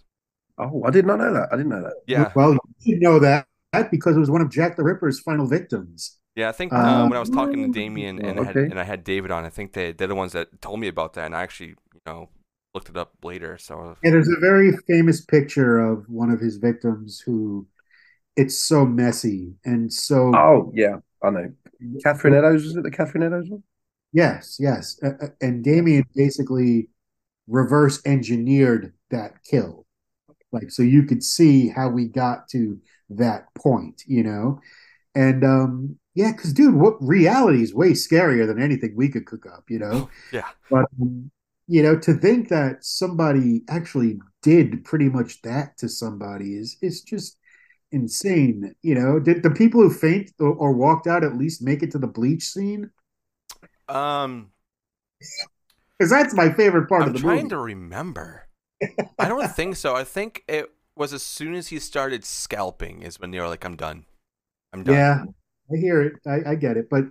Oh, 0.59 0.83
I 0.85 0.91
did 0.91 1.07
not 1.07 1.19
know 1.19 1.33
that. 1.33 1.49
I 1.51 1.57
didn't 1.57 1.71
know 1.71 1.83
that. 1.83 1.95
Yeah. 2.07 2.33
Well, 2.35 2.53
you 2.53 2.95
should 2.95 3.03
know 3.03 3.19
that 3.21 3.47
because 3.91 4.17
it 4.17 4.21
was 4.21 4.31
one 4.31 4.41
of 4.41 4.51
Jack 4.51 4.77
the 4.77 4.83
Ripper's 4.85 5.21
final 5.21 5.47
victims. 5.47 6.19
Yeah, 6.37 6.49
I 6.49 6.53
think 6.53 6.79
uh, 6.79 7.05
Um, 7.05 7.07
when 7.07 7.17
I 7.17 7.21
was 7.21 7.29
talking 7.31 7.63
to 7.63 7.69
Damien 7.69 8.21
and 8.21 8.39
I 8.39 8.43
had, 8.43 8.61
and 8.69 8.79
I 8.79 8.85
had 8.85 9.05
David 9.05 9.31
on, 9.31 9.45
I 9.45 9.51
think 9.51 9.73
they 9.73 9.93
they're 9.93 10.07
the 10.09 10.15
ones 10.15 10.33
that 10.33 10.61
told 10.63 10.81
me 10.81 10.89
about 10.89 11.15
that, 11.15 11.27
and 11.27 11.35
I 11.35 11.43
actually 11.43 11.71
you 11.71 12.01
know 12.07 12.29
looked 12.75 12.89
it 12.89 12.97
up 12.97 13.15
later. 13.25 13.59
So 13.59 13.97
Yeah, 14.03 14.11
there's 14.13 14.29
a 14.29 14.41
very 14.41 14.73
famous 14.87 15.21
picture 15.25 15.79
of 15.79 16.09
one 16.09 16.31
of 16.31 16.41
his 16.41 16.57
victims 16.57 17.21
who 17.21 17.67
it's 18.37 18.59
so 18.59 18.87
messy 18.87 19.55
and 19.65 19.93
so 19.93 20.35
Oh, 20.35 20.71
yeah, 20.75 20.97
I 21.23 21.31
know. 21.31 21.53
Catherine 22.03 22.35
Eddowes, 22.35 22.65
is 22.65 22.77
it 22.77 22.83
the 22.83 22.91
Catherine 22.91 23.23
Eddowes 23.23 23.49
one? 23.49 23.63
yes, 24.13 24.57
yes. 24.61 24.99
Uh, 25.03 25.11
uh, 25.23 25.29
and 25.41 25.65
Damien 25.65 26.05
basically 26.15 26.89
reverse 27.49 28.01
engineered 28.07 28.95
that 29.11 29.45
kill. 29.45 29.87
Like 30.53 30.71
so 30.71 30.83
you 30.83 31.05
could 31.05 31.25
see 31.25 31.69
how 31.69 31.91
we 31.91 32.07
got 32.07 32.49
to 32.51 32.79
that 33.11 33.53
point, 33.55 34.03
you 34.07 34.23
know? 34.23 34.61
And 35.15 35.45
um 35.45 35.99
yeah, 36.15 36.33
because 36.33 36.53
dude, 36.55 36.75
what 36.75 36.97
reality 37.03 37.63
is 37.63 37.75
way 37.75 37.93
scarier 37.93 38.47
than 38.47 38.61
anything 38.63 38.95
we 38.97 39.09
could 39.11 39.27
cook 39.27 39.47
up, 39.47 39.65
you 39.71 39.79
know? 39.79 40.11
yeah, 40.31 40.51
But 40.71 40.87
um, 41.01 41.31
you 41.69 41.83
know, 41.83 41.99
to 42.01 42.15
think 42.15 42.49
that 42.49 42.85
somebody 42.85 43.63
actually 43.69 44.21
did 44.43 44.85
pretty 44.85 45.09
much 45.09 45.43
that 45.43 45.79
to 45.79 45.89
somebody 45.89 46.57
is 46.57 46.77
is 46.83 47.03
just 47.03 47.39
insane. 47.93 48.75
You 48.83 48.95
know, 48.97 49.21
did 49.21 49.43
the 49.43 49.51
people 49.51 49.83
who 49.83 49.91
faint 49.93 50.33
or, 50.41 50.55
or 50.55 50.73
walked 50.73 51.07
out 51.09 51.25
at 51.25 51.37
least 51.39 51.63
make 51.63 51.83
it 51.83 51.93
to 51.93 51.99
the 51.99 52.07
bleach 52.09 52.45
scene? 52.45 52.91
um, 53.89 54.51
Because 55.99 56.11
that's 56.11 56.35
my 56.35 56.53
favorite 56.53 56.89
part 56.89 57.07
I'm 57.07 57.07
of 57.07 57.15
the 57.15 57.21
trying 57.21 57.21
movie. 57.21 57.51
to 57.51 57.59
remember. 57.59 58.47
I 59.19 59.29
don't 59.29 59.47
think 59.47 59.77
so. 59.77 59.95
I 59.95 60.05
think 60.05 60.43
it 60.49 60.71
was 61.01 61.13
as 61.15 61.25
soon 61.25 61.55
as 61.55 61.69
he 61.69 61.81
started 61.81 62.25
scalping 62.25 63.03
is 63.03 63.19
when 63.19 63.33
they 63.33 63.41
were 63.41 63.49
like, 63.49 63.65
"I'm 63.65 63.77
done, 63.77 64.07
I'm 64.73 64.85
done." 64.85 64.95
Yeah, 64.95 65.25
I 65.73 65.77
hear 65.77 66.03
it. 66.03 66.15
I, 66.27 66.53
I 66.53 66.55
get 66.57 66.77
it. 66.77 66.89
But 66.91 67.05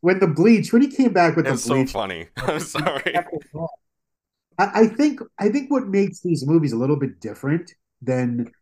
when 0.00 0.18
the 0.20 0.26
bleach, 0.28 0.72
when 0.72 0.82
he 0.82 0.88
came 0.88 1.12
back 1.12 1.36
with 1.36 1.46
it's 1.46 1.62
the 1.62 1.68
so 1.68 1.74
bleach, 1.74 1.92
funny. 1.92 2.28
I'm 2.36 2.60
sorry. 2.60 3.24
I, 4.58 4.82
I 4.82 4.86
think 4.88 5.20
I 5.38 5.48
think 5.48 5.70
what 5.70 5.88
makes 5.88 6.20
these 6.20 6.46
movies 6.46 6.72
a 6.72 6.76
little 6.76 6.96
bit 6.96 7.20
different 7.20 7.74
than 8.02 8.52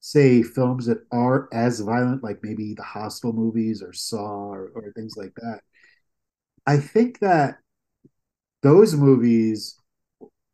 say 0.00 0.42
films 0.42 0.86
that 0.86 0.98
are 1.12 1.48
as 1.52 1.80
violent, 1.80 2.24
like 2.24 2.40
maybe 2.42 2.74
the 2.74 2.82
Hostel 2.84 3.32
movies 3.32 3.82
or 3.82 3.92
Saw 3.92 4.52
or, 4.52 4.70
or 4.74 4.92
things 4.92 5.16
like 5.16 5.34
that. 5.36 5.60
I 6.66 6.78
think 6.78 7.18
that 7.20 7.58
those 8.62 8.94
movies, 8.94 9.76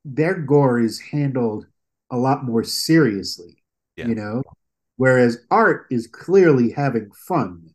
their 0.05 0.35
gore 0.35 0.81
is 0.81 1.01
handled 1.01 1.67
a 2.11 2.17
lot 2.19 2.45
more 2.45 2.65
seriously, 2.65 3.64
Yeah. 3.97 4.09
you 4.09 4.15
know, 4.15 4.43
whereas 4.97 5.39
art 5.51 5.87
is 5.91 6.07
clearly 6.07 6.71
having 6.71 7.11
fun. 7.29 7.71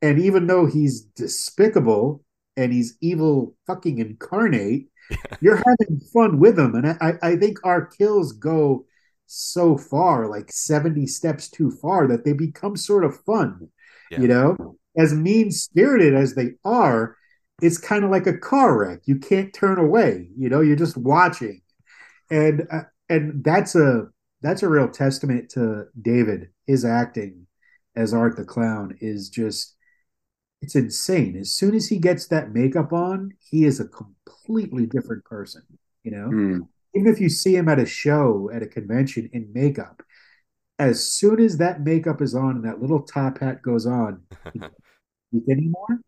And 0.00 0.18
even 0.18 0.46
though 0.46 0.66
he's 0.66 1.02
despicable 1.02 2.24
and 2.56 2.72
he's 2.72 2.96
evil 3.00 3.54
fucking 3.66 3.98
incarnate, 3.98 4.88
you're 5.40 5.62
having 5.64 6.00
fun 6.12 6.38
with 6.38 6.58
him. 6.58 6.74
And 6.74 6.98
I, 7.00 7.14
I 7.22 7.36
think 7.36 7.58
our 7.64 7.86
kills 7.86 8.32
go 8.32 8.86
so 9.26 9.78
far, 9.78 10.26
like 10.26 10.52
70 10.52 11.06
steps 11.06 11.48
too 11.48 11.70
far, 11.70 12.06
that 12.08 12.24
they 12.24 12.32
become 12.32 12.76
sort 12.76 13.04
of 13.04 13.20
fun. 13.24 13.68
Yeah. 14.10 14.20
You 14.20 14.28
know, 14.28 14.76
as 14.96 15.14
mean 15.14 15.50
spirited 15.50 16.14
as 16.14 16.34
they 16.34 16.52
are, 16.64 17.16
it's 17.62 17.78
kind 17.78 18.04
of 18.04 18.10
like 18.10 18.26
a 18.26 18.36
car 18.36 18.76
wreck. 18.76 19.00
You 19.04 19.18
can't 19.18 19.54
turn 19.54 19.78
away. 19.78 20.28
You 20.36 20.48
know, 20.48 20.60
you're 20.60 20.76
just 20.76 20.96
watching, 20.96 21.62
and 22.30 22.66
uh, 22.70 22.82
and 23.08 23.44
that's 23.44 23.74
a 23.74 24.08
that's 24.42 24.62
a 24.62 24.68
real 24.68 24.88
testament 24.88 25.50
to 25.50 25.86
David. 26.00 26.48
His 26.66 26.84
acting 26.84 27.46
as 27.96 28.14
Art 28.14 28.36
the 28.36 28.44
Clown 28.44 28.96
is 29.00 29.28
just 29.28 29.76
it's 30.60 30.76
insane. 30.76 31.36
As 31.36 31.50
soon 31.52 31.74
as 31.74 31.88
he 31.88 31.98
gets 31.98 32.28
that 32.28 32.52
makeup 32.52 32.92
on, 32.92 33.32
he 33.40 33.64
is 33.64 33.80
a 33.80 33.88
completely 33.88 34.86
different 34.86 35.24
person. 35.24 35.62
You 36.04 36.12
know, 36.12 36.26
Hmm. 36.28 36.60
even 36.94 37.12
if 37.12 37.20
you 37.20 37.28
see 37.28 37.56
him 37.56 37.68
at 37.68 37.78
a 37.78 37.86
show 37.86 38.50
at 38.52 38.62
a 38.62 38.66
convention 38.66 39.28
in 39.32 39.52
makeup, 39.52 40.02
as 40.78 41.04
soon 41.04 41.40
as 41.40 41.58
that 41.58 41.80
makeup 41.82 42.20
is 42.22 42.34
on 42.34 42.56
and 42.56 42.64
that 42.64 42.80
little 42.80 43.02
top 43.02 43.38
hat 43.38 43.62
goes 43.62 43.86
on, 43.86 44.22
anymore. 45.48 46.00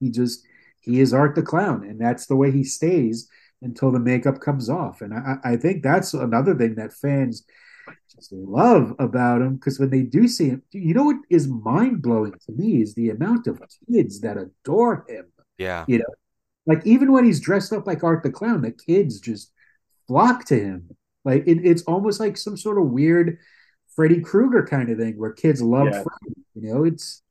He 0.00 0.10
just 0.10 0.46
he 0.80 1.00
is 1.00 1.14
Art 1.14 1.34
the 1.34 1.42
Clown, 1.42 1.84
and 1.84 2.00
that's 2.00 2.26
the 2.26 2.36
way 2.36 2.50
he 2.50 2.64
stays 2.64 3.28
until 3.62 3.90
the 3.90 3.98
makeup 4.00 4.40
comes 4.40 4.68
off. 4.68 5.00
And 5.00 5.14
I, 5.14 5.36
I 5.42 5.56
think 5.56 5.82
that's 5.82 6.12
another 6.12 6.54
thing 6.54 6.74
that 6.74 6.92
fans 6.92 7.44
just 8.14 8.32
love 8.32 8.94
about 8.98 9.42
him 9.42 9.56
because 9.56 9.78
when 9.78 9.90
they 9.90 10.02
do 10.02 10.28
see 10.28 10.48
him, 10.50 10.62
you 10.72 10.94
know 10.94 11.04
what 11.04 11.16
is 11.30 11.48
mind 11.48 12.02
blowing 12.02 12.32
to 12.46 12.52
me 12.52 12.82
is 12.82 12.94
the 12.94 13.10
amount 13.10 13.46
of 13.46 13.60
kids 13.90 14.20
that 14.20 14.36
adore 14.36 15.04
him. 15.08 15.26
yeah, 15.58 15.84
You 15.86 15.98
know, 15.98 16.14
like 16.66 16.86
even 16.86 17.12
when 17.12 17.24
he's 17.24 17.40
dressed 17.40 17.72
up 17.72 17.86
like 17.86 18.04
Art 18.04 18.22
the 18.22 18.30
Clown, 18.30 18.62
the 18.62 18.72
kids 18.72 19.20
just 19.20 19.52
flock 20.06 20.44
to 20.46 20.58
him. 20.58 20.90
Like 21.24 21.44
it, 21.46 21.64
it's 21.64 21.82
almost 21.82 22.20
like 22.20 22.36
some 22.36 22.56
sort 22.56 22.78
of 22.78 22.86
weird 22.88 23.38
Freddy 23.96 24.20
Krueger 24.20 24.66
kind 24.66 24.90
of 24.90 24.98
thing 24.98 25.18
where 25.18 25.32
kids 25.32 25.62
love 25.62 25.86
Yeah. 25.86 26.02
Freddy. 26.02 26.34
You 26.54 26.62
know, 26.74 26.84
it's 26.84 27.22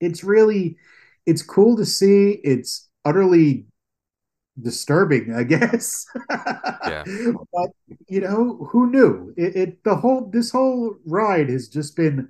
it's 0.00 0.24
really 0.24 0.76
it's 1.26 1.42
cool 1.42 1.76
to 1.76 1.84
see. 1.86 2.40
It's 2.44 2.88
utterly 3.04 3.66
disturbing, 4.60 5.34
I 5.34 5.44
guess. 5.44 6.06
Yeah. 6.84 7.04
But 7.52 7.70
you 8.08 8.20
know, 8.20 8.68
who 8.70 8.90
knew? 8.90 9.34
It, 9.36 9.56
it 9.56 9.84
the 9.84 9.96
whole 9.96 10.30
this 10.30 10.50
whole 10.50 10.96
ride 11.06 11.48
has 11.50 11.68
just 11.68 11.96
been 11.96 12.28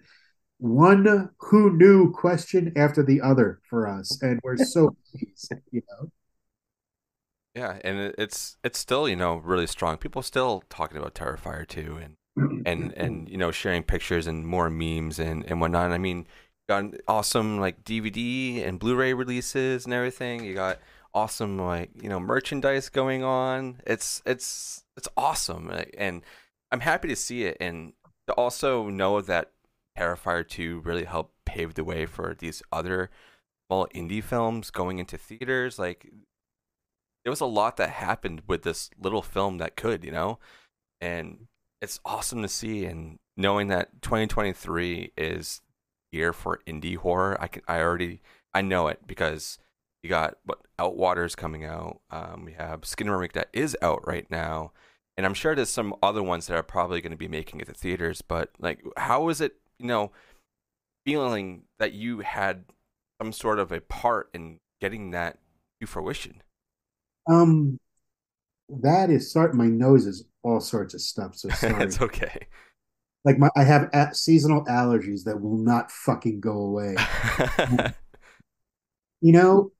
one 0.59 1.31
who 1.39 1.71
knew 1.77 2.13
question 2.13 2.73
after 2.77 3.03
the 3.03 3.21
other 3.21 3.61
for 3.69 3.89
us, 3.89 4.19
and 4.23 4.41
we're 4.45 4.59
so 4.59 4.97
pleased, 5.13 5.53
you 5.71 5.83
know. 5.91 6.11
yeah, 7.55 7.79
and 7.85 8.15
it's 8.19 8.57
it's 8.65 8.79
still 8.79 9.09
you 9.09 9.17
know 9.17 9.37
really 9.37 9.67
strong. 9.67 9.97
People 9.99 10.23
still 10.23 10.63
talking 10.71 10.97
about 10.97 11.15
Terrifier 11.15 11.67
2 11.67 11.99
and 11.99 12.17
and 12.65 12.93
and 12.97 13.29
you 13.29 13.37
know 13.37 13.51
sharing 13.51 13.83
pictures 13.83 14.27
and 14.27 14.47
more 14.47 14.71
memes 14.71 15.19
and 15.19 15.45
and 15.47 15.61
whatnot. 15.61 15.93
I 15.93 15.99
mean, 15.99 16.27
got 16.69 16.85
awesome 17.09 17.59
like 17.61 17.85
DVD 17.85 18.67
and 18.67 18.79
Blu-ray 18.79 19.15
releases 19.15 19.85
and 19.85 19.93
everything. 19.95 20.45
You 20.45 20.55
got 20.55 20.79
awesome 21.15 21.59
like 21.59 21.91
you 22.01 22.09
know 22.09 22.21
merchandise 22.21 22.89
going 22.89 23.23
on. 23.23 23.81
It's 23.87 24.23
it's 24.27 24.85
it's 24.97 25.09
awesome, 25.17 25.71
and 25.97 26.23
I'm 26.71 26.81
happy 26.81 27.09
to 27.09 27.17
see 27.17 27.45
it 27.45 27.57
and 27.61 27.93
to 28.27 28.35
also 28.35 28.89
know 28.89 29.21
that 29.21 29.53
Terrifier 29.99 30.47
2 30.47 30.81
really 30.81 31.05
helped 31.05 31.35
pave 31.45 31.75
the 31.75 31.85
way 31.85 32.07
for 32.07 32.35
these 32.39 32.63
other 32.73 33.11
small 33.69 33.87
indie 33.95 34.23
films 34.23 34.71
going 34.71 34.99
into 34.99 35.19
theaters. 35.19 35.79
Like 35.79 36.11
there 37.25 37.31
was 37.31 37.41
a 37.41 37.47
lot 37.47 37.77
that 37.77 37.91
happened 37.91 38.43
with 38.47 38.63
this 38.63 38.91
little 39.01 39.23
film 39.23 39.59
that 39.59 39.77
could, 39.77 40.05
you 40.05 40.11
know, 40.11 40.39
and 41.01 41.47
it's 41.81 42.01
awesome 42.05 42.43
to 42.43 42.49
see 42.49 42.85
and 42.85 43.19
knowing 43.37 43.69
that 43.69 44.03
2023 44.03 45.13
is 45.17 45.61
year 46.11 46.33
for 46.33 46.61
indie 46.67 46.97
horror. 46.97 47.37
I 47.41 47.49
can 47.49 47.63
I 47.69 47.81
already 47.81 48.21
I 48.55 48.63
know 48.63 48.89
it 48.89 49.01
because 49.07 49.59
you 50.03 50.09
got 50.09 50.39
what 50.45 50.59
Outwaters 50.79 51.37
coming 51.37 51.65
out. 51.65 52.01
Um, 52.11 52.45
we 52.45 52.53
have 52.53 52.85
Skin 52.85 53.07
Skinamarink 53.07 53.33
that 53.33 53.49
is 53.53 53.77
out 53.83 54.07
right 54.07 54.29
now, 54.31 54.73
and 55.17 55.25
I'm 55.25 55.35
sure 55.35 55.55
there's 55.55 55.71
some 55.71 55.95
other 56.03 56.23
ones 56.23 56.47
that 56.47 56.57
are 56.57 56.63
probably 56.63 57.01
going 57.01 57.13
to 57.13 57.17
be 57.17 57.29
making 57.29 57.61
it 57.61 57.67
to 57.67 57.75
theaters. 57.75 58.23
But 58.23 58.51
like, 58.59 58.83
how 58.97 59.29
is 59.29 59.41
it? 59.41 59.55
You 59.79 59.87
know, 59.87 60.13
feeling 61.05 61.63
that 61.79 61.93
you 61.93 62.21
had 62.21 62.65
some 63.21 63.33
sort 63.33 63.59
of 63.59 63.73
a 63.73 63.81
part 63.81 64.31
in 64.35 64.59
getting 64.81 65.11
that 65.13 65.39
to 65.81 65.87
fruition. 65.87 66.43
Um, 67.29 67.79
that 68.69 69.11
is 69.11 69.31
start. 69.31 69.55
My 69.55 69.67
nose 69.67 70.07
is 70.07 70.25
all 70.43 70.61
sorts 70.61 70.95
of 70.95 71.01
stuff. 71.01 71.37
So 71.37 71.49
sorry. 71.55 71.85
it's 71.85 72.01
okay. 72.01 72.47
Like 73.25 73.39
my, 73.39 73.49
I 73.57 73.63
have 73.63 73.89
a- 73.93 74.15
seasonal 74.15 74.65
allergies 74.65 75.25
that 75.25 75.41
will 75.41 75.59
not 75.59 75.93
fucking 75.93 76.41
go 76.41 76.53
away. 76.53 76.97
you 79.21 79.33
know, 79.33 79.71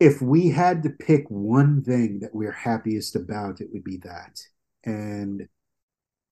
if 0.00 0.20
we 0.20 0.48
had 0.48 0.82
to 0.82 0.90
pick 0.90 1.24
one 1.28 1.82
thing 1.82 2.20
that 2.20 2.34
we're 2.34 2.52
happiest 2.52 3.16
about, 3.16 3.60
it 3.60 3.68
would 3.72 3.84
be 3.84 3.98
that. 3.98 4.40
And 4.84 5.48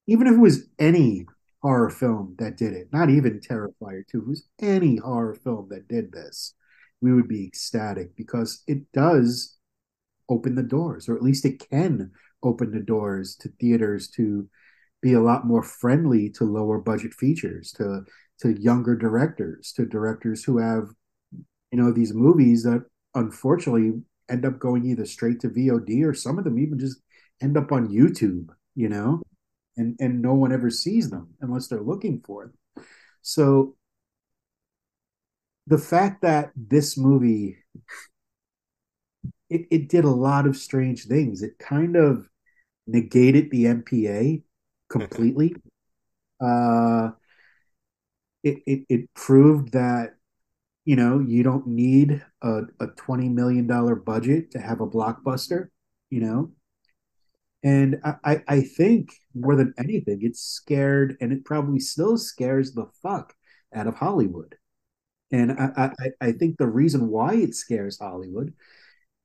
even 0.06 0.26
if 0.26 0.34
it 0.34 0.40
was 0.40 0.68
any 0.78 1.26
horror 1.62 1.90
film 1.90 2.34
that 2.38 2.56
did 2.56 2.72
it, 2.72 2.88
not 2.92 3.08
even 3.08 3.40
Terrifier 3.40 4.02
2, 4.10 4.18
it 4.18 4.26
was 4.26 4.48
any 4.60 4.96
horror 4.96 5.34
film 5.34 5.68
that 5.70 5.88
did 5.88 6.12
this, 6.12 6.54
we 7.00 7.12
would 7.12 7.28
be 7.28 7.46
ecstatic 7.46 8.16
because 8.16 8.62
it 8.66 8.90
does 8.92 9.56
open 10.28 10.54
the 10.54 10.62
doors, 10.62 11.08
or 11.08 11.16
at 11.16 11.22
least 11.22 11.44
it 11.44 11.64
can 11.70 12.10
open 12.42 12.72
the 12.72 12.80
doors 12.80 13.36
to 13.36 13.48
theaters 13.60 14.08
to 14.08 14.48
be 15.00 15.12
a 15.12 15.20
lot 15.20 15.46
more 15.46 15.62
friendly 15.62 16.30
to 16.30 16.44
lower 16.44 16.78
budget 16.78 17.14
features, 17.14 17.72
to 17.72 18.04
to 18.40 18.60
younger 18.60 18.96
directors, 18.96 19.72
to 19.72 19.86
directors 19.86 20.42
who 20.42 20.58
have, 20.58 20.88
you 21.70 21.78
know, 21.78 21.92
these 21.92 22.12
movies 22.12 22.64
that 22.64 22.84
unfortunately 23.14 24.02
end 24.30 24.44
up 24.44 24.58
going 24.58 24.86
either 24.86 25.04
straight 25.04 25.40
to 25.40 25.48
VOD 25.48 26.04
or 26.04 26.14
some 26.14 26.38
of 26.38 26.44
them 26.44 26.58
even 26.58 26.78
just 26.78 27.00
end 27.40 27.56
up 27.56 27.72
on 27.72 27.88
YouTube, 27.88 28.48
you 28.74 28.88
know, 28.88 29.22
and 29.76 29.96
and 30.00 30.22
no 30.22 30.34
one 30.34 30.52
ever 30.52 30.70
sees 30.70 31.10
them 31.10 31.34
unless 31.40 31.68
they're 31.68 31.80
looking 31.80 32.20
for 32.24 32.44
them. 32.44 32.84
So 33.22 33.76
the 35.66 35.78
fact 35.78 36.22
that 36.22 36.50
this 36.56 36.98
movie 36.98 37.58
it, 39.48 39.66
it 39.70 39.88
did 39.88 40.04
a 40.04 40.10
lot 40.10 40.46
of 40.46 40.56
strange 40.56 41.04
things. 41.06 41.42
It 41.42 41.58
kind 41.58 41.94
of 41.94 42.28
negated 42.86 43.50
the 43.50 43.66
MPA 43.66 44.42
completely. 44.88 45.54
uh, 46.40 47.10
it, 48.42 48.62
it 48.66 48.86
it 48.88 49.14
proved 49.14 49.72
that 49.72 50.14
you 50.84 50.96
know 50.96 51.20
you 51.20 51.42
don't 51.42 51.66
need 51.66 52.24
a, 52.42 52.62
a 52.80 52.88
twenty 52.96 53.28
million 53.28 53.66
dollar 53.66 53.94
budget 53.94 54.50
to 54.52 54.60
have 54.60 54.80
a 54.80 54.86
blockbuster. 54.86 55.68
You 56.10 56.20
know, 56.20 56.52
and 57.64 58.00
I, 58.24 58.42
I 58.48 58.60
think 58.62 59.10
more 59.34 59.54
than 59.54 59.72
anything, 59.78 60.20
it 60.22 60.36
scared, 60.36 61.16
and 61.20 61.32
it 61.32 61.44
probably 61.44 61.78
still 61.78 62.18
scares 62.18 62.72
the 62.72 62.86
fuck 63.02 63.34
out 63.72 63.86
of 63.86 63.94
Hollywood. 63.94 64.56
And 65.32 65.52
I, 65.52 65.92
I, 66.00 66.08
I 66.28 66.32
think 66.32 66.58
the 66.58 66.68
reason 66.68 67.08
why 67.08 67.34
it 67.34 67.54
scares 67.54 67.98
Hollywood 68.00 68.54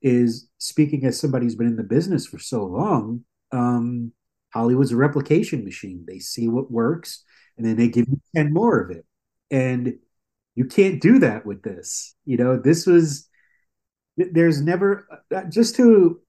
is 0.02 0.50
speaking 0.60 1.06
as 1.06 1.20
somebody 1.20 1.46
who's 1.46 1.56
been 1.56 1.68
in 1.68 1.78
the 1.78 1.84
business 1.84 2.28
for 2.28 2.40
so 2.40 2.66
long. 2.66 3.26
Um, 3.52 4.14
Hollywood's 4.54 4.94
a 4.94 4.98
replication 4.98 5.66
machine. 5.66 6.06
They 6.08 6.20
see 6.20 6.48
what 6.48 6.72
works, 6.72 7.24
and 7.58 7.66
then 7.66 7.78
they 7.78 7.90
give 7.90 8.08
you 8.10 8.22
ten 8.36 8.54
more 8.54 8.82
of 8.82 8.92
it. 8.92 9.06
And 9.52 10.00
you 10.58 10.66
can't 10.66 11.00
do 11.00 11.20
that 11.20 11.46
with 11.46 11.62
this. 11.62 12.16
You 12.26 12.38
know, 12.38 12.58
this 12.58 12.88
was. 12.88 13.30
There's 14.18 14.60
never 14.60 15.08
uh, 15.34 15.44
just 15.44 15.76
to 15.76 16.20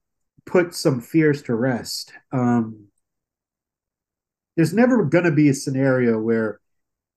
put 0.45 0.75
some 0.75 1.01
fears 1.01 1.41
to 1.45 1.55
rest. 1.55 2.12
Um, 2.31 2.88
there's 4.55 4.75
never 4.75 5.03
going 5.05 5.25
to 5.25 5.33
be 5.33 5.49
a 5.49 5.55
scenario 5.55 6.21
where 6.21 6.61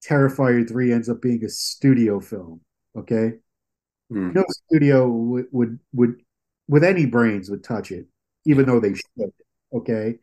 Terrifier 0.08 0.66
3 0.66 0.94
ends 0.94 1.10
up 1.10 1.22
being 1.22 1.44
a 1.44 1.50
studio 1.50 2.22
film. 2.22 2.62
Okay. 2.98 3.34
Mm. 4.10 4.34
No 4.34 4.46
studio 4.68 5.10
would, 5.10 5.48
would, 5.52 5.80
would, 5.92 6.22
with 6.70 6.86
any 6.86 7.06
brains, 7.06 7.50
would 7.50 7.66
touch 7.66 7.92
it, 7.92 8.08
even 8.46 8.66
though 8.66 8.80
they 8.80 8.94
should. 8.94 9.34
Okay. 9.74 10.20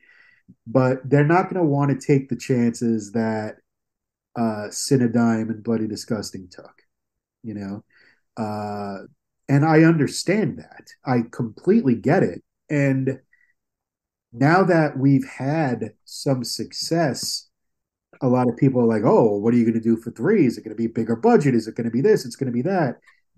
But 0.66 1.09
they're 1.09 1.24
not 1.24 1.51
going 1.51 1.62
to 1.62 1.68
want 1.68 1.90
to 1.90 2.07
take 2.07 2.31
the 2.31 2.37
chances 2.37 3.12
that 3.12 3.57
uh, 4.38 4.68
and 4.90 5.62
Bloody 5.64 5.88
Disgusting 5.88 6.48
took, 6.51 6.83
you 7.42 7.55
know? 7.55 7.85
Uh, 8.37 9.05
and 9.48 9.64
I 9.64 9.83
understand 9.83 10.59
that. 10.59 10.88
I 11.05 11.24
completely 11.33 11.96
get 11.96 12.22
it. 12.22 12.42
And 12.70 13.18
now 14.33 14.62
that 14.62 14.96
we've 14.96 15.27
had 15.27 15.92
some 16.05 16.44
success, 16.44 17.48
a 18.20 18.29
lot 18.29 18.48
of 18.48 18.57
people 18.57 18.81
are 18.81 18.87
like, 18.87 19.03
oh, 19.05 19.37
what 19.38 19.55
are 19.55 19.57
you 19.57 19.64
going 19.64 19.74
to 19.74 19.81
do 19.81 19.96
for 19.96 20.11
three? 20.12 20.46
Is 20.46 20.57
it 20.57 20.62
going 20.62 20.77
to 20.77 20.81
be 20.81 20.87
a 20.87 20.90
bigger 20.90 21.16
budget? 21.16 21.55
Is 21.55 21.66
it 21.66 21.74
going 21.74 21.87
to 21.87 21.90
be 21.90 22.03
this? 22.03 22.24
It's 22.24 22.37
going 22.37 22.53
to 22.53 22.53
be 22.53 22.62
that. 22.62 22.96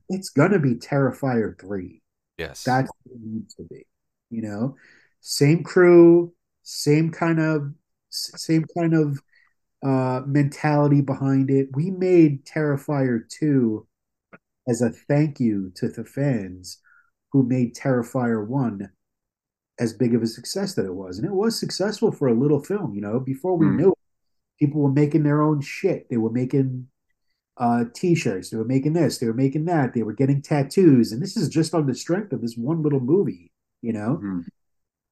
It's 0.09 0.29
going 0.29 0.51
to 0.51 0.59
be 0.59 0.75
Terrifier 0.75 1.59
3. 1.59 2.03
Yes. 2.37 2.65
That's 2.65 2.91
what 3.05 3.17
it 3.17 3.21
needs 3.23 3.55
to 3.55 3.63
be. 3.65 3.87
You 4.31 4.43
know, 4.43 4.77
same 5.21 5.63
crew, 5.63 6.35
same 6.63 7.11
kind 7.11 7.41
of 7.41 7.73
same 8.11 8.65
kind 8.77 8.95
of 8.95 9.21
uh 9.83 10.23
mentality 10.27 11.01
behind 11.01 11.51
it. 11.51 11.69
We 11.75 11.91
made 11.91 12.45
Terrifier 12.45 13.29
2 13.29 13.87
as 14.69 14.83
a 14.83 14.91
thank 14.91 15.41
you 15.41 15.73
to 15.77 15.89
the 15.89 16.05
fans 16.05 16.79
who 17.33 17.43
made 17.43 17.75
Terrifier 17.75 18.47
1 18.47 18.91
as 19.79 19.95
big 19.95 20.15
of 20.15 20.23
a 20.23 20.27
success 20.27 20.75
that 20.75 20.85
it 20.85 20.95
was. 20.95 21.19
And 21.19 21.27
it 21.27 21.33
was 21.33 21.59
successful 21.59 22.13
for 22.13 22.29
a 22.29 22.35
little 22.35 22.63
film, 22.63 22.95
you 22.95 23.01
know. 23.01 23.19
Before 23.21 23.57
we 23.57 23.67
Mm. 23.67 23.77
knew 23.77 23.91
it, 23.93 23.99
people 24.59 24.83
were 24.83 24.93
making 24.93 25.23
their 25.23 25.41
own 25.41 25.61
shit. 25.63 26.09
They 26.11 26.19
were 26.19 26.31
making 26.31 26.89
uh, 27.57 27.85
t-shirts, 27.95 28.49
they 28.49 28.57
were 28.57 28.65
making 28.65 28.95
this, 28.95 29.19
they 29.19 29.27
were 29.27 29.35
making 29.35 29.67
that, 29.67 29.93
they 29.93 30.03
were 30.03 30.15
getting 30.15 30.41
tattoos. 30.41 31.13
And 31.13 31.21
this 31.21 31.37
is 31.37 31.49
just 31.51 31.75
on 31.75 31.87
the 31.87 31.95
strength 31.95 32.33
of 32.33 32.41
this 32.41 32.57
one 32.57 32.83
little 32.83 33.01
movie, 33.01 33.53
you 33.83 33.93
know. 33.93 34.21
Mhm. 34.23 34.45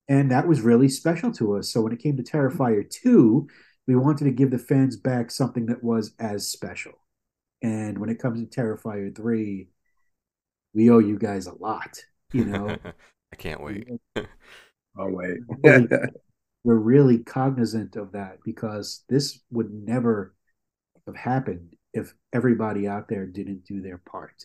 And 0.08 0.30
that 0.30 0.48
was 0.48 0.62
really 0.62 0.88
special 0.88 1.30
to 1.32 1.56
us. 1.56 1.70
So 1.70 1.82
when 1.82 1.92
it 1.92 1.98
came 1.98 2.16
to 2.16 2.22
Terrifier 2.22 2.88
2, 2.88 3.48
we 3.88 3.96
wanted 3.96 4.24
to 4.24 4.30
give 4.30 4.50
the 4.50 4.58
fans 4.58 4.96
back 4.98 5.30
something 5.30 5.66
that 5.66 5.82
was 5.82 6.12
as 6.20 6.46
special. 6.46 6.92
And 7.62 7.98
when 7.98 8.10
it 8.10 8.20
comes 8.20 8.38
to 8.38 8.46
Terrifier 8.46 9.16
3, 9.16 9.66
we 10.74 10.90
owe 10.90 10.98
you 10.98 11.18
guys 11.18 11.46
a 11.46 11.54
lot, 11.54 11.98
you 12.32 12.44
know. 12.44 12.76
I 13.32 13.36
can't 13.36 13.62
wait. 13.62 13.88
Oh 14.16 14.26
wait. 14.98 15.38
We're 16.64 16.76
really 16.76 17.18
cognizant 17.18 17.96
of 17.96 18.12
that 18.12 18.38
because 18.44 19.04
this 19.08 19.40
would 19.50 19.72
never 19.72 20.34
have 21.06 21.16
happened 21.16 21.74
if 21.94 22.12
everybody 22.32 22.86
out 22.86 23.08
there 23.08 23.26
didn't 23.26 23.64
do 23.64 23.80
their 23.80 23.98
part. 23.98 24.44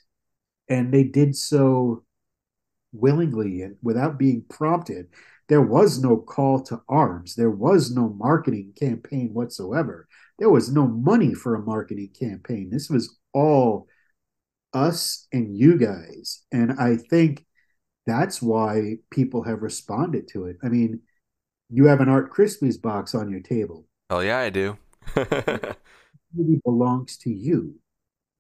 And 0.70 0.94
they 0.94 1.04
did 1.04 1.36
so 1.36 2.06
willingly 2.94 3.62
and 3.62 3.76
without 3.82 4.18
being 4.18 4.46
prompted. 4.50 5.08
There 5.50 5.62
was 5.62 6.02
no 6.02 6.18
call 6.18 6.62
to 6.64 6.82
arms. 6.88 7.36
There 7.36 7.50
was 7.50 7.92
no 7.92 8.10
marketing 8.10 8.74
campaign 8.80 9.32
whatsoever. 9.34 10.08
There 10.40 10.50
was 10.50 10.72
no 10.72 10.88
money 10.88 11.34
for 11.34 11.56
a 11.56 11.62
marketing 11.62 12.12
campaign. 12.18 12.70
This 12.72 12.90
was 12.90 13.18
all 13.34 13.88
us 14.74 15.28
and 15.32 15.56
you 15.56 15.78
guys. 15.78 16.44
And 16.52 16.74
I 16.80 16.96
think 16.96 17.46
that's 18.06 18.42
why 18.42 18.98
people 19.12 19.44
have 19.44 19.62
responded 19.62 20.28
to 20.30 20.46
it. 20.46 20.58
I 20.64 20.70
mean, 20.70 21.02
you 21.70 21.86
have 21.86 22.02
an 22.02 22.10
Art 22.10 22.30
Crispy's 22.30 22.78
box 22.78 23.16
on 23.16 23.30
your 23.30 23.42
table. 23.42 23.86
Hell 24.10 24.24
yeah, 24.24 24.40
I 24.40 24.50
do. 24.50 24.78
Movie 26.36 26.62
belongs 26.64 27.18
to 27.18 27.30
you. 27.30 27.76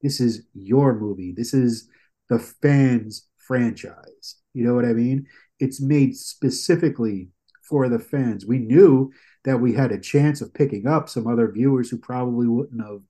This 0.02 0.20
is 0.20 0.44
your 0.54 0.94
movie. 0.94 1.32
This 1.32 1.54
is 1.54 1.88
the 2.30 2.40
fans' 2.40 3.28
franchise. 3.38 4.36
You 4.54 4.66
know 4.66 4.74
what 4.74 4.86
I 4.86 4.94
mean? 4.94 5.28
It's 5.60 5.82
made 5.82 6.16
specifically 6.16 7.30
for 7.62 7.90
the 7.90 8.00
fans. 8.00 8.46
We 8.46 8.60
knew 8.60 9.12
that 9.46 9.60
we 9.60 9.74
had 9.74 9.92
a 9.92 10.00
chance 10.00 10.42
of 10.42 10.54
picking 10.54 10.88
up 10.88 11.10
some 11.10 11.28
other 11.28 11.52
viewers 11.52 11.90
who 11.90 11.98
probably 11.98 12.48
wouldn't 12.48 12.82
have 12.84 13.02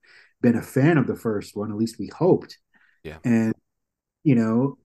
been 0.41 0.55
a 0.55 0.61
fan 0.61 0.97
of 0.97 1.07
the 1.07 1.15
first 1.15 1.55
one. 1.55 1.71
At 1.71 1.77
least 1.77 1.99
we 1.99 2.07
hoped. 2.07 2.57
Yeah. 3.03 3.17
And 3.23 3.53
you 4.23 4.35
know, 4.35 4.77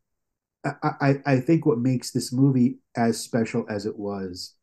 I, 0.64 0.72
I, 0.82 1.22
I 1.26 1.40
think 1.40 1.64
what 1.64 1.78
makes 1.78 2.10
this 2.10 2.32
movie 2.32 2.78
as 2.96 3.20
special 3.20 3.64
as 3.68 3.86
it 3.86 3.96
was 3.98 4.54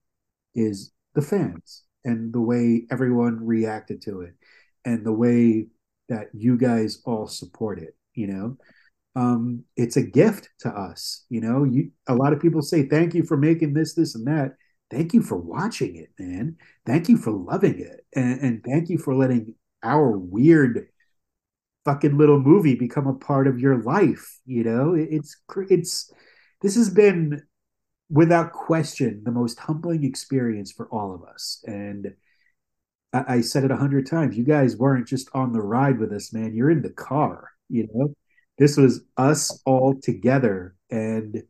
is 0.54 0.92
the 1.14 1.22
fans 1.22 1.84
and 2.04 2.34
the 2.34 2.42
way 2.42 2.86
everyone 2.92 3.46
reacted 3.46 4.02
to 4.04 4.22
it 4.22 4.34
and 4.84 5.06
the 5.06 5.14
way 5.14 5.68
that 6.10 6.28
you 6.34 6.58
guys 6.58 7.02
all 7.06 7.28
support 7.28 7.80
it 7.80 7.96
you 8.14 8.28
know 8.28 8.58
um 9.16 9.64
it's 9.78 9.98
a 9.98 10.02
gift 10.02 10.50
to 10.60 10.70
us 10.70 11.26
you 11.30 11.42
know 11.42 11.64
you 11.64 11.92
a 12.08 12.16
lot 12.16 12.34
of 12.34 12.42
people 12.42 12.62
say 12.62 12.84
thank 12.88 13.14
you 13.14 13.24
for 13.24 13.38
making 13.38 13.74
this 13.74 13.94
this 13.94 14.16
and 14.16 14.28
that 14.28 14.56
thank 14.92 15.14
you 15.14 15.22
for 15.22 15.38
watching 15.38 15.96
it 15.96 16.10
man 16.20 16.56
thank 16.86 17.08
you 17.10 17.18
for 17.18 17.32
loving 17.32 17.80
it 17.80 18.06
and, 18.16 18.42
and 18.42 18.64
thank 18.64 18.90
you 18.90 18.98
for 18.98 19.16
letting 19.16 19.56
our 19.84 20.18
weird 20.18 20.88
fucking 21.86 22.18
little 22.18 22.40
movie 22.40 22.76
become 22.76 23.08
a 23.08 23.14
part 23.14 23.48
of 23.48 23.60
your 23.60 23.82
life. 23.82 24.40
You 24.46 24.64
know, 24.64 24.96
it's 24.96 25.38
it's 25.70 26.12
this 26.62 26.76
has 26.76 26.90
been 26.90 27.44
without 28.10 28.52
question 28.52 29.22
the 29.24 29.32
most 29.32 29.60
humbling 29.60 30.04
experience 30.04 30.72
for 30.72 30.88
all 30.90 31.14
of 31.14 31.24
us. 31.24 31.64
And 31.66 32.16
I, 33.14 33.36
I 33.36 33.42
said 33.42 33.64
it 33.64 33.72
a 33.72 33.78
hundred 33.78 34.08
times. 34.08 34.38
You 34.38 34.44
guys 34.44 34.76
weren't 34.76 35.08
just 35.08 35.30
on 35.34 35.54
the 35.54 35.62
ride 35.62 36.00
with 36.00 36.12
us, 36.12 36.34
man. 36.34 36.56
You're 36.56 36.72
in 36.72 36.82
the 36.82 36.90
car. 36.90 37.52
You 37.70 37.88
know, 37.94 38.16
this 38.58 38.78
was 38.78 39.02
us 39.18 39.62
all 39.66 40.00
together, 40.02 40.76
and 40.90 41.44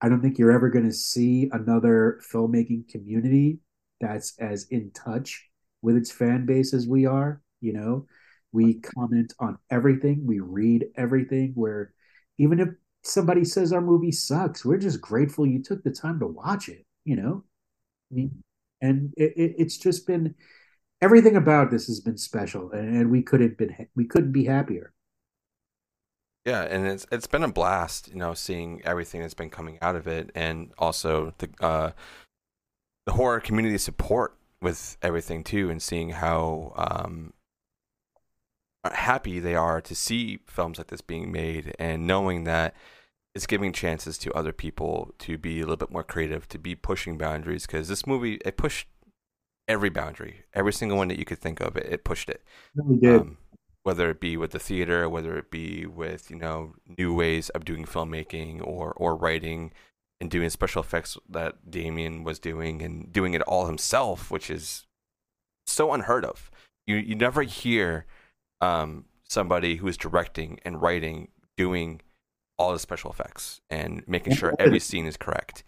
I 0.00 0.08
don't 0.08 0.20
think 0.20 0.38
you're 0.38 0.52
ever 0.52 0.70
going 0.70 0.84
to 0.86 0.92
see 0.92 1.48
another 1.52 2.20
filmmaking 2.32 2.88
community 2.88 3.58
that's 4.00 4.38
as 4.38 4.66
in 4.70 4.90
touch 4.92 5.48
with 5.82 5.96
its 5.96 6.10
fan 6.12 6.46
base 6.46 6.74
as 6.74 6.86
we 6.86 7.06
are. 7.06 7.42
You 7.60 7.72
know, 7.72 8.06
we 8.52 8.74
comment 8.80 9.34
on 9.40 9.58
everything, 9.70 10.26
we 10.26 10.40
read 10.40 10.86
everything. 10.96 11.52
Where 11.54 11.92
even 12.38 12.60
if 12.60 12.68
somebody 13.02 13.44
says 13.44 13.72
our 13.72 13.80
movie 13.80 14.12
sucks, 14.12 14.64
we're 14.64 14.78
just 14.78 15.00
grateful 15.00 15.46
you 15.46 15.62
took 15.62 15.82
the 15.82 15.90
time 15.90 16.20
to 16.20 16.26
watch 16.26 16.68
it. 16.68 16.86
You 17.04 17.16
know, 17.16 17.44
I 18.12 18.14
mean, 18.14 18.42
and 18.80 19.12
it, 19.16 19.34
it, 19.36 19.54
it's 19.58 19.78
just 19.78 20.06
been 20.06 20.34
everything 21.02 21.36
about 21.36 21.70
this 21.70 21.86
has 21.88 22.00
been 22.00 22.18
special, 22.18 22.70
and 22.72 23.10
we 23.10 23.22
couldn't 23.22 23.58
been 23.58 23.88
we 23.96 24.06
couldn't 24.06 24.32
be 24.32 24.44
happier. 24.46 24.93
Yeah, 26.44 26.62
and 26.62 26.86
it's 26.86 27.06
it's 27.10 27.26
been 27.26 27.42
a 27.42 27.48
blast, 27.48 28.08
you 28.08 28.16
know, 28.16 28.34
seeing 28.34 28.82
everything 28.84 29.22
that's 29.22 29.34
been 29.34 29.50
coming 29.50 29.78
out 29.80 29.96
of 29.96 30.06
it, 30.06 30.30
and 30.34 30.72
also 30.76 31.32
the 31.38 31.48
uh, 31.60 31.90
the 33.06 33.12
horror 33.12 33.40
community 33.40 33.78
support 33.78 34.36
with 34.60 34.98
everything 35.00 35.42
too, 35.42 35.70
and 35.70 35.80
seeing 35.80 36.10
how 36.10 36.74
um, 36.76 37.32
happy 38.84 39.40
they 39.40 39.54
are 39.54 39.80
to 39.80 39.94
see 39.94 40.40
films 40.46 40.76
like 40.76 40.88
this 40.88 41.00
being 41.00 41.32
made, 41.32 41.74
and 41.78 42.06
knowing 42.06 42.44
that 42.44 42.74
it's 43.34 43.46
giving 43.46 43.72
chances 43.72 44.18
to 44.18 44.32
other 44.34 44.52
people 44.52 45.14
to 45.20 45.38
be 45.38 45.60
a 45.60 45.62
little 45.62 45.76
bit 45.76 45.90
more 45.90 46.04
creative, 46.04 46.46
to 46.48 46.58
be 46.58 46.74
pushing 46.74 47.16
boundaries. 47.16 47.66
Because 47.66 47.88
this 47.88 48.06
movie, 48.06 48.38
it 48.44 48.58
pushed 48.58 48.86
every 49.66 49.88
boundary, 49.88 50.44
every 50.52 50.74
single 50.74 50.98
one 50.98 51.08
that 51.08 51.18
you 51.18 51.24
could 51.24 51.40
think 51.40 51.60
of. 51.60 51.76
It, 51.76 51.86
it 51.90 52.04
pushed 52.04 52.28
it. 52.28 52.42
Really 52.74 53.00
did. 53.00 53.20
Um, 53.20 53.38
whether 53.84 54.10
it 54.10 54.18
be 54.18 54.36
with 54.36 54.50
the 54.50 54.58
theater, 54.58 55.08
whether 55.08 55.36
it 55.38 55.50
be 55.50 55.86
with 55.86 56.30
you 56.30 56.36
know 56.36 56.74
new 56.98 57.14
ways 57.14 57.50
of 57.50 57.64
doing 57.64 57.84
filmmaking 57.84 58.60
or 58.66 58.92
or 58.96 59.14
writing 59.14 59.72
and 60.20 60.30
doing 60.30 60.50
special 60.50 60.82
effects 60.82 61.16
that 61.28 61.70
Damien 61.70 62.24
was 62.24 62.38
doing 62.38 62.82
and 62.82 63.12
doing 63.12 63.34
it 63.34 63.42
all 63.42 63.66
himself, 63.66 64.30
which 64.30 64.50
is 64.50 64.86
so 65.66 65.92
unheard 65.92 66.24
of. 66.24 66.50
You 66.86 66.96
you 66.96 67.14
never 67.14 67.42
hear 67.42 68.06
um, 68.60 69.04
somebody 69.28 69.76
who 69.76 69.86
is 69.86 69.96
directing 69.96 70.58
and 70.64 70.80
writing 70.82 71.28
doing 71.56 72.00
all 72.58 72.72
the 72.72 72.78
special 72.78 73.10
effects 73.10 73.60
and 73.68 74.02
making 74.06 74.34
sure 74.34 74.54
every 74.58 74.80
scene 74.80 75.06
is 75.06 75.16
correct 75.16 75.62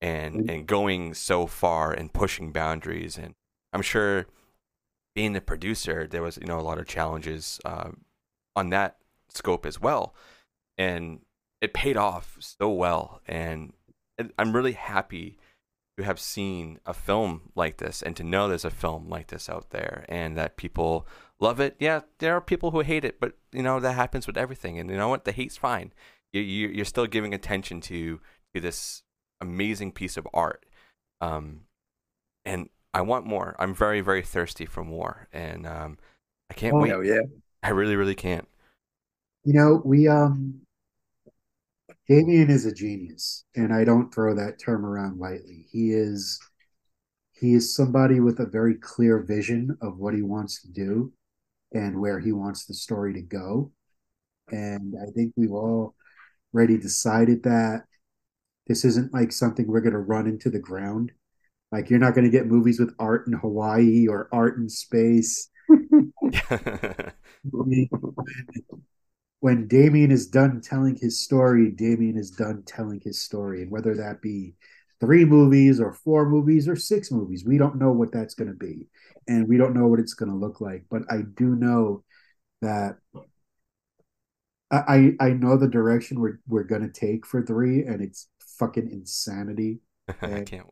and 0.00 0.50
and 0.50 0.66
going 0.66 1.14
so 1.14 1.46
far 1.46 1.92
and 1.92 2.12
pushing 2.12 2.50
boundaries. 2.52 3.16
And 3.16 3.34
I'm 3.72 3.82
sure 3.82 4.26
being 5.14 5.32
the 5.32 5.40
producer, 5.40 6.06
there 6.06 6.22
was 6.22 6.36
you 6.36 6.46
know 6.46 6.58
a 6.58 6.62
lot 6.62 6.78
of 6.78 6.86
challenges 6.86 7.60
uh, 7.64 7.90
on 8.56 8.70
that 8.70 8.96
scope 9.28 9.66
as 9.66 9.80
well, 9.80 10.14
and 10.78 11.20
it 11.60 11.74
paid 11.74 11.96
off 11.96 12.36
so 12.40 12.70
well. 12.70 13.20
And 13.26 13.72
I'm 14.38 14.54
really 14.54 14.72
happy 14.72 15.38
to 15.96 16.04
have 16.04 16.18
seen 16.18 16.78
a 16.86 16.94
film 16.94 17.50
like 17.54 17.76
this 17.76 18.02
and 18.02 18.16
to 18.16 18.24
know 18.24 18.48
there's 18.48 18.64
a 18.64 18.70
film 18.70 19.08
like 19.08 19.28
this 19.28 19.48
out 19.48 19.70
there 19.70 20.04
and 20.08 20.36
that 20.36 20.56
people 20.56 21.06
love 21.38 21.60
it. 21.60 21.76
Yeah, 21.78 22.00
there 22.18 22.34
are 22.34 22.40
people 22.40 22.70
who 22.70 22.80
hate 22.80 23.04
it, 23.04 23.20
but 23.20 23.34
you 23.52 23.62
know 23.62 23.80
that 23.80 23.92
happens 23.92 24.26
with 24.26 24.36
everything. 24.36 24.78
And 24.78 24.90
you 24.90 24.96
know 24.96 25.08
what? 25.08 25.24
The 25.24 25.32
hate's 25.32 25.56
fine. 25.56 25.92
You, 26.32 26.40
you 26.40 26.68
you're 26.68 26.84
still 26.84 27.06
giving 27.06 27.34
attention 27.34 27.80
to 27.82 28.20
to 28.54 28.60
this 28.60 29.02
amazing 29.40 29.92
piece 29.92 30.16
of 30.16 30.26
art. 30.32 30.64
Um, 31.20 31.62
and 32.44 32.68
I 32.92 33.02
want 33.02 33.26
more. 33.26 33.54
I'm 33.58 33.74
very, 33.74 34.00
very 34.00 34.22
thirsty 34.22 34.66
for 34.66 34.84
more, 34.84 35.28
and 35.32 35.66
um, 35.66 35.98
I 36.50 36.54
can't 36.54 36.74
oh, 36.74 36.80
wait. 36.80 37.06
yeah, 37.06 37.20
I 37.62 37.70
really, 37.70 37.96
really 37.96 38.14
can't. 38.14 38.48
You 39.44 39.54
know, 39.54 39.82
we 39.84 40.08
um, 40.08 40.60
Damien 42.08 42.50
is 42.50 42.66
a 42.66 42.74
genius, 42.74 43.44
and 43.54 43.72
I 43.72 43.84
don't 43.84 44.12
throw 44.12 44.34
that 44.34 44.58
term 44.58 44.84
around 44.84 45.20
lightly. 45.20 45.66
He 45.70 45.92
is, 45.92 46.40
he 47.40 47.54
is 47.54 47.74
somebody 47.74 48.18
with 48.18 48.40
a 48.40 48.46
very 48.46 48.74
clear 48.74 49.22
vision 49.22 49.76
of 49.80 49.98
what 49.98 50.14
he 50.14 50.22
wants 50.22 50.60
to 50.62 50.68
do, 50.72 51.12
and 51.72 52.00
where 52.00 52.18
he 52.18 52.32
wants 52.32 52.66
the 52.66 52.74
story 52.74 53.14
to 53.14 53.22
go. 53.22 53.70
And 54.50 54.94
I 55.00 55.12
think 55.12 55.32
we've 55.36 55.52
all 55.52 55.94
already 56.52 56.76
decided 56.76 57.44
that 57.44 57.84
this 58.66 58.84
isn't 58.84 59.14
like 59.14 59.30
something 59.30 59.68
we're 59.68 59.80
going 59.80 59.92
to 59.92 60.00
run 60.00 60.26
into 60.26 60.50
the 60.50 60.58
ground 60.58 61.12
like 61.72 61.90
you're 61.90 61.98
not 61.98 62.14
going 62.14 62.24
to 62.24 62.30
get 62.30 62.46
movies 62.46 62.80
with 62.80 62.94
art 62.98 63.26
in 63.26 63.32
Hawaii 63.34 64.08
or 64.08 64.28
art 64.32 64.56
in 64.56 64.68
space. 64.68 65.48
when 69.40 69.68
Damien 69.68 70.10
is 70.10 70.26
done 70.26 70.60
telling 70.60 70.96
his 70.96 71.22
story, 71.22 71.70
Damien 71.70 72.18
is 72.18 72.30
done 72.30 72.62
telling 72.66 73.00
his 73.02 73.22
story, 73.22 73.62
and 73.62 73.70
whether 73.70 73.94
that 73.96 74.20
be 74.20 74.54
three 75.00 75.24
movies 75.24 75.80
or 75.80 75.92
four 75.92 76.28
movies 76.28 76.68
or 76.68 76.76
six 76.76 77.10
movies, 77.10 77.44
we 77.44 77.56
don't 77.56 77.78
know 77.78 77.92
what 77.92 78.12
that's 78.12 78.34
going 78.34 78.50
to 78.50 78.56
be, 78.56 78.88
and 79.28 79.48
we 79.48 79.56
don't 79.56 79.74
know 79.74 79.86
what 79.86 80.00
it's 80.00 80.14
going 80.14 80.30
to 80.30 80.36
look 80.36 80.60
like. 80.60 80.84
But 80.90 81.02
I 81.10 81.22
do 81.36 81.56
know 81.56 82.04
that 82.62 82.96
I 84.70 85.14
I 85.18 85.30
know 85.30 85.56
the 85.56 85.68
direction 85.68 86.20
we're 86.20 86.40
we're 86.46 86.64
going 86.64 86.82
to 86.82 87.00
take 87.00 87.26
for 87.26 87.42
three, 87.42 87.84
and 87.84 88.02
it's 88.02 88.28
fucking 88.58 88.90
insanity. 88.90 89.80
I 90.22 90.42
can't 90.42 90.66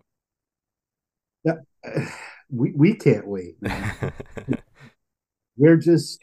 we 2.51 2.73
we 2.73 2.95
can't 2.95 3.27
wait. 3.27 3.57
We're 5.57 5.77
just 5.77 6.23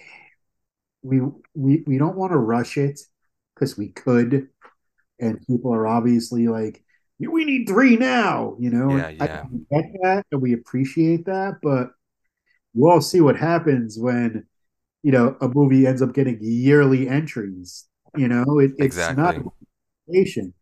we 1.04 1.22
we 1.54 1.84
we 1.86 1.98
don't 1.98 2.16
want 2.16 2.32
to 2.32 2.38
rush 2.38 2.78
it 2.78 3.00
because 3.54 3.78
we 3.78 3.90
could, 3.90 4.48
and 5.20 5.46
people 5.48 5.74
are 5.74 5.88
obviously 5.88 6.48
like, 6.48 6.84
we 7.20 7.46
need 7.46 7.68
three 7.68 7.96
now. 7.96 8.56
You 8.60 8.72
know, 8.72 8.96
yeah, 8.98 9.10
yeah. 9.10 9.44
I 9.44 9.82
get 9.82 9.92
that 10.02 10.26
and 10.32 10.42
we 10.42 10.54
appreciate 10.54 11.26
that, 11.26 11.60
but 11.62 11.90
we'll 12.74 12.92
all 12.92 13.02
see 13.02 13.22
what 13.22 13.38
happens 13.38 13.98
when 14.00 14.46
you 15.04 15.12
know 15.12 15.38
a 15.42 15.48
movie 15.48 15.86
ends 15.86 16.02
up 16.02 16.14
getting 16.14 16.40
yearly 16.42 17.08
entries. 17.08 17.86
You 18.16 18.28
know, 18.30 18.60
it, 18.60 18.72
it's 18.78 18.86
exactly. 18.86 19.24
not 19.24 19.36
patient. 20.12 20.54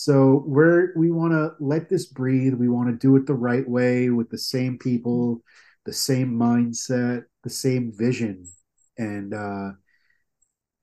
So 0.00 0.44
we're 0.46 0.92
we 0.94 1.10
want 1.10 1.32
to 1.32 1.54
let 1.58 1.88
this 1.88 2.06
breathe. 2.06 2.54
We 2.54 2.68
want 2.68 2.88
to 2.88 2.94
do 2.94 3.16
it 3.16 3.26
the 3.26 3.34
right 3.34 3.68
way 3.68 4.10
with 4.10 4.30
the 4.30 4.38
same 4.38 4.78
people, 4.78 5.42
the 5.86 5.92
same 5.92 6.30
mindset, 6.38 7.24
the 7.42 7.50
same 7.50 7.90
vision. 7.92 8.46
And 8.96 9.34
uh, 9.34 9.70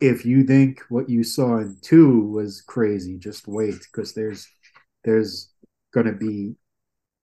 if 0.01 0.25
you 0.25 0.43
think 0.43 0.81
what 0.89 1.09
you 1.09 1.23
saw 1.23 1.59
in 1.59 1.77
two 1.81 2.27
was 2.27 2.61
crazy, 2.61 3.17
just 3.17 3.47
wait 3.47 3.75
because 3.89 4.13
there's 4.13 4.49
there's 5.05 5.49
gonna 5.93 6.11
be 6.11 6.57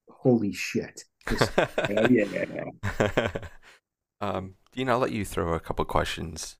holy 0.08 0.54
shit. 0.54 1.04
Just, 1.28 1.52
yeah. 2.10 2.64
um, 4.22 4.54
Dean, 4.72 4.88
I'll 4.88 4.98
let 4.98 5.12
you 5.12 5.26
throw 5.26 5.52
a 5.52 5.60
couple 5.60 5.84
questions 5.84 6.56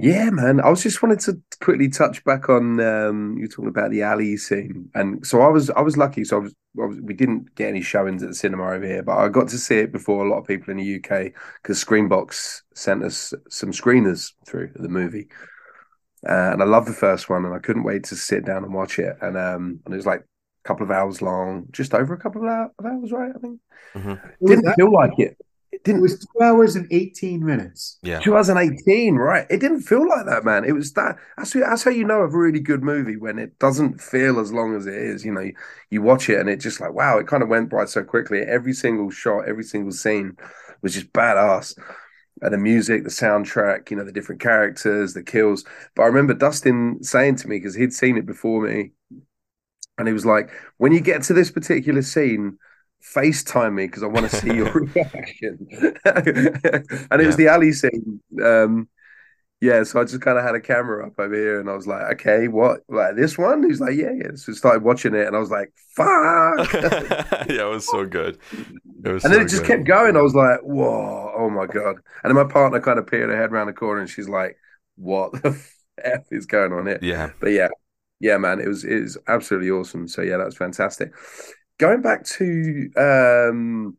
yeah, 0.00 0.30
man. 0.30 0.60
I 0.60 0.70
was 0.70 0.80
just 0.80 1.02
wanted 1.02 1.18
to 1.20 1.42
quickly 1.60 1.88
touch 1.88 2.22
back 2.22 2.48
on 2.48 2.78
um, 2.78 3.36
you 3.36 3.48
talking 3.48 3.68
about 3.68 3.90
the 3.90 4.02
alley 4.02 4.36
scene, 4.36 4.88
and 4.94 5.26
so 5.26 5.40
I 5.40 5.48
was 5.48 5.70
I 5.70 5.80
was 5.80 5.96
lucky. 5.96 6.22
So 6.22 6.36
I 6.36 6.40
was, 6.40 6.54
I 6.80 6.84
was, 6.84 7.00
we 7.00 7.14
didn't 7.14 7.52
get 7.56 7.68
any 7.68 7.82
showings 7.82 8.22
at 8.22 8.28
the 8.28 8.34
cinema 8.36 8.70
over 8.70 8.86
here, 8.86 9.02
but 9.02 9.18
I 9.18 9.28
got 9.28 9.48
to 9.48 9.58
see 9.58 9.78
it 9.78 9.90
before 9.90 10.24
a 10.24 10.30
lot 10.30 10.38
of 10.38 10.46
people 10.46 10.70
in 10.70 10.76
the 10.76 10.96
UK 10.96 11.32
because 11.60 11.84
Screenbox 11.84 12.62
sent 12.76 13.02
us 13.02 13.34
some 13.50 13.72
screeners 13.72 14.34
through 14.46 14.70
the 14.76 14.88
movie, 14.88 15.26
uh, 16.28 16.52
and 16.52 16.62
I 16.62 16.66
love 16.66 16.86
the 16.86 16.92
first 16.92 17.28
one, 17.28 17.44
and 17.44 17.52
I 17.52 17.58
couldn't 17.58 17.82
wait 17.82 18.04
to 18.04 18.14
sit 18.14 18.44
down 18.44 18.62
and 18.62 18.72
watch 18.72 19.00
it. 19.00 19.16
And 19.20 19.36
um, 19.36 19.80
and 19.84 19.92
it 19.92 19.96
was 19.96 20.06
like 20.06 20.20
a 20.20 20.68
couple 20.68 20.84
of 20.84 20.92
hours 20.92 21.20
long, 21.22 21.66
just 21.72 21.92
over 21.92 22.14
a 22.14 22.20
couple 22.20 22.48
of 22.48 22.70
hours, 22.84 23.10
right? 23.10 23.32
I 23.34 23.38
think 23.40 23.60
mm-hmm. 23.96 24.46
didn't 24.46 24.74
feel 24.74 24.92
like 24.92 25.18
it. 25.18 25.36
It 25.70 25.84
didn't. 25.84 25.98
It 25.98 26.02
was 26.02 26.18
two 26.20 26.42
hours 26.42 26.76
and 26.76 26.86
eighteen 26.90 27.44
minutes. 27.44 27.98
Yeah, 28.02 28.20
2018, 28.20 29.16
right? 29.16 29.46
It 29.50 29.58
didn't 29.58 29.82
feel 29.82 30.08
like 30.08 30.26
that, 30.26 30.44
man. 30.44 30.64
It 30.64 30.72
was 30.72 30.92
that. 30.94 31.16
That's, 31.36 31.52
that's 31.52 31.82
how 31.84 31.90
you 31.90 32.04
know 32.04 32.20
a 32.20 32.26
really 32.26 32.60
good 32.60 32.82
movie 32.82 33.16
when 33.16 33.38
it 33.38 33.58
doesn't 33.58 34.00
feel 34.00 34.40
as 34.40 34.52
long 34.52 34.74
as 34.74 34.86
it 34.86 34.94
is. 34.94 35.24
You 35.24 35.32
know, 35.32 35.40
you, 35.40 35.54
you 35.90 36.02
watch 36.02 36.28
it 36.30 36.40
and 36.40 36.48
it 36.48 36.56
just 36.60 36.80
like 36.80 36.92
wow, 36.94 37.18
it 37.18 37.26
kind 37.26 37.42
of 37.42 37.48
went 37.48 37.70
by 37.70 37.84
so 37.84 38.02
quickly. 38.02 38.40
Every 38.40 38.72
single 38.72 39.10
shot, 39.10 39.48
every 39.48 39.64
single 39.64 39.92
scene 39.92 40.36
was 40.82 40.94
just 40.94 41.12
badass. 41.12 41.78
And 42.40 42.54
the 42.54 42.58
music, 42.58 43.02
the 43.02 43.10
soundtrack, 43.10 43.90
you 43.90 43.96
know, 43.96 44.04
the 44.04 44.12
different 44.12 44.40
characters, 44.40 45.12
the 45.12 45.24
kills. 45.24 45.64
But 45.96 46.04
I 46.04 46.06
remember 46.06 46.34
Dustin 46.34 47.02
saying 47.02 47.36
to 47.36 47.48
me 47.48 47.56
because 47.58 47.74
he'd 47.74 47.92
seen 47.92 48.16
it 48.16 48.26
before 48.26 48.62
me, 48.62 48.92
and 49.98 50.06
he 50.06 50.12
was 50.14 50.26
like, 50.26 50.50
"When 50.76 50.92
you 50.92 51.00
get 51.00 51.22
to 51.24 51.34
this 51.34 51.50
particular 51.50 52.02
scene." 52.02 52.58
FaceTime 53.02 53.74
me 53.74 53.86
because 53.86 54.02
I 54.02 54.06
want 54.06 54.30
to 54.30 54.36
see 54.36 54.54
your 54.54 54.72
reaction. 54.94 55.66
and 55.70 55.96
it 56.04 56.86
yeah. 57.10 57.26
was 57.26 57.36
the 57.36 57.48
alley 57.48 57.72
scene. 57.72 58.20
Um, 58.42 58.88
yeah, 59.60 59.82
so 59.82 60.00
I 60.00 60.04
just 60.04 60.20
kind 60.20 60.38
of 60.38 60.44
had 60.44 60.54
a 60.54 60.60
camera 60.60 61.06
up 61.08 61.18
over 61.18 61.34
here, 61.34 61.58
and 61.58 61.68
I 61.68 61.74
was 61.74 61.86
like, 61.86 62.12
okay, 62.12 62.46
what? 62.46 62.82
Like 62.88 63.16
this 63.16 63.36
one? 63.36 63.64
He's 63.64 63.80
like, 63.80 63.96
yeah, 63.96 64.12
yeah. 64.12 64.30
So 64.34 64.52
I 64.52 64.54
started 64.54 64.82
watching 64.84 65.14
it, 65.14 65.26
and 65.26 65.34
I 65.34 65.40
was 65.40 65.50
like, 65.50 65.72
fuck. 65.96 66.72
yeah, 67.48 67.66
it 67.66 67.68
was 67.68 67.84
so 67.84 68.06
good. 68.06 68.38
It 69.04 69.08
was 69.08 69.24
And 69.24 69.32
then 69.32 69.40
so 69.40 69.44
it 69.46 69.48
just 69.48 69.62
good. 69.62 69.78
kept 69.78 69.84
going. 69.88 70.16
I 70.16 70.22
was 70.22 70.34
like, 70.34 70.60
whoa, 70.60 71.32
oh 71.36 71.50
my 71.50 71.66
God. 71.66 71.96
And 72.22 72.30
then 72.30 72.34
my 72.34 72.50
partner 72.50 72.80
kind 72.80 73.00
of 73.00 73.08
peered 73.08 73.30
her 73.30 73.36
head 73.36 73.50
around 73.50 73.66
the 73.66 73.72
corner 73.72 74.00
and 74.00 74.10
she's 74.10 74.28
like, 74.28 74.56
what 74.96 75.32
the 75.42 75.60
F 76.02 76.24
is 76.30 76.46
going 76.46 76.72
on 76.72 76.86
here? 76.86 76.98
Yeah. 77.02 77.30
But 77.40 77.48
yeah, 77.48 77.68
yeah, 78.20 78.36
man, 78.36 78.60
it 78.60 78.68
was 78.68 78.84
it 78.84 79.00
was 79.00 79.18
absolutely 79.26 79.70
awesome. 79.70 80.08
So 80.08 80.22
yeah, 80.22 80.36
that 80.36 80.46
was 80.46 80.56
fantastic. 80.56 81.12
Going 81.78 82.02
back 82.02 82.24
to 82.24 82.90
um 82.96 83.96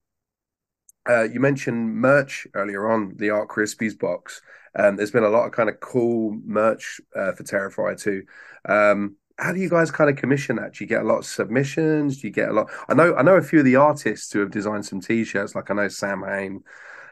uh 1.07 1.23
you 1.23 1.39
mentioned 1.39 1.95
merch 1.95 2.47
earlier 2.53 2.89
on, 2.89 3.15
the 3.17 3.29
Art 3.29 3.49
Krispies 3.49 3.97
box. 3.97 4.41
Um 4.75 4.95
there's 4.95 5.11
been 5.11 5.23
a 5.23 5.29
lot 5.29 5.45
of 5.45 5.51
kind 5.51 5.69
of 5.69 5.79
cool 5.79 6.37
merch 6.45 7.01
uh, 7.15 7.31
for 7.33 7.43
Terrifier 7.43 7.99
too. 8.01 8.23
Um 8.67 9.15
how 9.37 9.53
do 9.53 9.59
you 9.61 9.69
guys 9.69 9.89
kind 9.89 10.09
of 10.09 10.17
commission 10.17 10.57
that? 10.57 10.73
Do 10.73 10.83
you 10.83 10.87
get 10.89 11.01
a 11.01 11.05
lot 11.05 11.19
of 11.19 11.25
submissions? 11.25 12.19
Do 12.19 12.27
you 12.27 12.33
get 12.33 12.49
a 12.49 12.53
lot? 12.53 12.69
I 12.89 12.93
know 12.93 13.15
I 13.15 13.21
know 13.21 13.35
a 13.37 13.41
few 13.41 13.59
of 13.59 13.65
the 13.65 13.77
artists 13.77 14.31
who 14.33 14.39
have 14.41 14.51
designed 14.51 14.85
some 14.85 14.99
t-shirts, 14.99 15.55
like 15.55 15.71
I 15.71 15.73
know 15.75 15.87
Sam 15.87 16.23
Hain, 16.23 16.61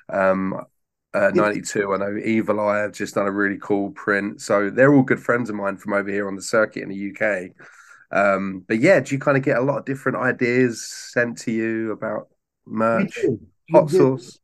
um, 0.10 0.54
uh, 1.14 1.32
Yeah. 1.34 1.42
92. 1.44 1.94
I 1.94 1.98
know 1.98 2.18
Evil 2.18 2.60
Eye 2.60 2.80
have 2.80 2.92
just 2.92 3.16
done 3.16 3.28
a 3.28 3.32
really 3.32 3.58
cool 3.62 3.92
print. 3.92 4.42
So 4.42 4.70
they're 4.70 4.94
all 4.94 5.04
good 5.04 5.22
friends 5.22 5.50
of 5.50 5.56
mine 5.56 5.78
from 5.78 5.94
over 5.94 6.10
here 6.10 6.28
on 6.28 6.36
the 6.36 6.42
circuit 6.42 6.84
in 6.84 6.90
the 6.90 6.96
UK. 6.96 7.54
Um, 8.12 8.64
but 8.68 8.80
yeah, 8.80 9.00
do 9.00 9.14
you 9.16 9.20
kind 9.20 9.38
of 9.38 9.44
get 9.44 9.58
a 9.58 9.62
lot 9.62 9.80
of 9.80 9.86
different 9.86 10.18
ideas 10.18 10.86
sent 11.14 11.38
to 11.40 11.52
you 11.52 11.92
about 11.92 12.30
merch, 12.66 13.20
hot 13.72 13.92
sauce? 13.92 14.40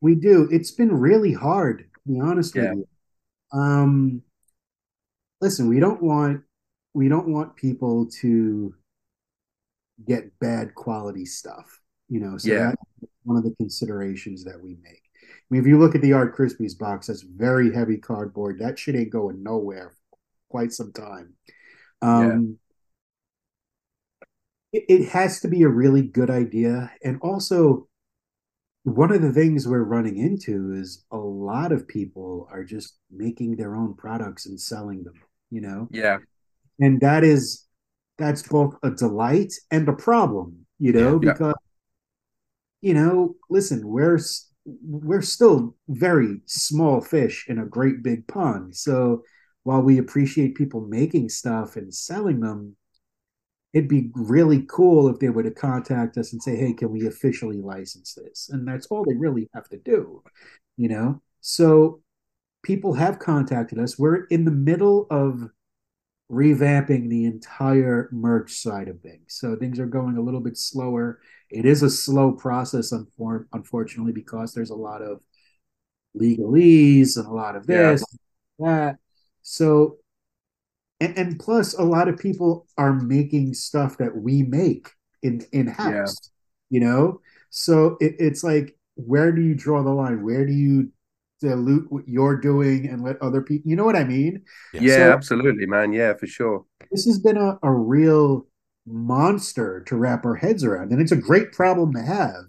We 0.00 0.14
do. 0.14 0.48
It's 0.50 0.70
been 0.72 0.92
really 0.92 1.32
hard, 1.32 1.78
to 1.78 2.12
be 2.12 2.20
honest 2.20 2.54
Yeah. 2.54 2.62
with 2.62 2.78
you. 2.78 2.88
Um, 3.58 4.22
listen, 5.40 5.68
we 5.68 5.80
don't 5.80 6.02
want 6.02 6.42
we 6.94 7.08
don't 7.08 7.28
want 7.28 7.56
people 7.56 8.06
to 8.20 8.74
get 10.06 10.38
bad 10.40 10.74
quality 10.74 11.24
stuff, 11.24 11.80
you 12.08 12.20
know. 12.20 12.38
So 12.38 12.48
Yeah. 12.50 12.70
that's 12.70 13.12
one 13.24 13.36
of 13.36 13.44
the 13.44 13.54
considerations 13.56 14.44
that 14.44 14.60
we 14.60 14.76
make. 14.82 15.02
I 15.24 15.26
mean, 15.50 15.60
if 15.60 15.66
you 15.66 15.78
look 15.78 15.94
at 15.94 16.02
the 16.02 16.12
Art 16.12 16.36
Krispies 16.36 16.76
box, 16.78 17.06
that's 17.06 17.22
very 17.22 17.72
heavy 17.74 17.98
cardboard. 17.98 18.58
That 18.58 18.78
shit 18.78 18.96
ain't 18.96 19.10
going 19.10 19.42
nowhere 19.42 19.90
for 19.90 20.18
quite 20.48 20.72
some 20.72 20.92
time. 20.92 21.34
Um, 22.02 22.58
it, 24.72 24.84
it 24.88 25.08
has 25.10 25.40
to 25.40 25.48
be 25.48 25.62
a 25.62 25.68
really 25.68 26.02
good 26.02 26.30
idea, 26.30 26.92
and 27.04 27.18
also 27.22 27.88
one 28.84 29.12
of 29.12 29.22
the 29.22 29.32
things 29.32 29.66
we're 29.68 29.82
running 29.82 30.16
into 30.18 30.72
is 30.74 31.04
a 31.12 31.16
lot 31.16 31.70
of 31.72 31.86
people 31.86 32.48
are 32.50 32.64
just 32.64 32.98
making 33.10 33.56
their 33.56 33.76
own 33.76 33.94
products 33.94 34.46
and 34.46 34.60
selling 34.60 35.04
them, 35.04 35.14
you 35.50 35.60
know? 35.60 35.88
Yeah, 35.90 36.18
And 36.80 37.00
that 37.00 37.24
is 37.24 37.66
that's 38.18 38.42
both 38.42 38.76
a 38.82 38.90
delight 38.90 39.52
and 39.70 39.88
a 39.88 39.92
problem, 39.92 40.66
you 40.78 40.92
know, 40.92 41.18
Yeah. 41.20 41.32
because 41.34 41.54
you 42.80 42.94
know, 42.94 43.36
listen, 43.50 43.86
we're 43.86 44.18
we're 44.64 45.22
still 45.22 45.74
very 45.88 46.40
small 46.46 47.00
fish 47.00 47.46
in 47.48 47.58
a 47.58 47.66
great 47.66 48.02
big 48.02 48.26
pond. 48.26 48.76
So 48.76 49.22
while 49.64 49.82
we 49.82 49.98
appreciate 49.98 50.54
people 50.56 50.80
making 50.88 51.28
stuff 51.28 51.76
and 51.76 51.94
selling 51.94 52.40
them, 52.40 52.76
it'd 53.72 53.88
be 53.88 54.10
really 54.14 54.64
cool 54.68 55.08
if 55.08 55.18
they 55.18 55.30
were 55.30 55.42
to 55.42 55.50
contact 55.50 56.18
us 56.18 56.32
and 56.32 56.42
say, 56.42 56.56
"Hey, 56.56 56.72
can 56.74 56.90
we 56.90 57.06
officially 57.06 57.60
license 57.60 58.14
this?" 58.14 58.50
And 58.50 58.66
that's 58.66 58.86
all 58.86 59.04
they 59.04 59.16
really 59.16 59.48
have 59.54 59.68
to 59.70 59.78
do, 59.78 60.22
you 60.76 60.88
know. 60.88 61.22
So 61.40 62.02
people 62.62 62.94
have 62.94 63.18
contacted 63.18 63.78
us. 63.78 63.98
We're 63.98 64.24
in 64.26 64.44
the 64.44 64.50
middle 64.50 65.06
of 65.10 65.50
revamping 66.30 67.10
the 67.10 67.26
entire 67.26 68.08
merch 68.12 68.54
side 68.54 68.88
of 68.88 69.00
things. 69.00 69.34
So 69.34 69.56
things 69.56 69.78
are 69.78 69.86
going 69.86 70.16
a 70.16 70.22
little 70.22 70.40
bit 70.40 70.56
slower. 70.56 71.20
It 71.50 71.66
is 71.66 71.82
a 71.82 71.90
slow 71.90 72.32
process, 72.32 72.92
unfortunately, 72.92 74.12
because 74.12 74.54
there's 74.54 74.70
a 74.70 74.74
lot 74.74 75.02
of 75.02 75.20
legalese 76.18 77.16
and 77.16 77.26
a 77.26 77.32
lot 77.32 77.56
of 77.56 77.66
Yeah. 77.68 77.92
this, 77.92 78.04
that. 78.58 78.98
So, 79.42 79.98
and, 81.02 81.18
and 81.18 81.38
plus, 81.40 81.74
a 81.74 81.82
lot 81.82 82.08
of 82.08 82.18
people 82.18 82.66
are 82.78 82.92
making 82.94 83.54
stuff 83.54 83.98
that 83.98 84.16
we 84.16 84.42
make 84.42 84.88
in 85.22 85.44
in 85.52 85.66
house. 85.66 86.16
You 86.70 86.80
know, 86.80 87.20
so 87.50 87.96
it, 88.00 88.16
it's 88.18 88.42
like, 88.42 88.76
where 88.94 89.30
do 89.32 89.42
you 89.42 89.54
draw 89.54 89.82
the 89.82 89.90
line? 89.90 90.24
Where 90.24 90.46
do 90.46 90.52
you 90.52 90.90
dilute 91.40 91.90
what 91.92 92.08
you're 92.08 92.36
doing 92.40 92.88
and 92.88 93.02
let 93.02 93.20
other 93.20 93.42
people? 93.42 93.68
You 93.70 93.76
know 93.76 93.84
what 93.84 93.96
I 93.96 94.04
mean? 94.04 94.42
yeah, 94.72 94.96
So- 94.96 95.12
absolutely, 95.12 95.66
man. 95.66 95.92
Yeah, 95.92 96.14
for 96.14 96.26
sure. 96.26 96.64
this 96.90 97.04
has 97.04 97.18
been 97.18 97.36
a, 97.36 97.58
a 97.62 97.70
real 97.70 98.46
monster 98.86 99.82
to 99.86 99.96
wrap 99.96 100.24
our 100.24 100.34
heads 100.34 100.64
around 100.64 100.90
and 100.92 101.00
it's 101.00 101.12
a 101.12 101.16
great 101.16 101.52
problem 101.52 101.92
to 101.94 102.02
have 102.02 102.44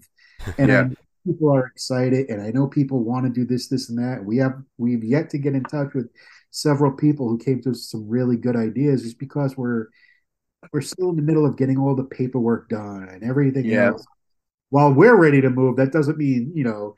and 0.58 0.68
Yeah. 0.70 0.88
people 1.28 1.54
are 1.56 1.68
excited 1.68 2.28
and 2.30 2.42
i 2.42 2.50
know 2.50 2.66
people 2.68 3.04
want 3.04 3.24
to 3.28 3.32
do 3.32 3.46
this 3.46 3.68
this 3.68 3.90
and 3.90 4.00
that 4.00 4.26
we 4.26 4.38
have 4.38 4.56
we've 4.80 5.04
yet 5.04 5.30
to 5.30 5.38
get 5.38 5.54
in 5.54 5.64
touch 5.64 5.94
with 5.94 6.08
several 6.54 6.92
people 6.92 7.28
who 7.30 7.38
came 7.38 7.62
to 7.62 7.74
some 7.74 8.08
really 8.08 8.38
good 8.38 8.56
ideas 8.56 9.04
just 9.04 9.20
because 9.20 9.58
we're 9.58 9.88
we're 10.72 10.82
still 10.82 11.10
in 11.10 11.16
the 11.16 11.22
middle 11.22 11.46
of 11.46 11.58
getting 11.58 11.78
all 11.78 11.96
the 11.96 12.04
paperwork 12.04 12.70
done 12.70 13.10
and 13.12 13.24
everything 13.24 13.66
Yeah. 13.66 13.88
else 13.88 14.06
while 14.70 14.94
we're 14.94 15.16
ready 15.16 15.42
to 15.42 15.50
move 15.50 15.78
that 15.78 15.92
doesn't 15.92 16.18
mean 16.18 16.52
you 16.56 16.64
know 16.64 16.96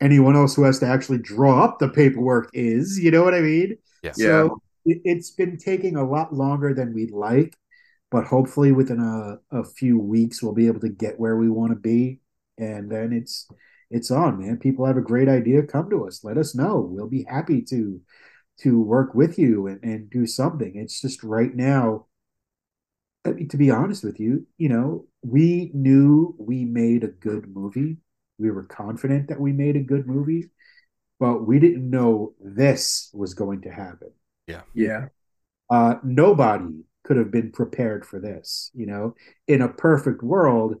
anyone 0.00 0.36
else 0.36 0.54
who 0.54 0.64
has 0.64 0.78
to 0.80 0.86
actually 0.86 1.18
draw 1.18 1.64
up 1.64 1.78
the 1.78 1.88
paperwork 1.88 2.50
is 2.52 2.98
you 2.98 3.10
know 3.10 3.22
what 3.24 3.34
i 3.34 3.40
mean 3.40 3.76
Yeah. 4.02 4.12
so 4.12 4.60
it, 4.84 5.00
it's 5.04 5.30
been 5.30 5.56
taking 5.56 5.96
a 5.96 6.04
lot 6.08 6.32
longer 6.32 6.72
than 6.74 6.94
we'd 6.94 7.10
like, 7.10 7.56
but 8.12 8.24
hopefully 8.24 8.70
within 8.70 9.00
a, 9.00 9.38
a 9.60 9.64
few 9.64 9.98
weeks 9.98 10.42
we'll 10.42 10.52
be 10.54 10.68
able 10.68 10.80
to 10.80 10.88
get 10.88 11.18
where 11.18 11.36
we 11.36 11.48
want 11.50 11.72
to 11.72 11.76
be. 11.76 12.20
And 12.58 12.88
then 12.88 13.12
it's 13.12 13.48
it's 13.90 14.12
on, 14.12 14.38
man. 14.38 14.58
People 14.58 14.86
have 14.86 14.96
a 14.96 15.00
great 15.00 15.28
idea, 15.28 15.62
come 15.64 15.90
to 15.90 16.06
us. 16.06 16.22
Let 16.22 16.38
us 16.38 16.54
know. 16.54 16.78
We'll 16.88 17.08
be 17.08 17.24
happy 17.28 17.62
to 17.62 18.00
to 18.58 18.80
work 18.80 19.14
with 19.14 19.38
you 19.38 19.66
and, 19.66 19.82
and 19.82 20.10
do 20.10 20.26
something. 20.26 20.76
It's 20.76 21.00
just 21.00 21.22
right 21.22 21.54
now, 21.54 22.06
I 23.24 23.30
mean, 23.32 23.48
to 23.48 23.56
be 23.56 23.70
honest 23.70 24.04
with 24.04 24.20
you, 24.20 24.46
you 24.56 24.68
know, 24.68 25.06
we 25.22 25.70
knew 25.74 26.34
we 26.38 26.64
made 26.64 27.02
a 27.04 27.08
good 27.08 27.48
movie. 27.54 27.98
We 28.38 28.50
were 28.50 28.64
confident 28.64 29.28
that 29.28 29.40
we 29.40 29.52
made 29.52 29.76
a 29.76 29.80
good 29.82 30.06
movie, 30.06 30.50
but 31.20 31.46
we 31.46 31.60
didn't 31.60 31.88
know 31.90 32.34
this 32.40 33.10
was 33.14 33.34
going 33.34 33.62
to 33.62 33.70
happen 33.70 34.10
Yeah, 34.74 35.08
uh, 35.70 35.96
nobody 36.04 36.84
could 37.04 37.18
have 37.18 37.30
been 37.32 37.52
prepared 37.52 38.06
for 38.06 38.20
this. 38.20 38.70
You 38.74 38.86
know, 38.86 39.14
in 39.48 39.62
a 39.62 39.68
perfect 39.68 40.22
world, 40.22 40.76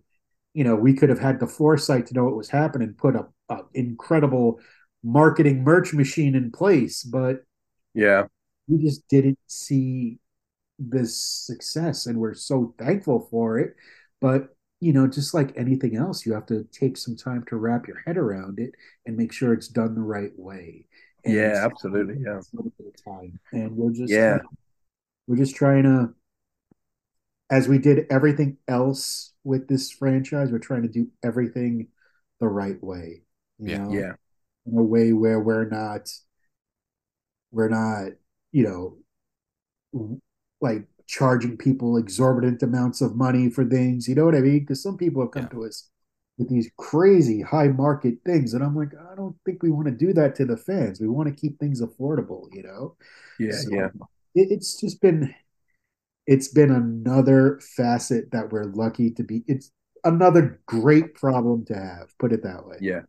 you 0.54 0.64
know, 0.64 0.76
we 0.76 0.94
could 0.94 1.10
have 1.10 1.20
had 1.20 1.40
the 1.40 1.48
foresight 1.48 2.06
to 2.08 2.14
know 2.14 2.24
what 2.26 2.36
was 2.36 2.50
happening, 2.50 2.94
put 2.98 3.16
a, 3.16 3.26
a 3.50 3.60
incredible 3.74 4.60
marketing 5.04 5.64
merch 5.64 5.94
machine 5.94 6.36
in 6.36 6.52
place, 6.52 7.04
but 7.04 7.44
yeah, 7.96 8.26
we 8.68 8.78
just 8.78 9.06
didn't 9.08 9.38
see 9.46 10.18
this 10.78 11.16
success, 11.20 12.06
and 12.06 12.18
we're 12.20 12.34
so 12.34 12.74
thankful 12.78 13.28
for 13.30 13.58
it. 13.58 13.76
But 14.20 14.56
you 14.80 14.92
know, 14.94 15.06
just 15.08 15.34
like 15.34 15.56
anything 15.58 15.96
else, 15.96 16.26
you 16.26 16.34
have 16.34 16.46
to 16.46 16.64
take 16.72 16.96
some 16.98 17.16
time 17.16 17.44
to 17.48 17.56
wrap 17.56 17.88
your 17.88 18.00
head 18.06 18.16
around 18.18 18.58
it 18.60 18.72
and 19.06 19.16
make 19.16 19.32
sure 19.32 19.52
it's 19.54 19.68
done 19.68 19.94
the 19.94 20.02
right 20.02 20.32
way. 20.38 20.86
And 21.24 21.34
yeah, 21.34 21.64
absolutely. 21.64 22.22
Yeah, 22.22 22.40
a 22.40 22.56
little 22.56 22.72
bit 22.78 22.88
of 22.88 23.04
time, 23.04 23.40
and 23.52 23.76
we're 23.76 23.92
just 23.92 24.22
Yeah. 24.22 24.38
we're 25.26 25.36
just 25.36 25.56
trying 25.56 25.84
to, 25.84 26.14
as 27.50 27.68
we 27.68 27.78
did 27.78 28.06
everything 28.10 28.56
else 28.68 29.32
with 29.44 29.68
this 29.68 29.90
franchise, 29.90 30.50
we're 30.50 30.58
trying 30.58 30.82
to 30.82 30.88
do 30.88 31.08
everything 31.24 31.88
the 32.40 32.48
right 32.48 32.82
way. 32.82 33.22
You 33.58 33.70
Yeah. 33.70 33.78
know, 33.78 34.06
yeah, 34.06 34.12
in 34.66 34.78
a 34.78 34.82
way 34.82 35.12
where 35.12 35.40
we're 35.40 35.68
not, 35.68 36.10
we're 37.56 37.70
not, 37.70 38.12
you 38.52 38.64
know, 38.64 38.98
like 40.60 40.86
charging 41.06 41.56
people 41.56 41.96
exorbitant 41.96 42.62
amounts 42.62 43.00
of 43.00 43.16
money 43.16 43.50
for 43.50 43.64
things. 43.64 44.08
You 44.08 44.14
know 44.14 44.24
what 44.24 44.34
I 44.34 44.40
mean? 44.40 44.60
Because 44.60 44.82
some 44.82 44.96
people 44.96 45.22
have 45.22 45.30
come 45.30 45.46
Yeah. 45.46 45.50
to 45.50 45.64
us 45.64 45.88
with 46.38 46.48
these 46.48 46.70
crazy 46.76 47.40
high 47.42 47.68
market 47.68 48.16
things, 48.26 48.52
and 48.54 48.62
I'm 48.62 48.76
like, 48.76 48.90
I 49.12 49.14
don't 49.14 49.36
think 49.46 49.62
we 49.62 49.70
want 49.70 49.86
to 49.86 49.92
do 49.92 50.12
that 50.14 50.34
to 50.36 50.44
the 50.44 50.56
fans. 50.56 51.00
We 51.00 51.08
want 51.08 51.28
to 51.28 51.34
keep 51.34 51.58
things 51.58 51.80
affordable. 51.82 52.48
You 52.52 52.64
know. 52.64 52.96
yeah, 53.38 53.60
So, 53.60 53.70
yeah. 53.70 53.88
it, 54.34 54.48
it's 54.50 54.80
just 54.80 55.00
been 55.00 55.34
it's 56.26 56.48
been 56.48 56.70
another 56.72 57.60
facet 57.76 58.30
that 58.32 58.52
we're 58.52 58.64
lucky 58.64 59.10
to 59.12 59.24
be 59.24 59.44
it's 59.48 59.72
another 60.04 60.60
great 60.66 61.14
problem 61.14 61.64
to 61.66 61.74
have 61.74 62.08
put 62.18 62.32
it 62.32 62.42
that 62.44 62.66
way 62.66 62.78
Yeah, 62.78 63.02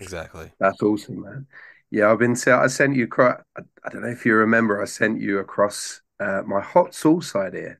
Exactly. 0.00 0.52
that's 0.60 0.82
awesome, 0.82 1.20
man. 1.22 1.46
Yeah, 1.92 2.12
I've 2.12 2.20
been. 2.20 2.36
I 2.48 2.68
sent 2.68 2.96
you. 2.96 3.08
I 3.18 3.36
I 3.84 3.90
don't 3.90 4.02
know 4.02 4.08
if 4.08 4.26
you 4.26 4.34
remember. 4.36 4.82
I 4.82 4.86
sent 4.86 5.20
you 5.20 5.38
across 5.40 6.02
uh, 6.20 6.42
my 6.46 6.60
hot 6.62 6.94
sauce 6.94 7.36
idea, 7.36 7.78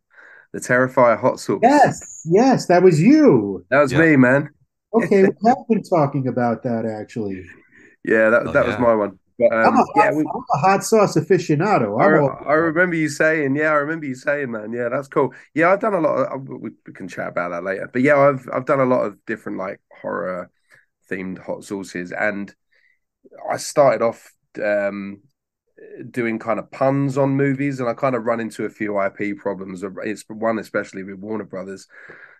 the 0.52 0.60
Terrifier 0.60 1.20
hot 1.20 1.40
sauce. 1.40 1.62
yes 1.62 2.20
yes 2.24 2.66
that 2.66 2.82
was 2.82 3.00
you 3.00 3.64
that 3.70 3.80
was 3.80 3.94
Yeah. 3.94 3.98
me, 3.98 4.16
man. 4.16 4.50
okay 4.94 5.24
we 5.42 5.48
have 5.50 5.58
been 5.68 5.82
talking 5.82 6.28
about 6.28 6.62
that 6.64 6.86
actually 6.86 7.44
Yeah, 8.04 8.30
that 8.30 8.42
Oh, 8.46 8.52
that 8.52 8.66
was 8.66 8.78
my 8.78 8.94
one. 8.94 9.18
But 9.38 9.52
I'm, 9.64 9.74
um, 9.74 9.78
a, 9.78 9.84
yeah, 9.94 10.10
hot, 10.10 10.12
we, 10.12 10.26
I'm 10.34 10.44
a 10.54 10.58
hot 10.58 10.84
sauce 10.84 11.16
aficionado. 11.16 12.00
I, 12.00 12.04
I'm 12.04 12.14
re- 12.14 12.28
I 12.46 12.52
remember 12.54 12.96
you 12.96 13.08
saying, 13.08 13.54
yeah, 13.56 13.68
I 13.70 13.74
remember 13.74 14.06
you 14.06 14.14
saying, 14.14 14.50
man, 14.50 14.72
yeah, 14.72 14.88
that's 14.88 15.08
cool. 15.08 15.34
Yeah, 15.54 15.70
I've 15.72 15.80
done 15.80 15.94
a 15.94 16.00
lot 16.00 16.32
of. 16.32 16.48
We, 16.48 16.70
we 16.86 16.92
can 16.92 17.06
chat 17.08 17.28
about 17.28 17.50
that 17.50 17.62
later, 17.64 17.88
but 17.92 18.02
yeah, 18.02 18.16
I've 18.16 18.48
I've 18.52 18.64
done 18.66 18.80
a 18.80 18.84
lot 18.86 19.04
of 19.04 19.24
different 19.26 19.58
like 19.58 19.80
horror 20.00 20.50
themed 21.10 21.38
hot 21.38 21.64
sauces, 21.64 22.12
and 22.12 22.54
I 23.50 23.56
started 23.56 24.02
off 24.02 24.32
um 24.62 25.22
doing 26.10 26.38
kind 26.38 26.58
of 26.58 26.70
puns 26.70 27.18
on 27.18 27.30
movies, 27.30 27.80
and 27.80 27.88
I 27.88 27.94
kind 27.94 28.14
of 28.14 28.24
run 28.24 28.40
into 28.40 28.64
a 28.64 28.70
few 28.70 29.00
IP 29.00 29.36
problems. 29.38 29.84
It's 30.04 30.24
one 30.28 30.58
especially 30.58 31.02
with 31.02 31.18
Warner 31.18 31.44
Brothers. 31.44 31.88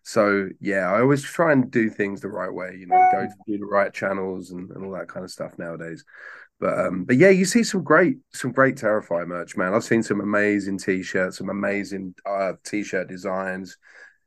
So 0.04 0.48
yeah, 0.60 0.90
I 0.92 1.00
always 1.00 1.22
try 1.22 1.52
and 1.52 1.70
do 1.70 1.88
things 1.88 2.20
the 2.20 2.28
right 2.28 2.52
way, 2.52 2.76
you 2.78 2.86
know, 2.86 3.08
go 3.12 3.28
through 3.46 3.58
the 3.58 3.66
right 3.66 3.92
channels 3.92 4.50
and, 4.50 4.70
and 4.70 4.84
all 4.84 4.92
that 4.92 5.08
kind 5.08 5.24
of 5.24 5.30
stuff 5.30 5.58
nowadays. 5.58 6.04
But 6.60 6.78
um, 6.78 7.04
but 7.04 7.16
yeah, 7.16 7.30
you 7.30 7.44
see 7.44 7.62
some 7.62 7.82
great 7.82 8.18
some 8.32 8.52
great 8.52 8.76
Terrifier 8.76 9.26
merch, 9.26 9.56
man. 9.56 9.74
I've 9.74 9.84
seen 9.84 10.02
some 10.02 10.20
amazing 10.20 10.78
t-shirts, 10.78 11.38
some 11.38 11.50
amazing 11.50 12.14
uh, 12.26 12.54
t-shirt 12.64 13.08
designs. 13.08 13.78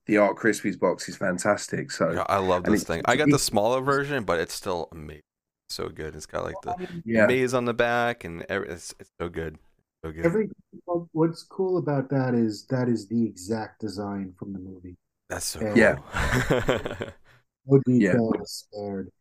The 0.08 0.18
Art 0.18 0.38
Krispies 0.38 0.80
box 0.80 1.10
is 1.10 1.18
fantastic. 1.18 1.92
So 1.92 2.12
Yeah, 2.12 2.26
I 2.30 2.38
love 2.38 2.64
this 2.64 2.84
thing. 2.84 3.02
I 3.06 3.16
got 3.16 3.30
the 3.30 3.40
smaller 3.40 3.82
version, 3.82 4.24
but 4.24 4.40
it's 4.40 4.54
still 4.54 4.88
amazing. 4.92 5.22
So 5.70 5.90
good. 5.90 6.16
It's 6.16 6.26
got 6.26 6.44
like 6.44 6.62
the 6.62 6.78
yeah, 7.06 7.28
maze 7.28 7.54
on 7.54 7.66
the 7.66 7.74
back, 7.74 8.24
and 8.24 8.46
every, 8.50 8.70
it's 8.70 8.94
it's 9.00 9.12
so 9.20 9.30
good. 9.30 9.58
So 10.04 10.12
good. 10.12 10.36
every 10.36 10.50
what's 11.14 11.44
cool 11.44 11.78
about 11.78 12.10
that 12.10 12.34
is 12.34 12.66
that 12.68 12.88
is 12.90 13.08
the 13.08 13.26
exact 13.26 13.80
design 13.80 14.34
from 14.38 14.54
the 14.54 14.60
movie. 14.60 14.98
That's 15.30 15.46
so 15.46 15.64
Yeah. 15.76 15.96
cool. 15.96 16.06
No 17.68 17.80
detail 17.86 18.40
is 18.44 18.52
spared. 18.52 19.12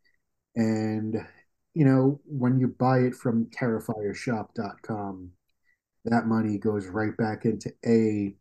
And 0.57 1.17
you 1.75 1.85
know, 1.85 2.21
when 2.27 2.59
you 2.61 2.69
buy 2.69 3.01
it 3.01 3.15
from 3.15 3.47
terrifiershop.com, 3.47 5.31
that 6.07 6.27
money 6.27 6.59
goes 6.59 6.87
right 6.89 7.17
back 7.17 7.45
into 7.47 7.73
A 7.87 8.37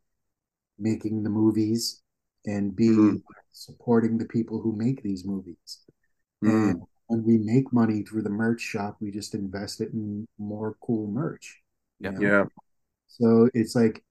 making 0.80 1.24
the 1.24 1.30
movies 1.30 2.02
and 2.46 2.76
B 2.76 3.20
Mhm. 3.20 3.24
supporting 3.52 4.18
the 4.18 4.26
people 4.26 4.62
who 4.62 4.76
make 4.76 5.04
these 5.04 5.26
movies. 5.26 5.80
Mm. 6.44 6.74
And 6.74 6.84
when 7.14 7.24
we 7.24 7.38
make 7.38 7.72
money 7.72 8.02
through 8.04 8.24
the 8.24 8.30
merch 8.30 8.62
shop, 8.62 8.98
we 9.00 9.12
just 9.12 9.36
invest 9.36 9.82
it 9.82 9.94
in 9.94 10.26
more 10.38 10.76
cool 10.82 11.08
merch. 11.08 11.62
Yeah. 12.00 12.12
Know? 12.12 12.22
yeah, 12.22 12.44
So 13.08 13.50
it's 13.54 13.76
like 13.76 14.04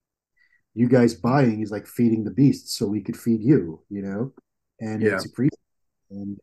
you 0.75 0.89
guys 0.89 1.15
buying 1.15 1.61
is 1.61 1.71
like 1.71 1.87
feeding 1.87 2.25
the 2.25 2.31
beasts 2.31 2.77
so 2.77 2.87
we 2.87 3.01
could 3.01 3.17
feed 3.17 3.43
you, 3.43 3.81
you 3.91 4.03
know? 4.03 4.33
And 4.81 5.03
Yeah. 5.03 5.15
it's 5.15 5.27
appreciated. 5.27 5.59
And 6.11 6.39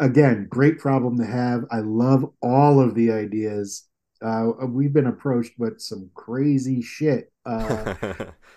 again, 0.00 0.46
great 0.48 0.78
problem 0.78 1.18
to 1.18 1.24
have. 1.26 1.64
I 1.70 1.80
love 1.80 2.30
all 2.42 2.80
of 2.80 2.94
the 2.94 3.12
ideas. 3.12 3.88
Uh, 4.22 4.52
we've 4.68 4.92
been 4.92 5.06
approached 5.06 5.52
with 5.58 5.80
some 5.80 6.10
crazy 6.14 6.80
shit. 6.80 7.32
Uh, 7.44 7.94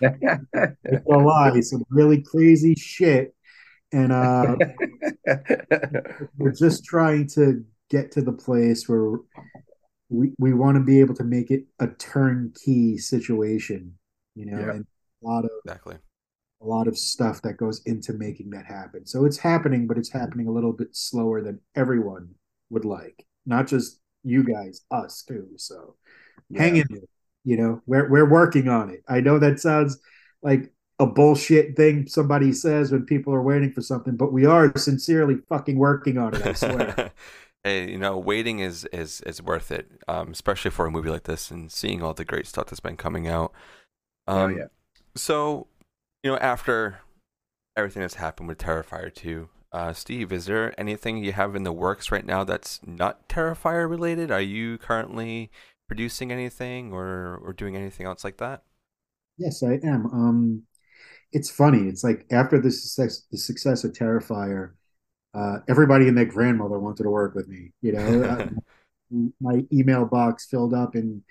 no 0.00 1.18
lie, 1.18 1.60
some 1.60 1.84
really 1.90 2.22
crazy 2.22 2.74
shit. 2.74 3.34
And 3.92 4.12
uh, 4.12 4.56
we're 6.38 6.52
just 6.52 6.84
trying 6.84 7.26
to 7.28 7.64
get 7.90 8.12
to 8.12 8.22
the 8.22 8.32
place 8.32 8.88
where 8.88 9.18
we, 10.10 10.32
we 10.38 10.54
want 10.54 10.76
to 10.76 10.82
be 10.84 11.00
able 11.00 11.14
to 11.14 11.24
make 11.24 11.50
it 11.50 11.64
a 11.80 11.88
turnkey 11.88 12.98
situation, 12.98 13.94
you 14.34 14.46
know, 14.46 14.58
Yeah. 14.58 14.70
and 14.72 14.86
a 15.22 15.26
lot 15.26 15.44
of 15.44 15.50
exactly. 15.64 15.96
a 16.62 16.66
lot 16.66 16.86
of 16.88 16.96
stuff 16.96 17.42
that 17.42 17.56
goes 17.56 17.82
into 17.86 18.12
making 18.12 18.50
that 18.50 18.66
happen. 18.66 19.06
So 19.06 19.24
it's 19.24 19.38
happening, 19.38 19.86
but 19.86 19.98
it's 19.98 20.12
happening 20.12 20.46
a 20.48 20.52
little 20.52 20.72
bit 20.72 20.88
slower 20.92 21.42
than 21.42 21.60
everyone 21.74 22.30
would 22.70 22.84
like. 22.84 23.24
Not 23.46 23.66
just 23.66 24.00
you 24.22 24.44
guys, 24.44 24.82
us 24.90 25.22
too. 25.26 25.48
So 25.56 25.96
hang 26.56 26.76
in 26.76 26.86
there. 26.90 27.00
You 27.44 27.56
know, 27.56 27.82
we're 27.86 28.08
we're 28.10 28.28
working 28.30 28.68
on 28.68 28.90
it. 28.90 29.02
I 29.08 29.20
know 29.20 29.38
that 29.38 29.60
sounds 29.60 29.98
like 30.42 30.72
a 30.98 31.06
bullshit 31.06 31.76
thing 31.76 32.06
somebody 32.06 32.52
says 32.52 32.90
when 32.90 33.06
people 33.06 33.32
are 33.32 33.42
waiting 33.42 33.72
for 33.72 33.82
something, 33.82 34.16
but 34.16 34.32
we 34.32 34.46
are 34.46 34.72
sincerely 34.76 35.36
fucking 35.48 35.78
working 35.78 36.18
on 36.18 36.34
it, 36.34 36.42
I 36.44 36.52
swear. 36.54 36.96
hey, 37.64 37.90
you 37.90 37.98
know, 37.98 38.18
waiting 38.18 38.60
is 38.60 38.84
is 38.92 39.20
is 39.22 39.42
worth 39.42 39.70
it, 39.70 39.90
um, 40.08 40.30
especially 40.32 40.70
for 40.70 40.86
a 40.86 40.90
movie 40.90 41.10
like 41.10 41.24
this 41.24 41.50
and 41.50 41.70
seeing 41.70 42.02
all 42.02 42.14
the 42.14 42.24
great 42.24 42.46
stuff 42.46 42.66
that's 42.66 42.80
been 42.80 42.96
coming 42.96 43.28
out. 43.28 43.52
Oh, 44.34 44.46
Um, 44.46 44.56
yeah. 44.56 44.68
So, 45.16 45.68
you 46.24 46.32
know, 46.32 46.38
after 46.38 47.00
everything 47.76 48.02
that's 48.02 48.14
happened 48.16 48.48
with 48.48 48.58
Terrifier 48.58 49.14
2, 49.14 49.48
uh, 49.72 49.92
Steve, 49.94 50.32
is 50.32 50.46
there 50.46 50.78
anything 50.80 51.18
you 51.24 51.32
have 51.32 51.56
in 51.56 51.64
the 51.64 51.72
works 51.72 52.12
right 52.12 52.26
now 52.26 52.44
that's 52.44 52.80
not 52.86 53.28
Terrifier 53.28 53.88
related? 53.90 54.30
Are 54.30 54.40
you 54.42 54.78
currently 54.78 55.50
producing 55.88 56.32
anything 56.32 56.92
or 56.92 57.36
or 57.44 57.52
doing 57.54 57.76
anything 57.76 58.06
else 58.06 58.24
like 58.24 58.38
that? 58.38 58.64
Yes, 59.38 59.62
I 59.62 59.78
am. 59.84 60.06
Um, 60.06 60.62
it's 61.32 61.50
funny. 61.50 61.88
It's 61.88 62.04
like 62.04 62.26
after 62.30 62.60
the 62.60 62.70
success, 62.70 63.22
the 63.30 63.38
success 63.38 63.84
of 63.84 63.92
Terrifier, 63.92 64.72
uh, 65.34 65.58
everybody 65.68 66.08
and 66.08 66.16
their 66.16 66.24
grandmother 66.24 66.78
wanted 66.78 67.02
to 67.04 67.10
work 67.10 67.34
with 67.34 67.48
me. 67.48 67.72
You 67.82 67.92
know, 67.92 68.48
Uh, 69.10 69.30
my 69.40 69.64
email 69.72 70.04
box 70.04 70.46
filled 70.50 70.74
up 70.74 70.94
in 70.94 71.22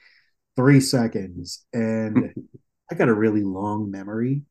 three 0.56 0.80
seconds, 0.80 1.64
and 1.74 2.34
I 2.92 2.96
got 2.96 3.08
a 3.08 3.14
really 3.14 3.44
long 3.44 3.92
memory. 3.92 4.42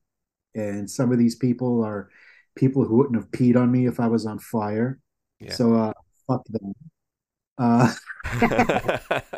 And 0.54 0.88
some 0.88 1.10
of 1.10 1.18
these 1.18 1.34
people 1.34 1.84
are 1.84 2.08
people 2.54 2.84
who 2.84 2.96
wouldn't 2.96 3.16
have 3.16 3.32
peed 3.32 3.56
on 3.56 3.72
me 3.72 3.86
if 3.86 3.98
I 3.98 4.06
was 4.06 4.26
on 4.26 4.38
fire. 4.38 5.00
Yeah. 5.40 5.54
So, 5.54 5.74
uh, 5.74 5.92
fuck 6.28 6.44
them. 6.46 6.72
Uh, 7.58 7.92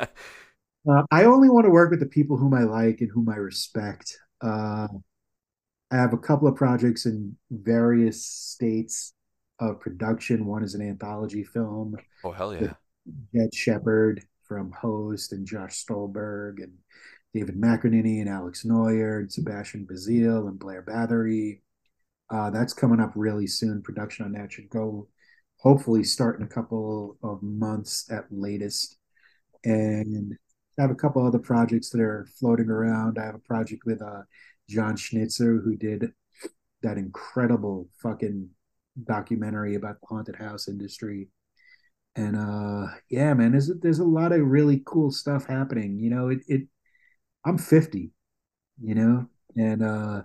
Uh, 0.88 1.02
I 1.10 1.24
only 1.24 1.48
want 1.50 1.64
to 1.64 1.70
work 1.70 1.90
with 1.90 2.00
the 2.00 2.06
people 2.06 2.36
whom 2.36 2.54
I 2.54 2.62
like 2.62 3.00
and 3.00 3.10
whom 3.12 3.28
I 3.28 3.36
respect. 3.36 4.16
Uh, 4.40 4.88
I 5.90 5.96
have 5.96 6.12
a 6.12 6.18
couple 6.18 6.48
of 6.48 6.56
projects 6.56 7.06
in 7.06 7.36
various 7.50 8.24
states 8.24 9.14
of 9.58 9.80
production. 9.80 10.46
One 10.46 10.62
is 10.62 10.74
an 10.74 10.86
anthology 10.86 11.44
film, 11.44 11.96
oh 12.24 12.32
hell 12.32 12.54
yeah! 12.54 12.74
Jed 13.34 13.54
Shepherd 13.54 14.22
from 14.46 14.72
Host 14.72 15.32
and 15.32 15.46
Josh 15.46 15.76
Stolberg 15.76 16.60
and 16.60 16.72
David 17.34 17.60
McInerney 17.60 18.20
and 18.20 18.28
Alex 18.28 18.64
Noyer 18.64 19.18
and 19.18 19.32
Sebastian 19.32 19.86
Bazile 19.86 20.48
and 20.48 20.58
Blair 20.58 20.82
Bathory. 20.82 21.60
Uh, 22.30 22.50
that's 22.50 22.72
coming 22.72 23.00
up 23.00 23.12
really 23.14 23.46
soon. 23.46 23.82
Production 23.82 24.26
on 24.26 24.32
that 24.32 24.52
should 24.52 24.68
go 24.68 25.08
hopefully 25.58 26.04
start 26.04 26.38
in 26.38 26.46
a 26.46 26.48
couple 26.48 27.16
of 27.22 27.42
months 27.42 28.10
at 28.10 28.24
latest. 28.30 28.96
And 29.64 30.36
I 30.78 30.82
have 30.82 30.90
a 30.90 30.96
couple 30.96 31.26
other 31.26 31.38
projects 31.38 31.90
that 31.90 32.00
are 32.00 32.26
floating 32.38 32.70
around. 32.70 33.18
I 33.18 33.26
have 33.26 33.34
a 33.34 33.40
project 33.40 33.82
with 33.84 34.00
uh, 34.00 34.22
Jon 34.68 34.96
Schnitzer 34.96 35.58
who 35.60 35.76
did 35.76 36.12
that 36.82 36.98
incredible 36.98 37.88
fucking 38.02 38.50
documentary 39.04 39.74
about 39.74 40.00
the 40.00 40.06
haunted 40.08 40.36
house 40.36 40.68
industry. 40.68 41.28
And 42.16 42.36
uh 42.36 42.88
yeah, 43.10 43.34
man, 43.34 43.52
there's 43.52 43.70
there's 43.80 44.00
a 44.00 44.04
lot 44.04 44.32
of 44.32 44.40
really 44.46 44.82
cool 44.86 45.10
stuff 45.10 45.46
happening. 45.46 45.98
You 45.98 46.10
know, 46.10 46.28
it 46.28 46.40
it 46.48 46.62
I'm 47.44 47.58
50, 47.58 48.12
you 48.82 48.94
know, 48.94 49.26
and 49.56 49.82
uh 49.82 50.22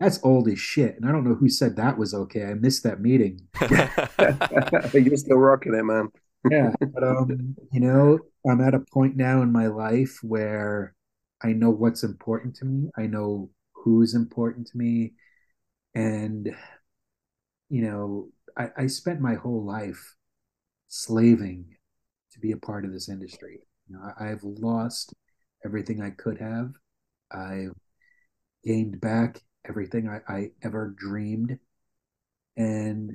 that's 0.00 0.20
old 0.24 0.48
as 0.48 0.58
shit. 0.60 0.96
And 0.96 1.06
I 1.08 1.12
don't 1.12 1.24
know 1.24 1.34
who 1.34 1.48
said 1.48 1.76
that 1.76 1.98
was 1.98 2.14
okay. 2.14 2.44
I 2.46 2.54
missed 2.54 2.84
that 2.84 3.00
meeting. 3.00 3.48
You're 4.94 5.16
still 5.16 5.38
rocking 5.38 5.74
it, 5.74 5.84
man. 5.84 6.08
yeah 6.50 6.70
but 6.94 7.04
um 7.04 7.54
you 7.72 7.80
know 7.80 8.18
i'm 8.48 8.60
at 8.62 8.74
a 8.74 8.80
point 8.92 9.14
now 9.16 9.42
in 9.42 9.52
my 9.52 9.66
life 9.66 10.18
where 10.22 10.94
i 11.42 11.52
know 11.52 11.68
what's 11.70 12.02
important 12.02 12.56
to 12.56 12.64
me 12.64 12.90
i 12.96 13.06
know 13.06 13.50
who's 13.84 14.14
important 14.14 14.66
to 14.68 14.78
me. 14.78 15.12
And 15.94 16.54
you 17.68 17.82
know 17.82 18.28
i, 18.56 18.68
I 18.76 18.86
spent 18.86 19.20
my 19.20 19.34
whole 19.34 19.64
life 19.64 20.16
slaving 20.88 21.76
to 22.32 22.40
be 22.40 22.52
a 22.52 22.56
part 22.58 22.84
of 22.84 22.92
this 22.92 23.08
industry. 23.08 23.60
You 23.88 23.96
know 23.96 24.02
I, 24.18 24.30
i've 24.30 24.44
lost 24.44 25.14
everything 25.64 26.02
i 26.02 26.10
could 26.10 26.38
have. 26.40 26.72
I've 27.32 27.74
gained 28.64 29.00
back 29.00 29.42
everything 29.68 30.08
i, 30.08 30.20
I 30.32 30.50
ever 30.62 30.94
dreamed. 30.96 31.58
And 32.56 33.12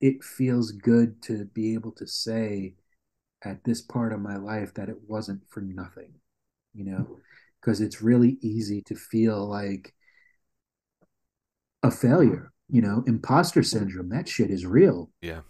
it 0.00 0.24
feels 0.24 0.72
good 0.72 1.22
to 1.22 1.46
be 1.46 1.74
able 1.74 1.92
to 1.92 2.06
say 2.06 2.74
at 3.44 3.64
this 3.64 3.82
part 3.82 4.12
of 4.12 4.20
my 4.20 4.36
life 4.36 4.74
that 4.74 4.88
it 4.88 4.98
wasn't 5.08 5.42
for 5.48 5.60
nothing, 5.60 6.12
you 6.74 6.84
know, 6.84 7.18
because 7.60 7.80
it's 7.80 8.02
really 8.02 8.38
easy 8.40 8.82
to 8.82 8.94
feel 8.94 9.48
like 9.48 9.94
a 11.82 11.90
failure, 11.90 12.52
you 12.68 12.82
know, 12.82 13.02
imposter 13.06 13.62
syndrome. 13.62 14.08
That 14.08 14.28
shit 14.28 14.50
is 14.50 14.66
real. 14.66 15.10
Yeah. 15.20 15.40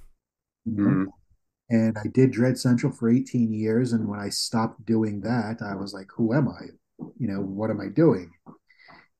You 0.64 0.72
know? 0.74 0.90
Mm. 0.90 1.06
And 1.70 1.98
I 1.98 2.08
did 2.08 2.30
Dread 2.30 2.58
Central 2.58 2.92
for 2.92 3.10
18 3.10 3.52
years. 3.52 3.92
And 3.92 4.08
when 4.08 4.20
I 4.20 4.30
stopped 4.30 4.84
doing 4.86 5.20
that, 5.20 5.60
I 5.62 5.74
was 5.74 5.92
like, 5.92 6.08
who 6.16 6.32
am 6.34 6.48
I? 6.48 6.66
You 7.18 7.28
know, 7.28 7.40
what 7.40 7.70
am 7.70 7.80
I 7.80 7.88
doing? 7.88 8.30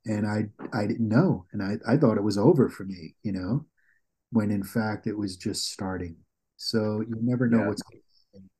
And 0.06 0.26
I 0.26 0.46
I 0.72 0.86
didn't 0.86 1.08
know. 1.08 1.44
And 1.52 1.62
I, 1.62 1.76
I 1.86 1.96
thought 1.98 2.16
it 2.16 2.22
was 2.24 2.38
over 2.38 2.68
for 2.70 2.84
me, 2.84 3.14
you 3.22 3.32
know 3.32 3.66
when 4.30 4.50
in 4.50 4.62
fact 4.62 5.06
it 5.06 5.16
was 5.16 5.36
just 5.36 5.70
starting. 5.72 6.16
So 6.56 7.00
you 7.00 7.16
never 7.22 7.48
know 7.48 7.60
Yeah. 7.60 7.68
what's 7.68 7.82
going 7.82 8.02
to 8.02 8.38
happen. 8.38 8.50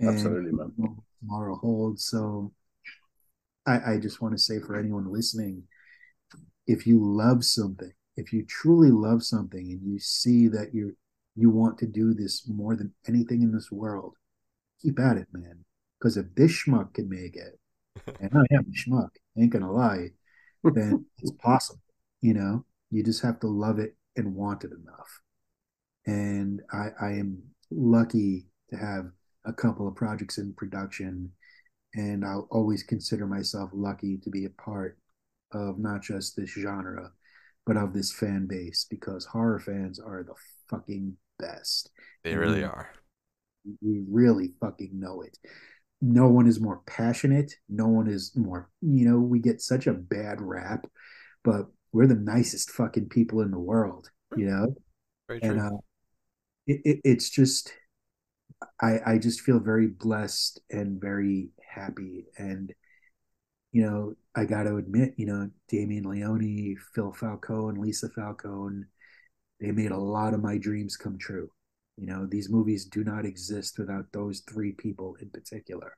And 0.00 0.08
Absolutely, 0.08 0.52
man. 0.52 0.96
Tomorrow 1.20 1.56
holds. 1.56 2.06
So 2.06 2.52
I, 3.66 3.94
I 3.94 3.98
just 3.98 4.20
want 4.20 4.34
to 4.34 4.42
say 4.42 4.58
for 4.58 4.78
anyone 4.78 5.12
listening, 5.12 5.64
if 6.66 6.86
you 6.86 6.98
love 7.02 7.44
something, 7.44 7.92
if 8.16 8.32
you 8.32 8.44
truly 8.46 8.90
love 8.90 9.22
something 9.22 9.60
and 9.60 9.80
you 9.82 9.98
see 9.98 10.48
that 10.48 10.74
you 10.74 10.96
you 11.36 11.50
want 11.50 11.78
to 11.78 11.86
do 11.86 12.14
this 12.14 12.48
more 12.48 12.76
than 12.76 12.92
anything 13.08 13.42
in 13.42 13.52
this 13.52 13.72
world, 13.72 14.14
keep 14.80 15.00
at 15.00 15.16
it, 15.16 15.26
man. 15.32 15.64
Because 15.98 16.16
if 16.16 16.26
this 16.36 16.52
schmuck 16.52 16.94
can 16.94 17.08
make 17.08 17.34
it, 17.34 17.58
and 18.20 18.30
I 18.32 18.54
am 18.54 18.66
a 18.66 18.90
schmuck, 18.90 19.10
ain't 19.36 19.50
gonna 19.50 19.72
lie, 19.72 20.10
then 20.62 21.04
it's 21.18 21.32
possible. 21.32 21.80
You 22.20 22.34
know, 22.34 22.64
you 22.90 23.02
just 23.02 23.22
have 23.22 23.40
to 23.40 23.48
love 23.48 23.78
it 23.78 23.96
and 24.16 24.34
want 24.34 24.64
it 24.64 24.70
enough. 24.70 25.20
And 26.06 26.60
I, 26.72 26.88
I 27.00 27.10
am 27.12 27.42
lucky 27.70 28.46
to 28.70 28.76
have 28.76 29.06
a 29.44 29.52
couple 29.52 29.88
of 29.88 29.94
projects 29.94 30.38
in 30.38 30.54
production, 30.54 31.32
and 31.94 32.24
I'll 32.24 32.48
always 32.50 32.82
consider 32.82 33.26
myself 33.26 33.70
lucky 33.72 34.18
to 34.18 34.30
be 34.30 34.44
a 34.44 34.50
part 34.50 34.98
of 35.52 35.78
not 35.78 36.02
just 36.02 36.36
this 36.36 36.50
genre, 36.50 37.12
but 37.66 37.76
of 37.76 37.92
this 37.92 38.12
fan 38.12 38.46
base 38.46 38.86
because 38.90 39.24
horror 39.24 39.60
fans 39.60 39.98
are 39.98 40.24
the 40.24 40.34
fucking 40.68 41.16
best. 41.38 41.90
They 42.24 42.36
really 42.36 42.64
are. 42.64 42.90
We 43.80 44.02
really 44.10 44.50
fucking 44.60 44.90
know 44.92 45.22
it. 45.22 45.38
No 46.02 46.28
one 46.28 46.46
is 46.46 46.60
more 46.60 46.82
passionate. 46.86 47.54
No 47.68 47.88
one 47.88 48.08
is 48.08 48.32
more, 48.36 48.70
you 48.82 49.08
know, 49.08 49.18
we 49.18 49.38
get 49.38 49.62
such 49.62 49.86
a 49.86 49.94
bad 49.94 50.40
rap, 50.40 50.86
but 51.42 51.66
we're 51.92 52.06
the 52.06 52.14
nicest 52.14 52.70
fucking 52.70 53.08
people 53.08 53.40
in 53.40 53.50
the 53.50 53.58
world, 53.58 54.10
you 54.36 54.46
know? 54.46 54.74
Very 55.28 55.40
and 55.42 55.60
uh, 55.60 55.78
it, 56.66 56.80
it, 56.84 57.00
it's 57.04 57.30
just 57.30 57.72
I, 58.80 59.00
I 59.06 59.18
just 59.18 59.40
feel 59.40 59.60
very 59.60 59.86
blessed 59.86 60.60
and 60.70 61.00
very 61.00 61.50
happy. 61.74 62.26
And 62.38 62.72
you 63.72 63.82
know 63.82 64.14
i 64.36 64.44
got 64.44 64.62
to 64.62 64.76
admit 64.76 65.14
you 65.16 65.26
know 65.26 65.50
damien 65.68 66.04
leone 66.04 66.76
phil 66.94 67.12
falcone 67.12 67.80
lisa 67.80 68.08
falcone 68.08 68.84
they 69.60 69.72
made 69.72 69.90
a 69.90 69.96
lot 69.96 70.34
of 70.34 70.42
my 70.42 70.58
dreams 70.58 70.96
come 70.96 71.18
true. 71.18 71.50
You 71.96 72.06
know 72.06 72.26
these 72.26 72.50
movies 72.50 72.84
do 72.84 73.04
not 73.04 73.24
exist 73.24 73.78
without 73.78 74.06
those 74.12 74.40
three 74.40 74.72
people 74.72 75.16
in 75.20 75.30
particular. 75.30 75.96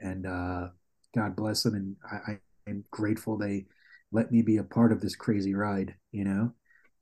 And 0.00 0.26
uh 0.26 0.68
god 1.14 1.36
bless 1.36 1.62
them. 1.62 1.74
And 1.74 1.96
i, 2.10 2.32
I 2.32 2.38
am 2.68 2.84
grateful 2.90 3.36
they 3.36 3.66
let 4.12 4.32
me 4.32 4.42
be 4.42 4.56
a 4.56 4.64
part 4.64 4.92
of 4.92 5.00
this 5.00 5.14
crazy 5.14 5.54
ride 5.54 5.94
you 6.12 6.24
know? 6.24 6.52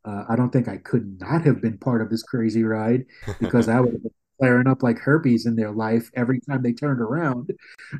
Uh, 0.05 0.25
I 0.29 0.37
don't 0.37 0.51
think 0.51 0.69
I 0.69 0.79
could 0.79 1.21
not 1.21 1.43
have 1.45 1.61
been 1.61 1.77
part 1.77 2.03
of 2.03 2.09
this 2.09 2.23
crazy 2.23 2.63
ride 2.63 3.05
because 3.41 3.69
I 3.69 3.81
would 3.81 3.93
have 3.93 4.03
been 4.03 4.11
flaring 4.39 4.67
up 4.67 4.83
like 4.83 4.99
herpes 4.99 5.47
in 5.47 5.57
their 5.57 5.73
life 5.73 6.11
every 6.15 6.41
time 6.41 6.63
they 6.63 6.73
turned 6.73 7.01
around. 7.01 7.51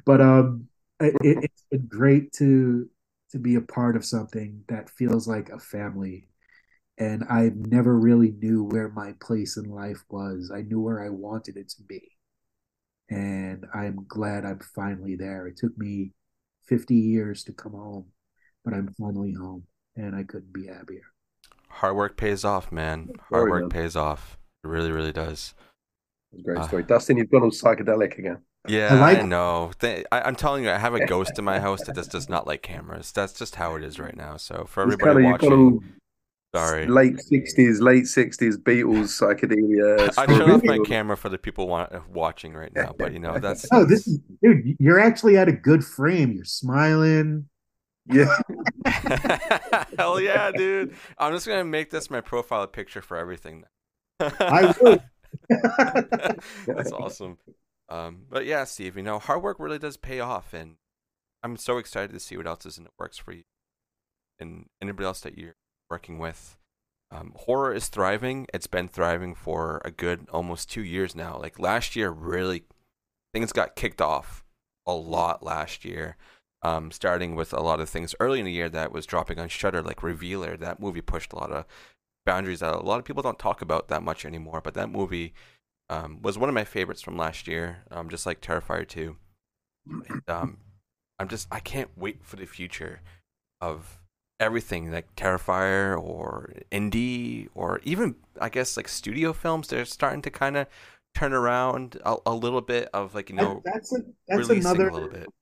But 0.05 0.21
um, 0.21 0.69
it, 1.01 1.15
it's 1.23 1.65
been 1.71 1.87
great 1.87 2.33
to 2.35 2.89
to 3.31 3.39
be 3.39 3.57
a 3.57 3.61
part 3.61 3.95
of 3.97 4.05
something 4.05 4.65
that 4.69 4.91
feels 4.91 5.29
like 5.29 5.51
a 5.51 5.59
family. 5.59 6.29
And 6.99 7.25
I 7.31 7.51
never 7.55 7.99
really 7.99 8.33
knew 8.33 8.65
where 8.65 8.89
my 8.89 9.15
place 9.21 9.57
in 9.57 9.65
life 9.65 10.03
was. 10.09 10.51
I 10.53 10.63
knew 10.63 10.81
where 10.81 11.05
I 11.05 11.11
wanted 11.11 11.57
it 11.57 11.69
to 11.71 11.83
be. 11.83 12.17
And 13.11 13.67
I'm 13.75 14.05
glad 14.09 14.45
I'm 14.45 14.61
finally 14.61 15.15
there. 15.15 15.47
It 15.47 15.59
took 15.59 15.77
me 15.77 16.13
50 16.67 16.95
years 16.95 17.45
to 17.45 17.53
come 17.53 17.73
home, 17.73 18.07
but 18.65 18.75
I'm 18.75 18.95
finally 18.99 19.35
home 19.35 19.65
and 19.97 20.17
I 20.17 20.23
couldn't 20.23 20.53
be 20.53 20.67
happier. 20.67 21.03
Hard 21.69 21.97
work 21.97 22.17
pays 22.17 22.45
off, 22.45 22.73
man. 22.73 23.11
Hard 23.31 23.51
work 23.51 23.71
pays 23.71 23.95
off. 23.95 24.39
It 24.65 24.69
really, 24.69 24.91
really 24.91 25.13
does. 25.13 25.55
Great 26.43 26.59
Uh, 26.59 26.67
story. 26.69 26.83
Dustin, 26.83 27.17
you've 27.17 27.31
gone 27.31 27.43
all 27.43 27.51
psychedelic 27.51 28.19
again. 28.19 28.39
Yeah, 28.67 28.89
I, 28.95 28.99
like- 29.15 29.25
know. 29.27 29.71
Th- 29.81 30.05
I, 30.13 30.21
I'm 30.23 30.37
telling 30.37 30.65
you, 30.65 30.71
I 30.71 30.77
have 30.79 30.95
a 30.95 31.07
ghost 31.07 31.39
in 31.39 31.45
my 31.45 31.59
house 31.59 31.83
that 31.85 31.95
just 31.95 32.11
does 32.11 32.29
not 32.29 32.47
like 32.47 32.63
cameras. 32.63 33.13
That's 33.13 33.33
just 33.33 33.55
how 33.55 33.77
it 33.77 33.83
is 33.85 33.99
right 33.99 34.17
now. 34.17 34.37
So 34.37 34.67
for 34.69 34.85
It's 34.85 34.95
everybody 34.95 35.25
kinda- 35.25 35.29
you've 35.31 35.41
gone 35.41 35.73
watching, 35.75 35.91
all 36.55 36.61
sorry. 36.61 36.87
Late 36.87 37.19
sixties, 37.21 37.81
late 37.81 38.07
sixties, 38.07 38.59
Beatles, 38.59 39.09
psychedelia. 39.19 40.13
I 40.19 40.27
shut 40.27 40.51
off 40.51 40.63
my 40.65 40.79
camera 40.85 41.17
for 41.17 41.31
the 41.31 41.39
people 41.39 41.67
want, 41.67 41.93
watching 42.11 42.53
right 42.53 42.73
now, 42.75 42.95
but 42.99 43.13
you 43.15 43.21
know 43.21 43.39
that's. 43.41 43.67
Oh, 43.73 43.87
this 43.87 44.07
is 44.07 44.19
dude. 44.43 44.77
You're 44.79 45.01
actually 45.01 45.39
at 45.39 45.49
a 45.49 45.53
good 45.53 45.83
frame. 45.85 46.33
You're 46.33 46.45
smiling. 46.45 47.49
Yeah, 48.11 48.35
Hell 49.99 50.19
yeah, 50.21 50.51
dude! 50.51 50.95
I'm 51.19 51.33
just 51.33 51.47
gonna 51.47 51.65
make 51.65 51.91
this 51.91 52.11
my 52.11 52.21
profile 52.23 52.67
picture 52.67 53.03
for 53.03 53.17
everything. 53.19 53.65
I 54.21 54.75
would. 54.81 55.03
That's 56.67 56.93
awesome. 56.93 57.39
Um, 57.89 58.25
but 58.29 58.45
yeah, 58.45 58.65
Steve, 58.65 58.97
you 58.97 59.03
know, 59.03 59.19
hard 59.19 59.43
work 59.43 59.59
really 59.59 59.79
does 59.79 59.97
pay 59.97 60.21
off, 60.21 60.53
and 60.53 60.77
I'm 61.43 61.57
so 61.57 61.79
excited 61.79 62.13
to 62.13 62.21
see 62.21 62.37
what 62.37 62.47
else 62.47 62.67
is 62.67 62.79
in 62.79 62.85
the 62.85 62.91
works 62.99 63.19
for 63.19 63.33
you 63.33 63.45
and 64.39 64.67
anybody 64.81 65.07
else 65.07 65.21
that 65.21 65.39
you're 65.39 65.57
working 65.91 66.19
with. 66.19 66.57
Um, 67.11 67.33
horror 67.37 67.73
is 67.73 67.89
thriving. 67.89 68.47
It's 68.53 68.67
been 68.67 68.89
thriving 68.89 69.35
for 69.35 69.81
a 69.85 69.91
good 69.91 70.29
almost 70.31 70.71
two 70.71 70.83
years 70.83 71.15
now. 71.15 71.39
Like 71.39 71.59
last 71.59 71.97
year, 71.97 72.11
really, 72.11 72.65
things 73.33 73.53
got 73.53 73.77
kicked 73.77 74.03
off 74.03 74.45
a 74.87 74.93
lot 74.93 75.43
last 75.43 75.85
year. 75.85 76.17
Um, 76.61 76.91
starting 76.91 77.37
with 77.37 77.53
a 77.53 77.61
lot 77.61 77.79
of 77.79 77.89
things 77.89 78.17
early 78.19 78.41
in 78.41 78.45
the 78.45 78.51
year 78.53 78.69
that 78.69 78.91
was 78.91 79.07
dropping 79.07 79.39
on 79.39 79.49
Shudder, 79.49 79.81
like 79.81 80.03
Revealer. 80.03 80.57
That 80.57 80.81
movie 80.81 81.01
pushed 81.01 81.33
a 81.33 81.37
lot 81.37 81.53
of 81.53 81.65
boundaries 82.29 82.61
that 82.61 82.75
a 82.75 82.79
lot 82.91 82.99
of 82.99 83.07
people 83.07 83.23
don't 83.23 83.39
talk 83.39 83.63
about 83.63 83.89
that 83.89 84.03
much 84.03 84.27
anymore. 84.27 84.61
But 84.63 84.75
that 84.75 84.91
movie 84.91 85.33
um, 85.89 86.21
was 86.21 86.37
one 86.37 86.51
of 86.51 86.55
my 86.55 86.65
favorites 86.65 87.01
from 87.01 87.17
last 87.17 87.49
year, 87.49 87.79
um, 87.91 88.11
just 88.11 88.27
like 88.27 88.43
Terrifier 88.43 88.87
2. 88.87 89.17
And, 90.11 90.23
um, 90.29 90.59
I'm 91.19 91.29
just, 91.29 91.49
I 91.51 91.61
can't 91.61 91.91
wait 91.97 92.19
for 92.23 92.37
the 92.37 92.45
future 92.45 93.01
of 93.63 93.99
everything 94.39 94.93
like 94.93 95.17
Terrifier 95.17 95.99
or 95.99 96.53
indie 96.71 97.49
or 97.55 97.81
even, 97.83 98.17
I 98.39 98.51
guess, 98.51 98.77
like 98.77 98.89
studio 98.89 99.33
films. 99.33 99.69
They're 99.69 99.87
starting 99.87 100.23
to 100.23 100.31
kind 100.31 100.59
of 100.59 100.67
turn 101.15 101.33
around 101.33 101.99
a, 102.05 102.17
a 102.27 102.35
little 102.35 102.61
bit 102.61 102.91
of 102.93 103.15
like, 103.15 103.31
you 103.31 103.37
know, 103.37 103.63
that's 103.65 103.91
a, 103.97 104.01
that's 104.29 104.51
another 104.51 104.89
a 104.89 104.93
little 104.93 105.09
bit. 105.09 105.33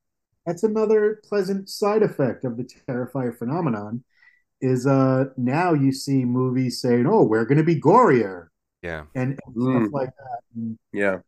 that's 0.47 0.63
another 0.63 1.21
pleasant 1.29 1.69
side 1.69 2.05
effect 2.05 2.45
of 2.45 2.57
the 2.57 2.65
Terrifier 2.89 3.37
phenomenon. 3.37 4.05
Is 4.61 4.87
uh 4.87 5.27
now 5.37 5.75
you 5.75 5.93
see 5.93 6.25
movies 6.25 6.81
saying, 6.81 7.07
"Oh, 7.07 7.25
we're 7.25 7.45
going 7.45 7.59
to 7.59 7.65
be 7.65 7.81
gorier," 7.81 8.49
Yeah. 8.83 9.05
and, 9.15 9.39
and 9.47 9.55
Mm. 9.57 9.83
stuff 9.85 9.93
like 9.93 10.09
that. 10.17 10.41
And 10.55 10.79
yeah. 10.93 11.19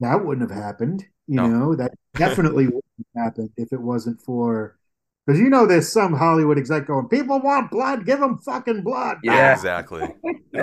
that 0.00 0.24
wouldn't 0.24 0.50
have 0.50 0.58
happened. 0.58 1.04
You 1.26 1.36
No. 1.36 1.46
know, 1.46 1.74
that 1.76 1.92
definitely 2.14 2.64
wouldn't 2.74 2.84
have 3.16 3.24
happened 3.24 3.50
if 3.56 3.72
it 3.72 3.80
wasn't 3.80 4.20
for 4.22 4.78
because 5.26 5.40
you 5.40 5.48
know 5.50 5.66
there's 5.66 5.90
some 5.90 6.14
Hollywood 6.14 6.58
exec 6.58 6.86
going, 6.86 7.08
"People 7.08 7.40
want 7.40 7.70
blood, 7.70 8.06
give 8.06 8.20
them 8.20 8.38
fucking 8.38 8.82
blood." 8.82 9.18
Yeah. 9.22 9.52
Exactly. 9.54 10.08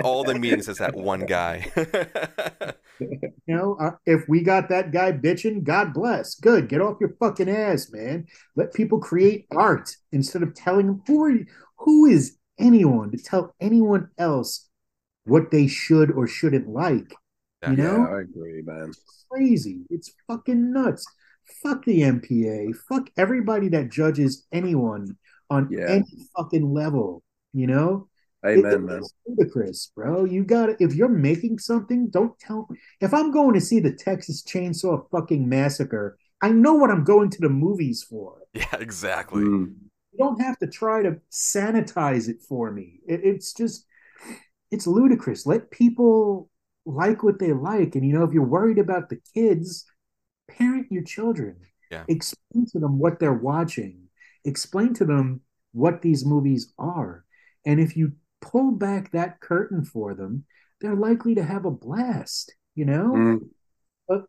All 0.02 0.24
the 0.24 0.34
meetings, 0.38 0.68
is 0.68 0.78
that 0.78 0.94
one 0.96 1.26
guy. 1.26 1.70
You 3.00 3.56
know, 3.56 3.76
uh, 3.80 3.92
if 4.06 4.28
we 4.28 4.42
got 4.42 4.68
that 4.68 4.92
guy 4.92 5.10
bitching, 5.12 5.64
God 5.64 5.92
bless. 5.92 6.36
Good. 6.36 6.68
Get 6.68 6.80
off 6.80 6.98
your 7.00 7.16
fucking 7.18 7.48
ass, 7.48 7.90
man. 7.90 8.26
Let 8.54 8.74
people 8.74 9.00
create 9.00 9.46
art 9.50 9.96
instead 10.12 10.42
of 10.44 10.54
telling 10.54 10.86
them 10.86 11.02
who 11.08 11.24
are 11.24 11.30
you, 11.30 11.46
who 11.84 12.06
is 12.06 12.36
anyone 12.58 13.10
to 13.10 13.18
tell 13.18 13.54
anyone 13.60 14.08
else 14.18 14.68
what 15.24 15.50
they 15.50 15.66
should 15.66 16.10
or 16.10 16.26
shouldn't 16.26 16.68
like. 16.68 17.14
You 17.68 17.76
know, 17.76 17.96
Yeah, 18.08 18.16
I 18.16 18.20
agree, 18.22 18.62
man. 18.62 18.88
it's 18.90 19.24
crazy. 19.30 19.82
It's 19.88 20.12
fucking 20.26 20.72
nuts. 20.72 21.04
Fuck 21.62 21.84
the 21.84 22.02
MPA. 22.02 22.72
Fuck 22.88 23.08
everybody 23.16 23.68
that 23.68 23.88
judges 23.90 24.46
anyone 24.52 25.16
on 25.48 25.68
Yeah. 25.70 25.86
any 25.88 26.04
fucking 26.36 26.72
level. 26.72 27.22
You 27.52 27.66
know, 27.68 28.08
Amen, 28.44 28.72
it- 28.72 28.80
man. 28.80 28.98
It's 28.98 29.14
ludicrous, 29.26 29.92
bro. 29.94 30.24
You 30.24 30.42
got 30.44 30.66
to 30.66 30.76
If 30.80 30.94
you're 30.94 31.08
making 31.08 31.58
something, 31.60 32.08
don't 32.08 32.36
tell. 32.40 32.66
Me. 32.70 32.78
If 33.00 33.14
I'm 33.14 33.30
going 33.30 33.54
to 33.54 33.60
see 33.60 33.78
the 33.78 33.92
Texas 33.92 34.42
Chainsaw 34.42 35.08
fucking 35.10 35.48
Massacre, 35.48 36.18
I 36.40 36.50
know 36.50 36.74
what 36.74 36.90
I'm 36.90 37.04
going 37.04 37.30
to 37.30 37.38
the 37.40 37.48
movies 37.48 38.02
for. 38.02 38.38
yeah, 38.54 38.74
exactly. 38.80 39.42
Mm. 39.44 39.74
You 40.12 40.18
don't 40.18 40.42
have 40.42 40.58
to 40.58 40.66
try 40.66 41.02
to 41.02 41.16
sanitize 41.30 42.28
it 42.28 42.42
for 42.42 42.70
me. 42.70 43.00
It, 43.06 43.20
it's 43.24 43.52
just, 43.52 43.86
it's 44.70 44.86
ludicrous. 44.86 45.46
Let 45.46 45.70
people 45.70 46.50
like 46.84 47.22
what 47.22 47.38
they 47.38 47.52
like, 47.52 47.94
and 47.94 48.06
you 48.06 48.12
know, 48.12 48.24
if 48.24 48.32
you're 48.32 48.44
worried 48.44 48.78
about 48.78 49.08
the 49.08 49.20
kids, 49.34 49.84
parent 50.50 50.88
your 50.90 51.04
children. 51.04 51.56
Yeah. 51.90 52.04
Explain 52.08 52.66
to 52.72 52.78
them 52.78 52.98
what 52.98 53.18
they're 53.20 53.32
watching. 53.32 54.08
Explain 54.44 54.94
to 54.94 55.04
them 55.04 55.42
what 55.72 56.02
these 56.02 56.24
movies 56.24 56.72
are. 56.78 57.24
And 57.64 57.80
if 57.80 57.96
you 57.96 58.12
pull 58.40 58.72
back 58.72 59.12
that 59.12 59.40
curtain 59.40 59.84
for 59.84 60.14
them, 60.14 60.44
they're 60.80 60.96
likely 60.96 61.34
to 61.36 61.44
have 61.44 61.64
a 61.64 61.70
blast, 61.70 62.54
you 62.74 62.84
know? 62.84 63.12
Mm. 63.14 63.40
But 64.08 64.24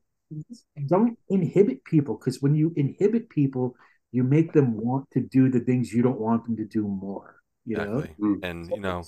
don't 0.88 1.18
inhibit 1.30 1.84
people 1.84 2.16
because 2.16 2.42
when 2.42 2.56
you 2.56 2.74
inhibit 2.76 3.30
people, 3.30 3.76
you 4.14 4.24
make 4.24 4.54
them 4.54 4.78
want 4.78 5.10
to 5.12 5.20
do 5.20 5.50
the 5.50 5.60
things 5.60 5.92
you 5.92 6.02
don't 6.02 6.20
want 6.20 6.46
them 6.46 6.56
to 6.56 6.66
do 6.66 6.88
more, 6.88 7.42
you 7.66 7.76
know? 7.76 7.98
Exactly. 7.98 8.26
Mm. 8.28 8.46
And 8.46 8.70
you 8.70 8.80
know, 8.80 9.04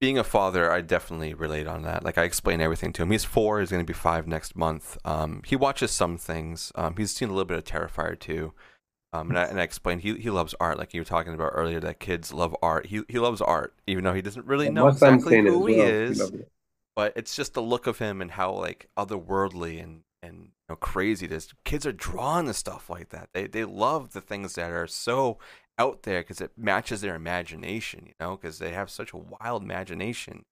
being 0.00 0.18
a 0.18 0.24
father, 0.24 0.70
I 0.70 0.82
definitely 0.82 1.34
relate 1.34 1.66
on 1.66 1.82
that. 1.82 2.04
Like 2.04 2.18
I 2.18 2.24
explain 2.24 2.60
everything 2.60 2.92
to 2.94 3.02
him. 3.02 3.10
He's 3.10 3.24
four. 3.24 3.60
He's 3.60 3.70
going 3.70 3.84
to 3.84 3.90
be 3.90 3.94
five 3.94 4.26
next 4.28 4.54
month. 4.54 4.96
Um, 5.04 5.42
he 5.44 5.56
watches 5.56 5.90
some 5.90 6.18
things. 6.18 6.70
Um, 6.74 6.94
he's 6.96 7.12
seen 7.12 7.28
a 7.28 7.32
little 7.32 7.46
bit 7.46 7.58
of 7.58 7.64
Terrifier 7.64 8.18
too. 8.18 8.52
Um, 9.12 9.30
and 9.30 9.38
I, 9.38 9.44
and 9.44 9.58
I 9.58 9.64
explained 9.64 10.02
he 10.02 10.14
he 10.18 10.30
loves 10.30 10.54
art, 10.60 10.78
like 10.78 10.94
you 10.94 11.00
were 11.00 11.04
talking 11.06 11.34
about 11.34 11.52
earlier. 11.54 11.80
That 11.80 11.98
kids 11.98 12.32
love 12.32 12.54
art. 12.62 12.86
He 12.86 13.02
he 13.08 13.18
loves 13.18 13.40
art, 13.40 13.74
even 13.86 14.04
though 14.04 14.14
he 14.14 14.22
doesn't 14.22 14.46
really 14.46 14.66
And 14.66 14.74
know 14.76 14.86
exactly 14.86 15.38
who 15.40 15.66
he 15.66 15.76
well. 15.76 15.86
He 15.86 15.92
is. 15.92 16.32
but 16.94 17.12
it's 17.16 17.34
just 17.34 17.54
the 17.54 17.62
look 17.62 17.86
of 17.88 17.98
him 17.98 18.22
and 18.22 18.30
how 18.30 18.52
like 18.52 18.88
otherworldly 18.96 19.82
and 19.82 20.02
and 20.22 20.36
you 20.36 20.50
know, 20.70 20.76
crazy 20.76 21.26
This 21.26 21.52
Kids 21.64 21.86
are 21.86 21.92
drawn 21.92 22.46
to 22.46 22.54
stuff 22.54 22.88
like 22.88 23.10
that. 23.10 23.30
They 23.32 23.46
they 23.46 23.64
love 23.64 24.12
the 24.12 24.20
things 24.20 24.54
that 24.54 24.70
are 24.70 24.86
so 24.86 25.38
out 25.78 26.02
there 26.02 26.20
because 26.20 26.40
it 26.40 26.52
matches 26.56 27.00
their 27.00 27.14
imagination. 27.14 28.06
You 28.06 28.14
know, 28.20 28.36
because 28.36 28.58
they 28.58 28.72
have 28.72 28.90
such 28.90 29.12
a 29.12 29.18
wild 29.18 29.62
imagination. 29.62 30.44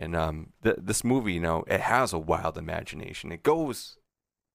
And 0.00 0.16
um, 0.16 0.52
th- 0.62 0.76
this 0.80 1.04
movie, 1.04 1.34
you 1.34 1.40
know, 1.40 1.64
it 1.68 1.80
has 1.80 2.12
a 2.12 2.18
wild 2.18 2.58
imagination. 2.58 3.30
It 3.30 3.44
goes 3.44 3.96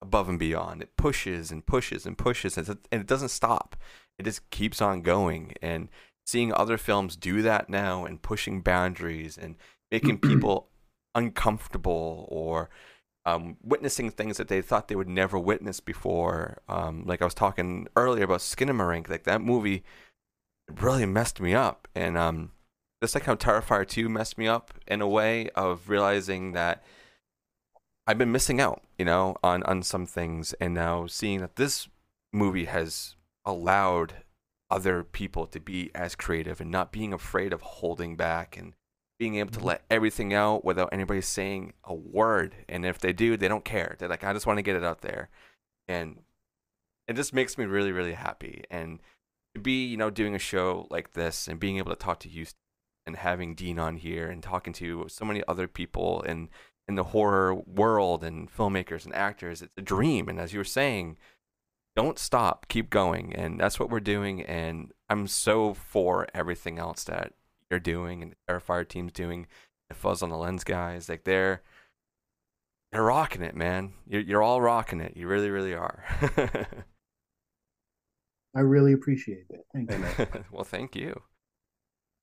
above 0.02 0.28
and 0.28 0.38
beyond. 0.38 0.82
It 0.82 0.98
pushes 0.98 1.52
and 1.52 1.66
pushes 1.66 2.06
and 2.06 2.18
pushes, 2.18 2.58
and 2.58 2.68
and 2.92 3.02
it 3.02 3.08
doesn't 3.08 3.30
stop. 3.30 3.76
It 4.18 4.24
just 4.24 4.50
keeps 4.50 4.82
on 4.82 5.02
going. 5.02 5.54
And 5.62 5.90
seeing 6.28 6.54
other 6.54 6.78
films 6.78 7.16
do 7.16 7.42
that 7.42 7.70
now 7.70 8.06
and 8.06 8.22
pushing 8.22 8.62
boundaries 8.62 9.38
and 9.38 9.56
making 9.92 10.20
people 10.30 10.70
uncomfortable 11.16 12.28
or 12.30 12.70
um, 13.26 13.58
witnessing 13.64 14.12
things 14.12 14.38
that 14.38 14.48
they 14.48 14.62
thought 14.62 14.88
they 14.88 14.96
would 14.96 15.08
never 15.08 15.38
witness 15.38 15.80
before. 15.80 16.60
Um, 16.68 17.04
like 17.06 17.22
I 17.22 17.26
was 17.26 17.34
talking 17.34 17.88
earlier 17.96 18.24
about 18.24 18.40
Skinamarink, 18.40 19.10
like 19.10 19.24
that 19.24 19.42
movie 19.42 19.84
really 20.80 21.06
messed 21.06 21.40
me 21.40 21.54
up. 21.54 21.88
And 21.96 22.18
um, 22.18 22.52
just 23.02 23.16
like 23.16 23.26
how 23.26 23.36
Terrifier 23.36 23.88
2 23.88 24.10
messed 24.10 24.38
me 24.38 24.48
up 24.48 24.74
in 24.88 25.02
a 25.02 25.08
way 25.08 25.50
of 25.56 25.90
realizing 25.90 26.54
that 26.54 26.84
I've 28.08 28.18
been 28.18 28.32
missing 28.32 28.60
out, 28.60 28.84
you 28.98 29.06
know, 29.06 29.36
on, 29.44 29.64
on 29.64 29.84
some 29.84 30.06
things. 30.06 30.54
And 30.54 30.74
now 30.74 31.06
seeing 31.08 31.40
that 31.40 31.56
this 31.56 31.88
movie 32.34 32.66
has 32.66 33.16
allowed 33.46 34.14
other 34.72 35.04
people 35.04 35.48
to 35.48 35.60
be 35.60 35.90
as 35.96 36.16
creative 36.16 36.62
and 36.62 36.70
not 36.70 36.92
being 36.92 37.14
afraid 37.14 37.54
of 37.54 37.62
holding 37.62 38.16
back 38.16 38.56
and 38.56 38.74
being 39.20 39.36
able 39.36 39.52
to 39.52 39.60
mm-hmm. 39.60 39.68
let 39.68 39.84
everything 39.90 40.34
out 40.34 40.66
without 40.66 40.90
anybody 40.92 41.22
saying 41.22 41.74
a 41.84 41.94
word. 41.94 42.56
And 42.68 42.86
if 42.86 42.98
they 42.98 43.14
do, 43.14 43.38
they 43.38 43.50
don't 43.50 43.66
care. 43.66 43.96
They're 44.00 44.10
like, 44.10 44.24
I 44.24 44.34
just 44.34 44.48
want 44.48 44.58
to 44.58 44.64
get 44.64 44.78
it 44.78 44.84
out 44.84 45.02
there. 45.02 45.30
And 45.88 46.22
it 47.08 47.16
just 47.16 47.34
makes 47.34 47.58
me 47.58 47.66
really, 47.66 47.92
really 47.92 48.14
happy. 48.14 48.64
And 48.72 49.00
to 49.54 49.62
be, 49.62 49.86
you 49.86 49.98
know, 49.98 50.10
doing 50.10 50.36
a 50.36 50.40
show 50.40 50.88
like 50.90 51.14
this 51.14 51.48
and 51.48 51.60
being 51.60 51.78
able 51.78 51.92
to 51.92 51.98
talk 51.98 52.20
to 52.22 52.30
you 52.30 52.46
and 53.06 53.18
having 53.18 53.56
Dean 53.56 53.78
on 53.78 53.98
here 53.98 54.30
and 54.30 54.42
talking 54.42 54.74
to 54.74 55.06
so 55.10 55.26
many 55.26 55.44
other 55.48 55.68
people 55.68 56.22
in 56.22 56.50
in 56.88 56.96
the 56.96 57.04
horror 57.04 57.54
world 57.54 58.24
and 58.24 58.52
filmmakers 58.52 59.06
and 59.06 59.14
actors, 59.14 59.62
it's 59.62 59.78
a 59.78 59.82
dream. 59.82 60.28
And 60.28 60.40
as 60.40 60.54
you 60.54 60.60
were 60.60 60.64
saying, 60.64 61.18
don't 61.96 62.18
stop, 62.18 62.68
keep 62.68 62.90
going. 62.90 63.32
And 63.36 63.60
that's 63.60 63.80
what 63.80 63.92
we're 63.92 64.00
doing. 64.00 64.42
And 64.42 64.92
I'm 65.08 65.28
so 65.28 65.76
for 65.76 66.28
everything 66.34 66.80
else 66.80 67.04
that 67.04 67.34
you're 67.70 67.80
doing 67.80 68.22
and 68.22 68.32
the 68.32 68.36
Terrifier 68.48 68.88
team's 68.88 69.12
doing, 69.12 69.48
the 69.90 69.96
Fuzz 69.96 70.22
on 70.22 70.30
the 70.30 70.38
Lens 70.38 70.64
guys, 70.64 71.10
like 71.10 71.24
they're 71.24 71.62
they're 72.92 73.04
rocking 73.04 73.44
it, 73.44 73.56
man. 73.56 73.94
You're 74.08 74.22
you're 74.22 74.44
all 74.44 74.62
rocking 74.62 75.00
it. 75.00 75.16
You 75.16 75.28
really, 75.28 75.50
really 75.50 75.74
are. 75.74 76.04
I 78.56 78.62
really 78.62 78.94
appreciate 78.94 79.48
that. 79.50 79.62
Thank 79.74 79.92
you. 79.92 80.44
well, 80.52 80.64
thank 80.64 80.96
you. 80.96 81.22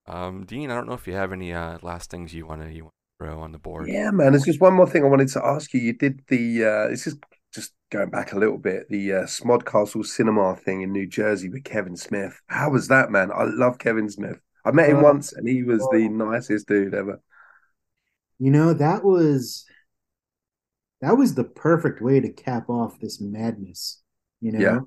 Um, 0.09 0.45
Dean, 0.45 0.71
I 0.71 0.75
don't 0.75 0.89
know 0.89 0.95
if 0.95 1.07
you 1.07 1.15
have 1.15 1.33
any 1.33 1.53
uh, 1.53 1.79
last 1.83 2.11
things 2.11 2.35
you 2.35 2.47
want 2.47 2.63
to 2.63 2.73
you 2.73 2.85
want 2.85 2.95
to 2.95 3.25
throw 3.25 3.41
on 3.41 3.53
the 3.53 3.59
board. 3.59 3.89
Yeah, 3.89 4.11
man. 4.11 4.33
There's 4.33 4.45
just 4.45 4.61
one 4.61 4.75
more 4.75 4.89
thing 4.89 5.05
I 5.05 5.09
wanted 5.09 5.29
to 5.29 5.45
ask 5.45 5.73
you. 5.73 5.81
You 5.81 5.93
did 5.93 6.23
the 6.29 6.65
uh 6.65 6.89
this 6.89 7.07
is 7.07 7.17
just 7.53 7.73
going 7.91 8.11
back 8.11 8.33
a 8.33 8.39
little 8.39 8.59
bit, 8.59 8.89
the 8.91 9.13
uh, 9.13 9.23
Smodcastle 9.23 10.05
Cinema 10.05 10.57
thing 10.57 10.83
in 10.83 10.93
New 10.93 11.07
Jersey 11.07 11.49
with 11.49 11.65
Kevin 11.65 11.97
Smith. 11.97 12.43
How 12.49 12.71
was 12.71 12.89
that, 12.89 13.11
man? 13.11 13.31
I 13.33 13.45
love 13.45 13.79
Kevin 13.79 14.11
Smith. 14.11 14.41
I 14.67 14.73
met 14.73 14.91
him 14.91 14.99
Oh. 14.99 15.03
once 15.05 15.33
and 15.33 15.47
he 15.49 15.63
was 15.63 15.87
the 15.93 16.09
nicest 16.09 16.67
dude 16.69 16.95
ever. 16.95 17.21
You 18.39 18.51
know, 18.51 18.75
that 18.75 19.05
was 19.05 19.65
that 21.01 21.17
was 21.17 21.35
the 21.35 21.45
perfect 21.45 22.01
way 22.03 22.21
to 22.21 22.33
cap 22.33 22.69
off 22.69 22.99
this 23.01 23.21
madness. 23.21 24.03
You 24.41 24.53
know, 24.53 24.59
Yeah. 24.61 24.79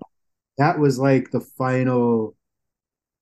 that 0.57 0.79
was 0.79 0.99
like 0.99 1.31
the 1.31 1.41
final. 1.41 2.35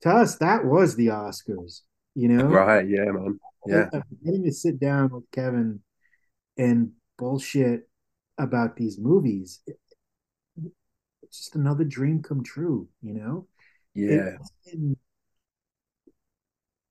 To 0.01 0.10
us, 0.10 0.38
that 0.38 0.66
was 0.66 0.95
the 0.95 1.08
Oscars. 1.08 1.82
You 2.16 2.30
know, 2.30 2.47
Right, 2.47 2.88
yeah, 2.88 3.05
man. 3.05 3.39
Yeah. 3.66 3.89
Uh, 3.93 4.01
Getting 4.24 4.43
to 4.45 4.51
sit 4.51 4.80
down 4.80 5.10
with 5.12 5.30
Kevin 5.32 5.82
and 6.58 6.93
bullshit 7.18 7.89
about 8.38 8.76
these 8.78 8.97
movies. 8.99 9.62
It's 11.24 11.38
just 11.39 11.55
another 11.55 11.84
dream 11.84 12.22
come 12.22 12.43
true. 12.43 12.88
You 13.01 13.14
know, 13.16 13.47
Yeah. 13.93 14.38
and 14.72 14.95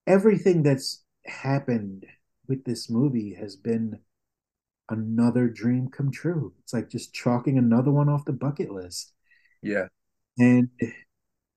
everything 0.06 0.62
that's 0.62 1.04
happened 1.24 2.06
with 2.48 2.64
this 2.64 2.88
movie 2.88 3.34
has 3.34 3.56
been 3.56 3.98
another 4.88 5.48
dream 5.48 5.88
come 5.88 6.10
true. 6.10 6.52
It's 6.60 6.72
like 6.72 6.88
just 6.88 7.12
chalking 7.12 7.58
another 7.58 7.90
one 7.90 8.08
off 8.08 8.24
the 8.24 8.32
bucket 8.32 8.70
list. 8.70 9.12
Yeah. 9.62 9.86
And 10.38 10.70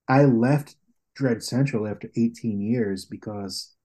I 0.08 0.24
left 0.24 0.76
Dread 1.16 1.44
Central 1.44 1.88
after 1.88 2.10
18 2.16 2.62
years 2.62 3.06
because 3.06 3.76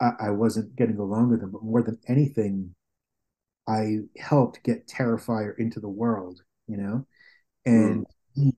I, 0.00 0.12
I 0.20 0.30
wasn't 0.30 0.74
getting 0.76 0.98
along 0.98 1.30
with 1.30 1.40
them. 1.40 1.52
But 1.52 1.62
more 1.62 1.82
than 1.82 1.98
anything, 2.08 2.74
I 3.68 3.98
helped 4.18 4.64
get 4.64 4.88
Terrifier 4.88 5.56
into 5.58 5.78
the 5.78 5.88
world, 5.88 6.42
you 6.66 6.76
know? 6.76 7.06
And 7.64 7.98
hmm. 7.98 8.02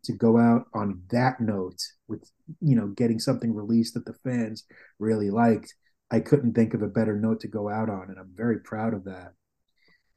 To 0.05 0.13
go 0.13 0.39
out 0.39 0.67
on 0.75 1.03
that 1.11 1.41
note 1.41 1.81
with, 2.09 2.31
you 2.61 2.77
know, 2.77 2.89
getting 2.89 3.19
something 3.19 3.55
released 3.55 3.95
that 3.95 4.05
the 4.05 4.15
fans 4.25 4.65
really 4.99 5.31
liked, 5.31 5.75
I 6.11 6.21
couldn't 6.21 6.55
think 6.55 6.75
of 6.75 6.83
a 6.83 6.89
better 6.89 7.19
note 7.19 7.41
to 7.41 7.49
go 7.49 7.69
out 7.69 7.89
on. 7.89 8.11
And 8.11 8.19
I'm 8.19 8.33
very 8.35 8.61
proud 8.61 8.95
of 8.95 9.05
that. 9.05 9.33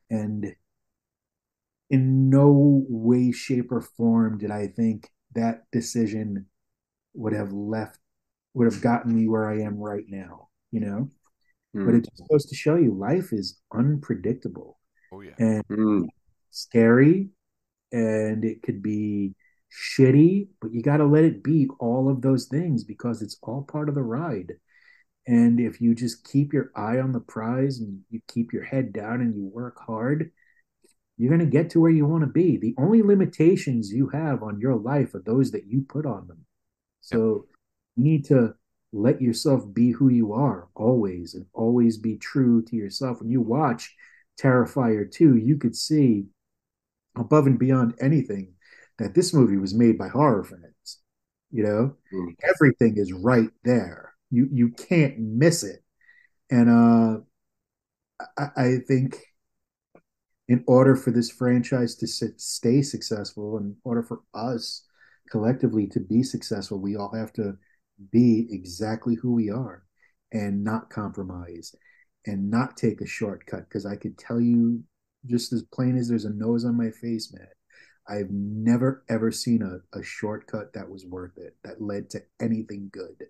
And 0.10 0.56
in 1.90 2.30
no 2.30 2.84
way, 2.90 3.32
shape, 3.32 3.72
or 3.72 3.82
form 3.82 4.38
did 4.38 4.52
I 4.52 4.68
think 4.68 5.10
that 5.34 5.64
decision 5.72 6.48
would 7.14 7.34
have 7.34 7.52
left, 7.54 8.00
would 8.54 8.72
have 8.72 8.82
gotten 8.82 9.16
me 9.16 9.28
where 9.28 9.50
I 9.50 9.62
am 9.62 9.78
right 9.78 10.06
now, 10.08 10.50
you 10.72 10.80
know? 10.80 11.10
Mm. 11.76 11.86
But 11.86 11.96
it 11.96 12.10
just 12.10 12.30
goes 12.30 12.46
to 12.46 12.56
show 12.56 12.76
you 12.76 12.94
life 12.94 13.32
is 13.32 13.60
unpredictable 13.74 14.80
Oh 15.12 15.22
yeah. 15.22 15.36
and 15.38 15.64
Mm. 15.70 16.08
scary 16.52 17.30
and 17.92 18.44
it 18.44 18.62
could 18.64 18.82
be 18.82 19.36
shitty, 19.76 20.48
but 20.62 20.74
you 20.74 20.82
got 20.82 20.98
to 20.98 21.06
let 21.06 21.24
it 21.24 21.44
be 21.44 21.68
all 21.80 22.10
of 22.10 22.22
those 22.22 22.46
things 22.46 22.84
because 22.84 23.22
it's 23.22 23.38
all 23.42 23.64
part 23.64 23.90
of 23.90 23.96
the 23.96 24.04
ride. 24.04 24.54
And 25.28 25.60
if 25.60 25.82
you 25.82 25.96
just 25.96 26.24
keep 26.24 26.54
your 26.54 26.72
eye 26.76 27.00
on 27.00 27.12
the 27.12 27.20
prize 27.20 27.80
and 27.80 28.02
you 28.10 28.22
keep 28.28 28.54
your 28.54 28.64
head 28.64 28.94
down 28.94 29.22
and 29.22 29.36
you 29.36 29.50
work 29.54 29.78
hard, 29.86 30.32
you're 31.18 31.36
going 31.36 31.40
to 31.40 31.46
get 31.46 31.70
to 31.72 31.80
where 31.80 31.92
you 31.92 32.06
want 32.06 32.22
to 32.22 32.30
be. 32.30 32.58
The 32.58 32.76
only 32.78 33.02
limitations 33.02 33.92
you 33.92 34.10
have 34.10 34.44
on 34.44 34.60
your 34.60 34.76
life 34.76 35.16
are 35.16 35.24
those 35.26 35.52
that 35.52 35.66
you 35.66 35.86
put 35.88 36.06
on 36.06 36.28
them. 36.28 36.46
So 37.02 37.48
you 37.96 38.04
need 38.04 38.26
to 38.26 38.54
let 38.94 39.22
yourself 39.22 39.64
be 39.74 39.92
who 39.92 40.10
you 40.10 40.34
are 40.34 40.68
always 40.76 41.34
and 41.34 41.46
always 41.54 41.98
be 41.98 42.18
true 42.18 42.64
to 42.64 42.76
yourself. 42.76 43.20
When 43.20 43.30
you 43.30 43.42
watch 43.42 43.96
Terrifier 44.40 45.10
2, 45.12 45.38
you 45.38 45.58
could 45.58 45.76
see 45.76 46.26
above 47.18 47.48
and 47.48 47.58
beyond 47.58 47.96
anything 48.00 48.55
that 49.00 49.14
this 49.14 49.34
movie 49.34 49.58
was 49.58 49.74
made 49.74 49.98
by 49.98 50.08
horror 50.08 50.44
fans. 50.44 51.00
You 51.52 51.64
know, 51.64 51.96
Mm. 52.14 52.36
everything 52.44 52.98
is 52.98 53.14
right 53.14 53.50
there. 53.64 54.14
You 54.30 54.48
you 54.52 54.70
can't 54.70 55.20
miss 55.20 55.64
it. 55.64 55.84
And 56.50 56.70
uh 56.70 57.20
I, 58.38 58.50
I 58.56 58.78
think 58.88 59.18
in 60.48 60.64
order 60.68 60.96
for 60.96 61.12
this 61.12 61.32
franchise 61.32 61.96
to 61.96 62.08
sit, 62.08 62.40
stay 62.40 62.82
successful, 62.82 63.58
in 63.58 63.76
order 63.84 64.04
for 64.04 64.22
us 64.34 64.86
collectively 65.30 65.88
to 65.88 66.00
be 66.00 66.22
successful, 66.24 66.80
we 66.80 66.96
all 66.96 67.14
have 67.14 67.34
to 67.34 67.58
be 68.12 68.48
exactly 68.52 69.16
who 69.16 69.34
we 69.34 69.50
are 69.50 69.84
and 70.32 70.64
not 70.64 70.90
compromise 70.90 71.74
and 72.28 72.50
not 72.50 72.78
take 72.78 73.02
a 73.02 73.08
shortcut. 73.08 73.68
Because 73.68 73.86
I 73.86 73.96
could 73.96 74.18
tell 74.18 74.40
you 74.40 74.84
just 75.26 75.52
as 75.52 75.64
plain 75.74 75.98
as 75.98 76.08
there's 76.08 76.26
a 76.26 76.30
nose 76.30 76.66
on 76.66 76.78
my 76.78 76.92
face, 76.92 77.34
man. 77.34 77.48
I've 78.08 78.30
never 78.32 79.04
ever 79.10 79.32
seen 79.32 79.62
a, 79.62 79.98
a 80.00 80.04
shortcut 80.04 80.74
that 80.74 80.90
was 80.90 81.06
worth 81.06 81.38
it, 81.38 81.56
that 81.64 81.82
led 81.82 82.10
to 82.12 82.22
anything 82.42 82.90
good. 82.92 83.26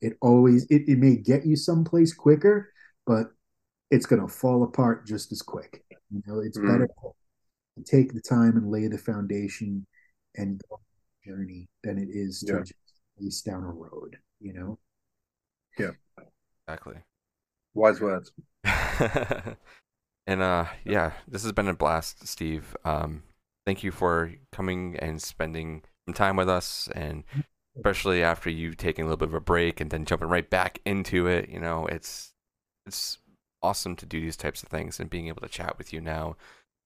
It 0.00 0.14
always 0.20 0.64
it, 0.70 0.82
it 0.88 0.98
may 0.98 1.16
get 1.16 1.46
you 1.46 1.56
someplace 1.56 2.14
quicker, 2.14 2.72
but 3.06 3.32
it's 3.90 4.06
gonna 4.06 4.28
fall 4.28 4.62
apart 4.62 5.06
just 5.06 5.32
as 5.32 5.42
quick. 5.42 5.84
You 6.10 6.22
know, 6.26 6.40
it's 6.40 6.58
Mm. 6.58 6.66
better 6.66 6.86
to 7.76 7.84
take 7.84 8.12
the 8.14 8.20
time 8.20 8.56
and 8.56 8.70
lay 8.70 8.86
the 8.88 8.98
foundation 8.98 9.86
and 10.36 10.60
go 10.68 10.76
on 10.76 10.80
the 11.24 11.30
journey 11.30 11.68
than 11.82 11.98
it 11.98 12.08
is 12.10 12.42
to 12.44 12.54
Yeah. 12.54 12.60
just 12.60 12.74
race 13.20 13.42
down 13.42 13.64
a 13.64 13.70
road, 13.70 14.18
you 14.40 14.52
know? 14.52 14.78
Yeah. 15.78 15.92
Exactly. 16.68 16.96
Wise 17.74 18.00
words. 18.00 18.32
and 18.64 20.42
uh, 20.42 20.66
yeah, 20.84 21.12
this 21.26 21.42
has 21.42 21.52
been 21.52 21.68
a 21.68 21.74
blast, 21.74 22.26
Steve. 22.26 22.76
Um, 22.84 23.22
thank 23.66 23.82
you 23.82 23.90
for 23.90 24.32
coming 24.52 24.96
and 24.98 25.20
spending 25.20 25.82
some 26.06 26.14
time 26.14 26.36
with 26.36 26.48
us, 26.48 26.88
and 26.94 27.24
especially 27.76 28.22
after 28.22 28.50
you 28.50 28.74
taking 28.74 29.04
a 29.04 29.06
little 29.06 29.16
bit 29.16 29.28
of 29.28 29.34
a 29.34 29.40
break 29.40 29.80
and 29.80 29.90
then 29.90 30.04
jumping 30.04 30.28
right 30.28 30.48
back 30.48 30.80
into 30.84 31.26
it. 31.26 31.48
You 31.48 31.60
know, 31.60 31.86
it's 31.86 32.32
it's 32.86 33.18
awesome 33.62 33.96
to 33.96 34.06
do 34.06 34.20
these 34.20 34.36
types 34.36 34.62
of 34.62 34.68
things 34.68 34.98
and 34.98 35.10
being 35.10 35.28
able 35.28 35.42
to 35.42 35.48
chat 35.48 35.76
with 35.76 35.92
you 35.92 36.00
now 36.00 36.36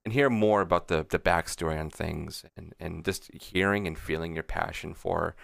and 0.04 0.12
hear 0.12 0.28
more 0.28 0.60
about 0.60 0.88
the 0.88 1.06
the 1.08 1.18
backstory 1.18 1.78
on 1.78 1.90
things 1.90 2.44
and 2.56 2.74
and 2.78 3.04
just 3.04 3.30
hearing 3.32 3.86
and 3.86 3.98
feeling 3.98 4.34
your 4.34 4.42
passion 4.42 4.94
for 4.94 5.34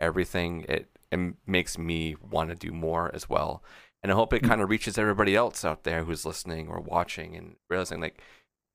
everything. 0.00 0.64
It 0.68 0.88
it 1.12 1.34
makes 1.46 1.78
me 1.78 2.16
want 2.20 2.50
to 2.50 2.56
do 2.56 2.72
more 2.72 3.10
as 3.14 3.28
well. 3.28 3.62
And 4.02 4.12
I 4.12 4.14
hope 4.14 4.32
it 4.32 4.42
mm. 4.42 4.48
kind 4.48 4.60
of 4.60 4.70
reaches 4.70 4.98
everybody 4.98 5.34
else 5.34 5.64
out 5.64 5.84
there 5.84 6.04
who's 6.04 6.24
listening 6.24 6.68
or 6.68 6.80
watching 6.80 7.36
and 7.36 7.56
realizing 7.68 8.00
like, 8.00 8.20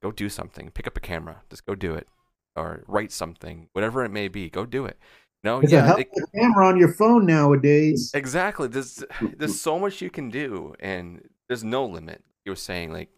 go 0.01 0.11
do 0.11 0.29
something, 0.29 0.71
pick 0.71 0.87
up 0.87 0.97
a 0.97 1.01
camera, 1.01 1.43
just 1.49 1.65
go 1.65 1.75
do 1.75 1.93
it, 1.93 2.07
or 2.55 2.83
write 2.87 3.11
something, 3.11 3.67
whatever 3.73 4.03
it 4.03 4.09
may 4.09 4.27
be, 4.27 4.49
go 4.49 4.65
do 4.65 4.85
it. 4.85 4.97
No, 5.43 5.61
yeah, 5.63 5.95
a 5.97 6.05
camera 6.37 6.67
on 6.67 6.77
your 6.77 6.93
phone 6.93 7.25
nowadays. 7.25 8.11
Exactly. 8.13 8.67
There's 8.67 9.03
there's 9.37 9.59
so 9.59 9.79
much 9.79 10.01
you 10.01 10.09
can 10.09 10.29
do, 10.29 10.75
and 10.79 11.27
there's 11.47 11.63
no 11.63 11.85
limit. 11.85 12.23
You 12.45 12.51
were 12.51 12.57
saying 12.57 12.91
like 12.91 13.09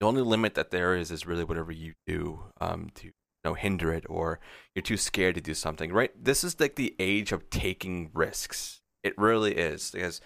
the 0.00 0.06
only 0.06 0.22
limit 0.22 0.54
that 0.54 0.70
there 0.70 0.96
is 0.96 1.10
is 1.10 1.26
really 1.26 1.44
whatever 1.44 1.70
you 1.70 1.94
do 2.06 2.40
um, 2.60 2.90
to 2.96 3.06
you 3.06 3.12
know 3.44 3.54
hinder 3.54 3.92
it, 3.92 4.04
or 4.08 4.40
you're 4.74 4.82
too 4.82 4.96
scared 4.96 5.36
to 5.36 5.40
do 5.40 5.54
something. 5.54 5.92
Right. 5.92 6.10
This 6.20 6.42
is 6.42 6.58
like 6.58 6.74
the 6.74 6.96
age 6.98 7.30
of 7.30 7.48
taking 7.50 8.10
risks. 8.12 8.80
It 9.04 9.16
really 9.16 9.54
is 9.54 9.90
because 9.92 10.20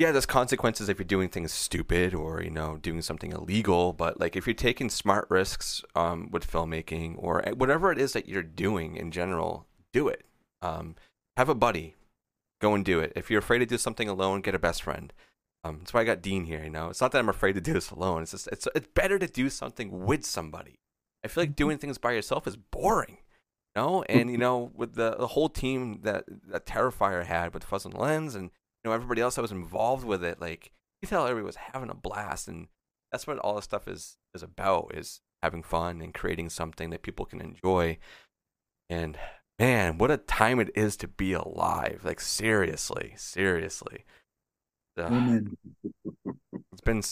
yeah, 0.00 0.12
there's 0.12 0.26
consequences 0.26 0.88
if 0.88 0.98
you're 0.98 1.04
doing 1.04 1.28
things 1.28 1.52
stupid 1.52 2.14
or 2.14 2.42
you 2.42 2.50
know 2.50 2.78
doing 2.78 3.02
something 3.02 3.32
illegal. 3.32 3.92
But 3.92 4.18
like 4.18 4.34
if 4.34 4.46
you're 4.46 4.54
taking 4.54 4.90
smart 4.90 5.26
risks 5.30 5.82
um, 5.94 6.30
with 6.30 6.50
filmmaking 6.50 7.16
or 7.18 7.46
eh, 7.46 7.52
whatever 7.52 7.92
it 7.92 7.98
is 7.98 8.14
that 8.14 8.28
you're 8.28 8.42
doing 8.42 8.96
in 8.96 9.10
general, 9.10 9.66
do 9.92 10.08
it 10.08 10.24
um, 10.62 10.96
have 11.36 11.48
a 11.48 11.54
buddy. 11.54 11.96
Go 12.60 12.74
and 12.74 12.84
do 12.84 13.00
it. 13.00 13.12
If 13.16 13.30
you're 13.30 13.38
afraid 13.38 13.60
to 13.60 13.66
do 13.66 13.78
something 13.78 14.08
alone, 14.08 14.42
get 14.42 14.54
a 14.54 14.58
best 14.58 14.82
friend. 14.82 15.12
Um, 15.64 15.78
that's 15.78 15.94
why 15.94 16.02
I 16.02 16.04
got 16.04 16.22
Dean 16.22 16.44
here. 16.44 16.62
You 16.62 16.70
know, 16.70 16.90
it's 16.90 17.00
not 17.00 17.12
that 17.12 17.18
I'm 17.18 17.28
afraid 17.28 17.54
to 17.54 17.60
do 17.60 17.72
this 17.72 17.90
alone. 17.90 18.22
It's 18.22 18.32
just 18.32 18.48
it's 18.48 18.68
it's 18.74 18.88
better 18.94 19.18
to 19.18 19.26
do 19.26 19.48
something 19.48 20.04
with 20.04 20.24
somebody. 20.24 20.78
I 21.24 21.28
feel 21.28 21.42
like 21.42 21.56
doing 21.56 21.78
things 21.78 21.98
by 21.98 22.12
yourself 22.12 22.46
is 22.46 22.56
boring. 22.56 23.18
You 23.74 23.82
know, 23.82 24.02
and 24.08 24.30
you 24.30 24.38
know, 24.38 24.72
with 24.74 24.94
the, 24.94 25.16
the 25.16 25.28
whole 25.28 25.48
team 25.48 26.00
that 26.02 26.24
that 26.48 26.66
Terrifier 26.66 27.24
had 27.24 27.54
with 27.54 27.64
Fuzz 27.64 27.84
and 27.84 27.94
Lens, 27.94 28.34
and 28.34 28.50
you 28.82 28.90
know 28.90 28.94
everybody 28.94 29.20
else 29.20 29.34
that 29.34 29.42
was 29.42 29.52
involved 29.52 30.04
with 30.04 30.24
it, 30.24 30.40
like 30.40 30.72
you 31.02 31.08
tell 31.08 31.26
everybody 31.26 31.46
was 31.46 31.56
having 31.56 31.90
a 31.90 31.94
blast, 31.94 32.48
and 32.48 32.68
that's 33.12 33.26
what 33.26 33.38
all 33.38 33.56
this 33.56 33.64
stuff 33.64 33.88
is 33.88 34.16
is 34.34 34.42
about: 34.42 34.92
is 34.94 35.20
having 35.42 35.62
fun 35.62 36.00
and 36.00 36.14
creating 36.14 36.50
something 36.50 36.90
that 36.90 37.02
people 37.02 37.24
can 37.24 37.40
enjoy. 37.40 37.98
And 38.88 39.18
man, 39.58 39.98
what 39.98 40.10
a 40.10 40.16
time 40.16 40.60
it 40.60 40.70
is 40.74 40.96
to 40.98 41.08
be 41.08 41.32
alive. 41.32 42.02
Like 42.04 42.20
seriously, 42.20 43.14
seriously. 43.16 44.04
Uh, 44.98 45.40
it's 46.72 46.80
been 46.82 47.02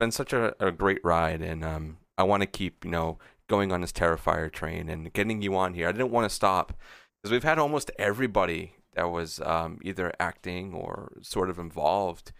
been 0.00 0.10
such 0.10 0.32
a, 0.32 0.54
a 0.60 0.70
great 0.70 1.00
ride, 1.04 1.40
and 1.40 1.64
um, 1.64 1.98
I 2.16 2.24
want 2.24 2.42
to 2.42 2.46
keep 2.46 2.84
you 2.84 2.90
know 2.90 3.18
going 3.48 3.72
on 3.72 3.80
this 3.80 3.92
Terrifier 3.92 4.52
train 4.52 4.88
and 4.88 5.12
getting 5.12 5.40
you 5.42 5.56
on 5.56 5.74
here. 5.74 5.88
I 5.88 5.92
didn't 5.92 6.10
want 6.10 6.28
to 6.28 6.34
stop 6.34 6.74
because 7.22 7.32
we've 7.32 7.44
had 7.44 7.58
almost 7.58 7.90
everybody 7.98 8.74
that 8.98 9.10
was 9.10 9.40
um, 9.44 9.78
either 9.82 10.12
acting 10.18 10.74
or 10.74 11.12
sort 11.22 11.50
of 11.50 11.58
involved 11.58 12.32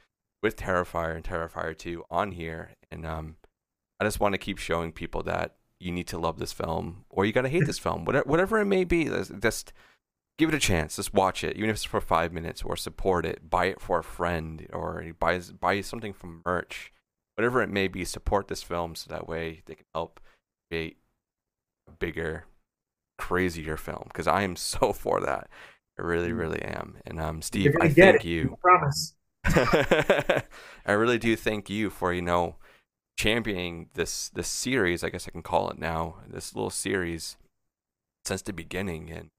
with 0.42 0.56
Terrifier 0.56 1.14
and 1.14 1.22
Terrifier 1.22 1.76
2 1.78 2.02
on 2.10 2.32
here, 2.32 2.70
and 2.90 3.06
um, 3.06 3.36
I 4.00 4.04
just 4.04 4.18
want 4.18 4.32
to 4.34 4.38
keep 4.38 4.58
showing 4.58 4.90
people 4.90 5.22
that 5.22 5.54
you 5.78 5.92
need 5.92 6.08
to 6.08 6.18
love 6.18 6.40
this 6.40 6.52
film 6.52 7.04
or 7.10 7.24
you 7.24 7.32
got 7.32 7.42
to 7.42 7.48
hate 7.48 7.64
this 7.64 7.78
film, 7.78 8.04
whatever, 8.04 8.58
it 8.58 8.64
may 8.64 8.82
be. 8.82 9.04
Just 9.40 9.72
give 10.36 10.48
it 10.48 10.54
a 10.54 10.58
chance. 10.58 10.96
Just 10.96 11.14
watch 11.14 11.44
it, 11.44 11.56
even 11.56 11.70
if 11.70 11.76
it's 11.76 11.84
for 11.84 12.00
five 12.00 12.32
minutes, 12.32 12.62
or 12.62 12.76
support 12.76 13.24
it. 13.24 13.48
Buy 13.48 13.66
it 13.66 13.80
for 13.80 14.00
a 14.00 14.04
friend, 14.04 14.66
or 14.72 15.04
buy 15.16 15.40
buy 15.60 15.80
something 15.80 16.12
from 16.12 16.42
merch, 16.44 16.92
whatever 17.36 17.62
it 17.62 17.70
may 17.70 17.86
be. 17.86 18.04
Support 18.04 18.48
this 18.48 18.64
film 18.64 18.96
so 18.96 19.06
that 19.10 19.28
way 19.28 19.62
they 19.66 19.76
can 19.76 19.86
help 19.94 20.18
create 20.68 20.96
a 21.88 21.92
bigger, 21.92 22.46
crazier 23.16 23.76
film. 23.76 24.06
Because 24.08 24.26
I 24.26 24.42
am 24.42 24.56
so 24.56 24.92
for 24.92 25.20
that. 25.20 25.48
I 25.98 26.02
really, 26.02 26.30
mm. 26.30 26.38
really 26.38 26.62
am. 26.62 26.98
And 27.06 27.20
um, 27.20 27.42
Steve, 27.42 27.74
I 27.80 27.88
thank 27.88 28.16
it. 28.16 28.24
you. 28.24 28.56
I 28.56 28.60
promise. 28.60 29.14
I 30.86 30.92
really 30.92 31.18
do 31.18 31.36
thank 31.36 31.70
you 31.70 31.90
for 31.90 32.12
you 32.12 32.22
know 32.22 32.56
championing 33.18 33.88
this 33.94 34.28
this 34.30 34.48
series, 34.48 35.02
I 35.02 35.10
guess 35.10 35.26
I 35.26 35.30
can 35.30 35.42
call 35.42 35.70
it 35.70 35.78
now, 35.78 36.16
this 36.26 36.54
little 36.54 36.70
series 36.70 37.36
since 38.24 38.42
the 38.42 38.52
beginning, 38.52 39.10
and 39.10 39.30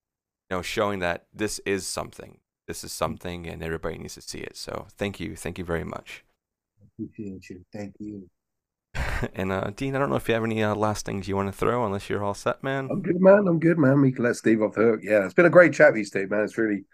you 0.50 0.58
know, 0.58 0.62
showing 0.62 1.00
that 1.00 1.26
this 1.34 1.60
is 1.66 1.88
something. 1.88 2.40
This 2.68 2.84
is 2.84 2.92
something, 2.92 3.48
and 3.48 3.64
everybody 3.64 3.98
needs 3.98 4.16
to 4.16 4.22
see 4.22 4.40
it. 4.40 4.56
So, 4.56 4.88
thank 4.98 5.20
you, 5.20 5.36
thank 5.36 5.58
you 5.58 5.66
very 5.66 5.84
much. 5.84 6.24
Appreciate 6.94 7.50
you. 7.50 7.66
Thank 7.74 7.96
you. 8.00 8.30
and 9.36 9.52
uh, 9.52 9.72
Dean, 9.76 9.96
I 9.96 10.00
don't 10.00 10.10
know 10.10 10.16
if 10.16 10.28
you 10.28 10.34
have 10.34 10.44
any 10.44 10.64
uh, 10.64 10.76
last 10.76 11.06
things 11.06 11.28
you 11.28 11.36
want 11.36 11.52
to 11.52 11.58
throw, 11.58 11.86
unless 11.86 12.10
you're 12.10 12.24
all 12.24 12.34
set, 12.34 12.64
man. 12.64 12.90
I'm 12.92 13.02
good, 13.02 13.22
man. 13.22 13.48
I'm 13.48 13.60
good, 13.60 13.78
man. 13.78 14.02
We 14.02 14.12
can 14.12 14.24
let 14.24 14.36
Steve 14.36 14.62
off 14.62 14.76
the 14.76 14.82
hook. 14.82 15.00
Yeah, 15.04 15.26
it's 15.26 15.34
been 15.34 15.46
a 15.46 15.50
great 15.50 15.74
chat 15.74 15.92
with 15.92 16.00
you, 16.00 16.06
Steve, 16.06 16.32
man. 16.32 16.44
It's 16.44 16.58
really 16.58 16.86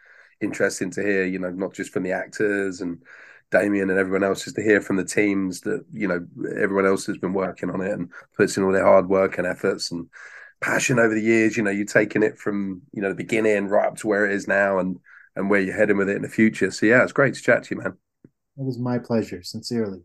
interesting 0.42 0.92
to 0.92 1.02
hear, 1.02 1.26
you 1.26 1.40
know, 1.40 1.50
not 1.52 1.74
just 1.74 1.92
from 1.92 2.04
the 2.04 2.12
actors 2.12 2.82
and 2.82 3.02
Damien 3.52 3.90
and 3.90 4.00
everyone 4.00 4.24
else, 4.24 4.44
just 4.44 4.56
to 4.58 4.64
hear 4.64 4.82
from 4.82 4.98
the 4.98 5.06
teams 5.06 5.62
that 5.62 5.86
you 5.94 6.08
know 6.08 6.26
everyone 6.58 6.86
else 6.86 7.06
has 7.06 7.18
been 7.18 7.34
working 7.34 7.70
on 7.70 7.82
it 7.82 7.92
and 7.92 8.12
puts 8.36 8.58
in 8.58 8.64
all 8.64 8.72
their 8.72 8.84
hard 8.84 9.08
work 9.08 9.38
and 9.38 9.48
efforts 9.48 9.92
and 9.92 10.08
passion 10.62 11.00
over 11.00 11.14
the 11.14 11.22
years. 11.22 11.56
You 11.56 11.64
know, 11.64 11.72
you're 11.72 11.86
taking 11.86 12.24
it 12.24 12.38
from 12.38 12.82
you 12.92 13.02
know 13.02 13.10
the 13.10 13.16
beginning 13.16 13.68
right 13.68 13.88
up 13.88 13.98
to 13.98 14.08
where 14.08 14.26
it 14.26 14.34
is 14.34 14.48
now 14.48 14.80
and 14.80 14.98
and 15.36 15.50
where 15.50 15.62
you're 15.62 15.76
heading 15.76 15.98
with 15.98 16.10
it 16.10 16.16
in 16.16 16.24
the 16.24 16.30
future. 16.30 16.72
So 16.72 16.86
yeah, 16.86 17.04
it's 17.04 17.12
great 17.14 17.36
to 17.36 17.42
chat 17.42 17.64
to 17.64 17.76
you, 17.76 17.82
man. 17.82 17.98
It 18.58 18.64
was 18.64 18.80
my 18.80 18.98
pleasure, 19.00 19.44
sincerely. 19.44 20.02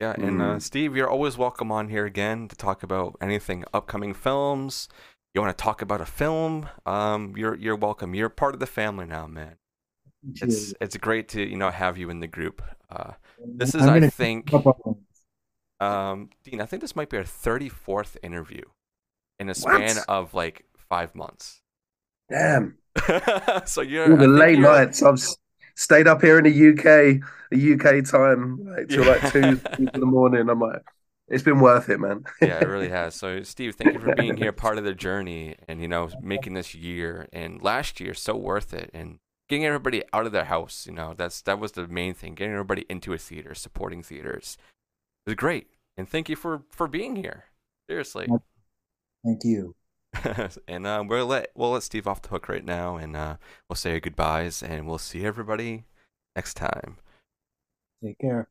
Yeah, 0.00 0.14
and 0.18 0.42
uh, 0.42 0.44
mm. 0.56 0.62
Steve, 0.62 0.94
you're 0.94 1.08
always 1.08 1.38
welcome 1.38 1.72
on 1.72 1.88
here 1.88 2.04
again 2.04 2.48
to 2.48 2.56
talk 2.56 2.82
about 2.82 3.16
anything 3.20 3.64
upcoming 3.72 4.12
films. 4.12 4.88
You 5.34 5.40
want 5.40 5.56
to 5.56 5.62
talk 5.62 5.80
about 5.80 6.00
a 6.00 6.06
film? 6.06 6.68
Um, 6.84 7.34
you're 7.36 7.54
you're 7.54 7.76
welcome. 7.76 8.14
You're 8.14 8.28
part 8.28 8.54
of 8.54 8.60
the 8.60 8.66
family 8.66 9.06
now, 9.06 9.26
man 9.26 9.56
it's 10.34 10.74
it's 10.80 10.96
great 10.96 11.28
to 11.28 11.48
you 11.48 11.56
know 11.56 11.70
have 11.70 11.98
you 11.98 12.10
in 12.10 12.20
the 12.20 12.26
group. 12.26 12.62
Uh, 12.90 13.12
this 13.44 13.74
is 13.74 13.82
I 13.82 14.08
think 14.08 14.52
um, 15.80 16.30
Dean. 16.44 16.60
I 16.60 16.66
think 16.66 16.82
this 16.82 16.96
might 16.96 17.10
be 17.10 17.16
our 17.16 17.24
thirty 17.24 17.68
fourth 17.68 18.16
interview 18.22 18.62
in 19.38 19.48
a 19.48 19.54
span 19.54 19.96
what? 19.96 20.08
of 20.08 20.34
like 20.34 20.64
five 20.88 21.14
months. 21.14 21.62
Damn. 22.30 22.78
so 23.66 23.82
you're 23.82 24.10
all 24.10 24.16
the 24.16 24.28
late 24.28 24.58
you're... 24.58 24.72
nights. 24.72 25.02
I've 25.02 25.20
stayed 25.76 26.08
up 26.08 26.20
here 26.20 26.38
in 26.38 26.44
the 26.44 26.70
UK, 26.70 27.20
the 27.50 27.74
UK 27.74 28.04
time, 28.04 28.66
like, 28.66 28.88
till 28.88 29.04
like 29.04 29.32
two 29.32 29.60
in 29.78 30.00
the 30.00 30.06
morning. 30.06 30.48
I'm 30.48 30.60
like, 30.60 30.82
it's 31.28 31.42
been 31.42 31.60
worth 31.60 31.88
it, 31.88 32.00
man. 32.00 32.24
yeah, 32.40 32.58
it 32.60 32.68
really 32.68 32.88
has. 32.88 33.14
So, 33.14 33.42
Steve, 33.42 33.76
thank 33.76 33.94
you 33.94 34.00
for 34.00 34.14
being 34.14 34.36
here, 34.38 34.52
part 34.52 34.78
of 34.78 34.84
the 34.84 34.94
journey, 34.94 35.56
and 35.68 35.80
you 35.80 35.88
know, 35.88 36.08
making 36.20 36.54
this 36.54 36.74
year 36.74 37.28
and 37.32 37.62
last 37.62 38.00
year 38.00 38.14
so 38.14 38.34
worth 38.36 38.74
it. 38.74 38.90
And 38.92 39.18
getting 39.48 39.64
everybody 39.64 40.02
out 40.12 40.26
of 40.26 40.32
their 40.32 40.44
house. 40.44 40.86
You 40.86 40.94
know, 40.94 41.14
that's 41.16 41.40
that 41.42 41.58
was 41.58 41.72
the 41.72 41.86
main 41.86 42.14
thing. 42.14 42.34
Getting 42.34 42.52
everybody 42.52 42.84
into 42.88 43.12
a 43.12 43.18
theater, 43.18 43.54
supporting 43.54 44.02
theaters, 44.02 44.56
it 45.26 45.30
was 45.30 45.36
great. 45.36 45.68
And 45.96 46.08
thank 46.08 46.28
you 46.28 46.36
for 46.36 46.62
for 46.70 46.88
being 46.88 47.16
here. 47.16 47.44
Seriously. 47.88 48.26
Thank 49.24 49.44
you. 49.44 49.74
and 50.68 50.86
uh, 50.86 51.04
we'll 51.06 51.26
let 51.26 51.50
we'll 51.54 51.72
let 51.72 51.82
Steve 51.82 52.06
off 52.06 52.22
the 52.22 52.28
hook 52.28 52.48
right 52.48 52.64
now, 52.64 52.96
and 52.96 53.16
uh, 53.16 53.36
we'll 53.68 53.76
say 53.76 53.98
goodbyes, 54.00 54.62
and 54.62 54.86
we'll 54.86 54.98
see 54.98 55.24
everybody 55.24 55.84
next 56.34 56.54
time. 56.54 56.96
Take 58.02 58.18
care. 58.18 58.48